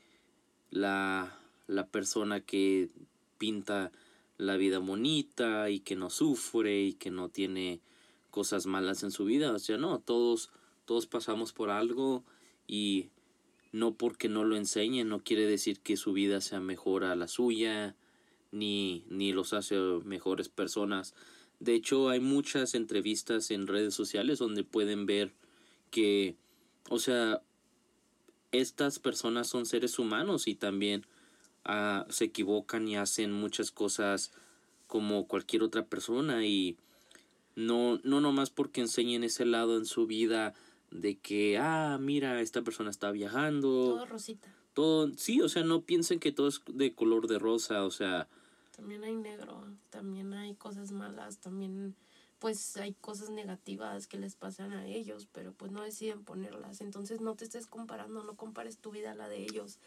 la, 0.70 1.38
la 1.68 1.88
persona 1.88 2.42
que 2.42 2.90
pinta 3.38 3.92
la 4.38 4.58
vida 4.58 4.80
bonita 4.80 5.70
y 5.70 5.80
que 5.80 5.96
no 5.96 6.10
sufre 6.10 6.82
y 6.82 6.94
que 6.94 7.12
no 7.12 7.30
tiene 7.30 7.82
cosas 8.30 8.66
malas 8.66 9.04
en 9.04 9.12
su 9.12 9.26
vida. 9.26 9.52
O 9.54 9.60
sea, 9.60 9.78
no, 9.78 10.00
todos, 10.00 10.50
todos 10.86 11.08
pasamos 11.08 11.54
por 11.54 11.70
algo 11.70 12.24
y 12.68 13.10
no 13.74 13.96
porque 13.96 14.30
no 14.30 14.46
lo 14.46 14.56
enseñen 14.56 15.10
no 15.10 15.24
quiere 15.24 15.46
decir 15.46 15.82
que 15.82 15.98
su 15.98 16.14
vida 16.14 16.40
sea 16.40 16.62
mejor 16.62 17.04
a 17.04 17.16
la 17.18 17.28
suya, 17.28 17.96
ni, 18.52 19.04
ni 19.10 19.34
los 19.34 19.52
hace 19.52 19.76
mejores 20.06 20.48
personas. 20.48 21.16
De 21.60 21.74
hecho, 21.74 22.10
hay 22.10 22.20
muchas 22.20 22.76
entrevistas 22.76 23.50
en 23.52 23.68
redes 23.68 23.96
sociales 23.96 24.38
donde 24.38 24.64
pueden 24.64 25.08
ver 25.08 25.34
que, 25.90 26.36
o 26.90 27.00
sea, 27.00 27.42
estas 28.52 29.00
personas 29.00 29.48
son 29.48 29.66
seres 29.66 29.98
humanos 29.98 30.48
y 30.48 30.54
también 30.54 31.08
ah, 31.66 32.06
se 32.10 32.26
equivocan 32.26 32.88
y 32.88 32.96
hacen 32.96 33.32
muchas 33.32 33.72
cosas 33.72 34.32
como 34.86 35.28
cualquier 35.28 35.64
otra 35.64 35.86
persona 35.88 36.46
y 36.46 36.78
no, 37.56 38.00
no 38.04 38.22
nomás 38.22 38.52
porque 38.52 38.82
enseñen 38.82 39.24
ese 39.24 39.46
lado 39.46 39.78
en 39.78 39.86
su 39.86 40.06
vida 40.06 40.54
de 40.94 41.18
que, 41.18 41.58
ah, 41.58 41.98
mira, 42.00 42.42
esta 42.42 42.62
persona 42.62 42.90
está 42.90 43.12
viajando. 43.12 43.70
Todo 43.70 44.06
rosita. 44.06 44.54
Todo, 44.74 45.12
sí, 45.18 45.42
o 45.42 45.50
sea, 45.50 45.64
no 45.64 45.82
piensen 45.82 46.20
que 46.20 46.32
todo 46.32 46.48
es 46.48 46.62
de 46.68 46.94
color 46.96 47.28
de 47.28 47.40
rosa, 47.40 47.84
o 47.84 47.92
sea, 47.92 48.28
También 48.76 49.04
hay 49.04 49.16
negro, 49.16 49.64
también 49.90 50.34
hay 50.34 50.56
cosas 50.56 50.92
malas, 50.92 51.38
también 51.38 51.96
pues 52.40 52.76
hay 52.76 52.94
cosas 52.94 53.30
negativas 53.30 54.08
que 54.08 54.18
les 54.18 54.36
pasan 54.36 54.74
a 54.74 54.86
ellos, 54.86 55.28
pero 55.32 55.54
pues 55.54 55.72
no 55.72 55.82
deciden 55.82 56.24
ponerlas. 56.26 56.82
Entonces 56.82 57.22
no 57.22 57.36
te 57.36 57.46
estés 57.46 57.68
comparando, 57.68 58.24
no 58.24 58.36
compares 58.36 58.78
tu 58.80 58.92
vida 58.92 59.12
a 59.12 59.16
la 59.16 59.30
de 59.30 59.44
ellos, 59.44 59.80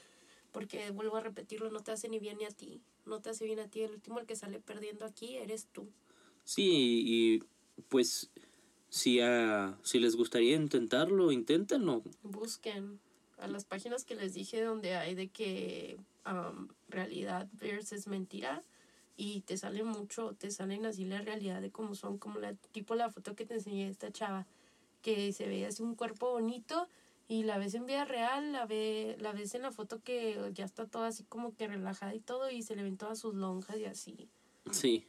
porque 0.53 0.91
vuelvo 0.91 1.17
a 1.17 1.21
repetirlo, 1.21 1.71
no 1.71 1.81
te 1.81 1.93
hace 1.93 2.09
ni 2.09 2.19
bien 2.19 2.39
ni 2.39 2.45
a 2.47 2.51
ti, 2.51 2.81
no 3.05 3.21
te 3.21 3.31
hace 3.31 3.45
bien 3.45 3.59
a 3.59 3.69
ti. 3.69 3.83
El 3.83 3.93
último 3.93 4.21
el 4.21 4.27
que 4.27 4.37
sale 4.37 4.61
perdiendo 4.61 5.05
aquí 5.05 5.37
eres 5.37 5.67
tú. 5.67 5.89
sí, 6.45 7.03
y 7.05 7.43
pues 7.89 8.31
si, 8.89 9.21
ah, 9.21 9.79
si 9.83 9.99
les 9.99 10.17
gustaría 10.17 10.57
intentarlo, 10.57 11.33
inténtenlo. 11.33 12.03
Busquen 12.23 13.01
a 13.39 13.49
las 13.49 13.65
páginas 13.65 14.05
que 14.05 14.15
les 14.15 14.35
dije 14.35 14.63
donde 14.63 14.95
hay 14.95 15.15
de 15.15 15.29
que 15.29 15.99
am, 16.25 16.69
realidad 16.89 17.49
versus 17.53 18.07
mentira 18.07 18.63
y 19.17 19.41
te 19.43 19.57
sale 19.57 19.83
mucho, 19.83 20.35
te 20.35 20.51
salen 20.51 20.87
así 20.87 21.05
la 21.05 21.23
realidad 21.23 21.61
de 21.61 21.71
cómo 21.71 21.95
son, 21.95 22.19
como 22.19 22.39
la 22.39 22.55
tipo 22.55 22.95
la 22.95 23.11
foto 23.11 23.35
que 23.35 23.47
te 23.47 23.55
enseñé 23.55 23.85
de 23.85 23.91
esta 23.91 24.11
chava, 24.11 24.47
que 25.03 25.33
se 25.33 25.47
ve 25.47 25.67
así 25.67 25.83
un 25.83 25.95
cuerpo 25.95 26.33
bonito 26.33 26.89
y 27.29 27.43
la 27.43 27.59
ves 27.59 27.75
en 27.75 27.87
vida 27.87 28.05
real, 28.05 28.53
la, 28.53 28.67
ve, 28.67 29.17
la 29.21 29.33
ves 29.33 29.55
en 29.55 29.63
la 29.63 29.73
foto 29.73 30.03
que 30.03 30.51
ya 30.53 30.65
está 30.65 30.87
toda 30.87 31.09
así 31.09 31.25
como 31.25 31.55
que 31.55 31.67
relajada 31.67 32.15
y 32.15 32.21
todo 32.21 32.51
y 32.51 32.63
se 32.63 32.77
le 32.77 32.83
ven 32.83 32.97
todas 32.97 33.19
sus 33.19 33.35
lonjas 33.35 33.79
y 33.79 33.85
así. 33.85 34.29
Sí, 34.71 35.07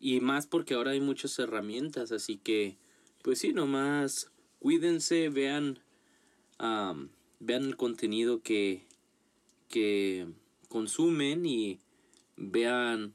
y 0.00 0.20
más 0.20 0.46
porque 0.46 0.74
ahora 0.74 0.92
hay 0.92 1.00
muchas 1.00 1.38
herramientas, 1.38 2.10
así 2.10 2.38
que, 2.38 2.78
pues 3.22 3.38
sí, 3.38 3.52
nomás 3.52 4.32
cuídense, 4.58 5.28
vean, 5.28 5.78
am, 6.58 7.10
vean 7.38 7.64
el 7.64 7.76
contenido 7.76 8.42
que, 8.42 8.86
que 9.68 10.26
consumen 10.68 11.44
y 11.44 11.80
vean, 12.36 13.14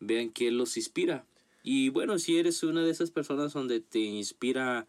vean 0.00 0.30
qué 0.30 0.50
los 0.50 0.76
inspira. 0.76 1.24
Y 1.62 1.90
bueno, 1.90 2.18
si 2.18 2.36
eres 2.36 2.64
una 2.64 2.82
de 2.82 2.90
esas 2.90 3.12
personas 3.12 3.52
donde 3.52 3.80
te 3.80 4.00
inspira 4.00 4.88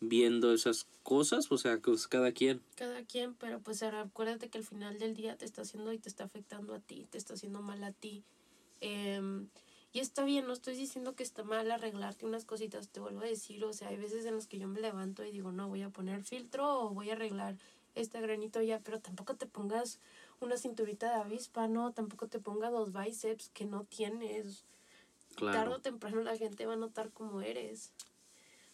viendo 0.00 0.52
esas 0.52 0.86
cosas, 1.02 1.50
o 1.50 1.58
sea, 1.58 1.78
pues 1.78 2.06
cada 2.06 2.32
quien. 2.32 2.62
Cada 2.76 3.04
quien, 3.04 3.34
pero 3.34 3.60
pues 3.60 3.82
acuérdate 3.82 4.48
que 4.48 4.58
al 4.58 4.64
final 4.64 4.98
del 4.98 5.14
día 5.14 5.36
te 5.36 5.44
está 5.44 5.62
haciendo 5.62 5.92
y 5.92 5.98
te 5.98 6.08
está 6.08 6.24
afectando 6.24 6.74
a 6.74 6.80
ti, 6.80 7.06
te 7.10 7.18
está 7.18 7.34
haciendo 7.34 7.62
mal 7.62 7.82
a 7.82 7.92
ti. 7.92 8.22
Em, 8.80 9.48
y 9.92 10.00
está 10.00 10.24
bien, 10.24 10.46
no 10.46 10.52
estoy 10.52 10.74
diciendo 10.74 11.14
que 11.14 11.22
está 11.22 11.44
mal 11.44 11.70
arreglarte 11.70 12.24
unas 12.24 12.44
cositas, 12.44 12.88
te 12.88 13.00
vuelvo 13.00 13.20
a 13.20 13.26
decir, 13.26 13.62
o 13.64 13.72
sea, 13.72 13.88
hay 13.88 13.96
veces 13.96 14.24
en 14.24 14.36
las 14.36 14.46
que 14.46 14.58
yo 14.58 14.66
me 14.68 14.80
levanto 14.80 15.24
y 15.24 15.30
digo, 15.30 15.52
no, 15.52 15.68
voy 15.68 15.82
a 15.82 15.90
poner 15.90 16.24
filtro 16.24 16.80
o 16.80 16.90
voy 16.90 17.10
a 17.10 17.12
arreglar 17.12 17.56
este 17.94 18.20
granito 18.20 18.62
ya, 18.62 18.80
pero 18.80 19.00
tampoco 19.00 19.34
te 19.36 19.46
pongas 19.46 20.00
una 20.40 20.56
cinturita 20.56 21.10
de 21.10 21.20
avispa, 21.20 21.68
no, 21.68 21.92
tampoco 21.92 22.26
te 22.26 22.40
pongas 22.40 22.72
dos 22.72 22.92
bíceps 22.92 23.50
que 23.50 23.66
no 23.66 23.84
tienes. 23.84 24.64
Tarde 25.36 25.52
Claro. 25.52 25.74
o 25.76 25.80
temprano 25.80 26.22
la 26.22 26.36
gente 26.36 26.66
va 26.66 26.74
a 26.74 26.76
notar 26.76 27.10
cómo 27.10 27.40
eres. 27.40 27.92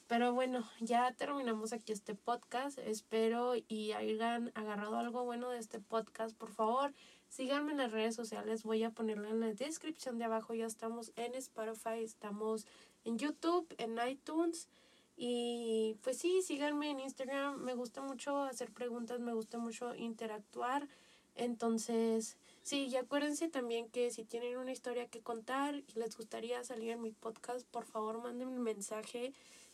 Pero 0.09 0.33
bueno, 0.33 0.67
ya 0.81 1.13
terminamos 1.13 1.73
aquí 1.73 1.93
este 1.93 2.15
podcast. 2.15 2.79
Espero 2.79 3.55
y 3.69 3.93
hayan 3.93 4.51
agarrado 4.55 4.97
algo 4.97 5.25
bueno 5.25 5.51
de 5.51 5.59
este 5.59 5.81
podcast. 5.81 6.35
Por 6.37 6.51
favor, 6.51 6.95
síganme 7.29 7.73
en 7.73 7.79
las 7.79 7.93
redes 7.93 8.15
sociales. 8.15 8.63
Voy 8.63 8.83
a 8.85 8.91
ponerlo 8.91 9.29
en 9.29 9.41
la 9.41 9.53
descripción 9.53 10.19
de 10.19 10.25
abajo. 10.25 10.55
Ya 10.55 10.67
estamos 10.67 11.13
en 11.17 11.35
Spotify, 11.35 12.03
estamos 12.03 12.67
en 13.05 13.19
YouTube, 13.19 13.67
en 13.79 13.97
iTunes. 14.09 14.69
Y 15.17 15.97
pues 16.03 16.19
sí, 16.19 16.43
síganme 16.43 16.91
en 16.91 17.01
Instagram. 17.01 17.61
Me 17.61 17.75
gusta 17.75 18.03
mucho 18.03 18.43
hacer 18.43 18.71
preguntas, 18.71 19.21
me 19.21 19.35
gusta 19.35 19.59
mucho 19.59 19.95
interactuar. 19.95 20.89
Entonces, 21.35 22.37
sí, 22.63 22.87
y 22.87 22.97
acuérdense 22.97 23.49
también 23.49 23.89
que 23.89 24.11
si 24.11 24.25
tienen 24.25 24.57
una 24.57 24.73
historia 24.73 25.07
que 25.07 25.21
contar 25.21 25.77
y 25.77 25.85
les 25.95 26.17
gustaría 26.17 26.63
salir 26.65 26.91
en 26.91 27.03
mi 27.03 27.13
podcast, 27.13 27.67
por 27.69 27.85
favor 27.85 28.23
manden 28.23 28.49
un 28.49 28.63
mensaje. 28.63 29.33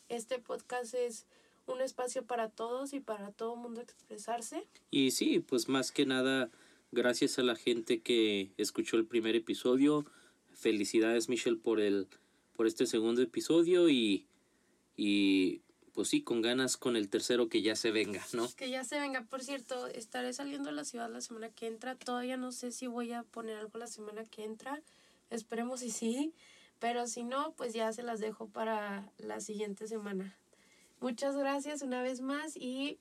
Este 0.09 0.39
podcast 0.39 0.95
es 0.95 1.27
un 1.67 1.81
espacio 1.81 2.25
para 2.25 2.51
todos 2.51 2.93
y 2.93 3.01
para 3.01 3.31
todo 3.31 3.57
mundo 3.57 3.81
expresarse. 3.81 4.67
Y 4.91 5.11
sí, 5.11 5.41
pues 5.41 5.69
más 5.69 5.91
que 5.93 6.07
nada, 6.07 6.51
gracias 6.95 7.38
a 7.38 7.42
la 7.42 7.57
gente 7.57 8.01
que 8.01 8.53
escuchó 8.57 8.97
el 8.97 9.07
primer 9.07 9.36
episodio. 9.36 10.05
Felicidades, 10.53 11.28
Michelle, 11.28 11.59
por 11.59 11.80
el 11.80 12.09
por 12.57 12.66
este 12.66 12.86
segundo 12.86 13.20
episodio 13.20 13.88
y, 13.88 14.26
y 14.97 15.61
pues 15.92 16.09
sí, 16.09 16.22
con 16.22 16.40
ganas 16.40 16.76
con 16.76 16.97
el 16.97 17.09
tercero 17.09 17.49
que 17.49 17.62
ya 17.62 17.76
se 17.76 17.90
venga, 17.90 18.24
¿no? 18.32 18.49
Que 18.57 18.70
ya 18.70 18.84
se 18.84 18.99
venga, 18.99 19.22
por 19.22 19.42
cierto, 19.42 19.86
estaré 19.88 20.32
saliendo 20.32 20.70
a 20.70 20.72
la 20.72 20.84
ciudad 20.84 21.11
la 21.11 21.20
semana 21.20 21.51
que 21.51 21.66
entra. 21.66 21.97
Todavía 21.97 22.36
no 22.36 22.53
sé 22.53 22.72
si 22.72 22.86
voy 22.86 23.12
a 23.12 23.22
poner 23.24 23.59
algo 23.59 23.78
la 23.78 23.86
semana 23.86 24.24
que 24.24 24.45
entra. 24.45 24.80
Esperemos 25.30 25.82
y 25.82 25.90
sí. 25.90 26.32
Pero 26.80 27.07
si 27.07 27.24
no, 27.24 27.55
pues 27.57 27.72
ya 27.72 27.92
se 27.92 28.03
las 28.03 28.20
dejo 28.20 28.49
para 28.49 29.12
la 29.18 29.40
siguiente 29.40 29.86
semana. 29.86 30.36
Muchas 31.01 31.36
gracias 31.36 31.82
una 31.82 32.03
vez 32.03 32.20
más 32.20 32.57
y 32.57 32.99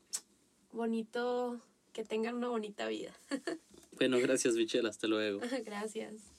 bonito 0.72 1.60
que 1.94 2.04
tengan 2.04 2.36
una 2.36 2.50
bonita 2.50 2.88
vida. 2.88 3.14
Bueno, 4.10 4.20
gracias, 4.20 4.56
Michelle, 4.56 4.90
hasta 4.90 5.08
luego. 5.08 5.40
gracias. 5.66 6.33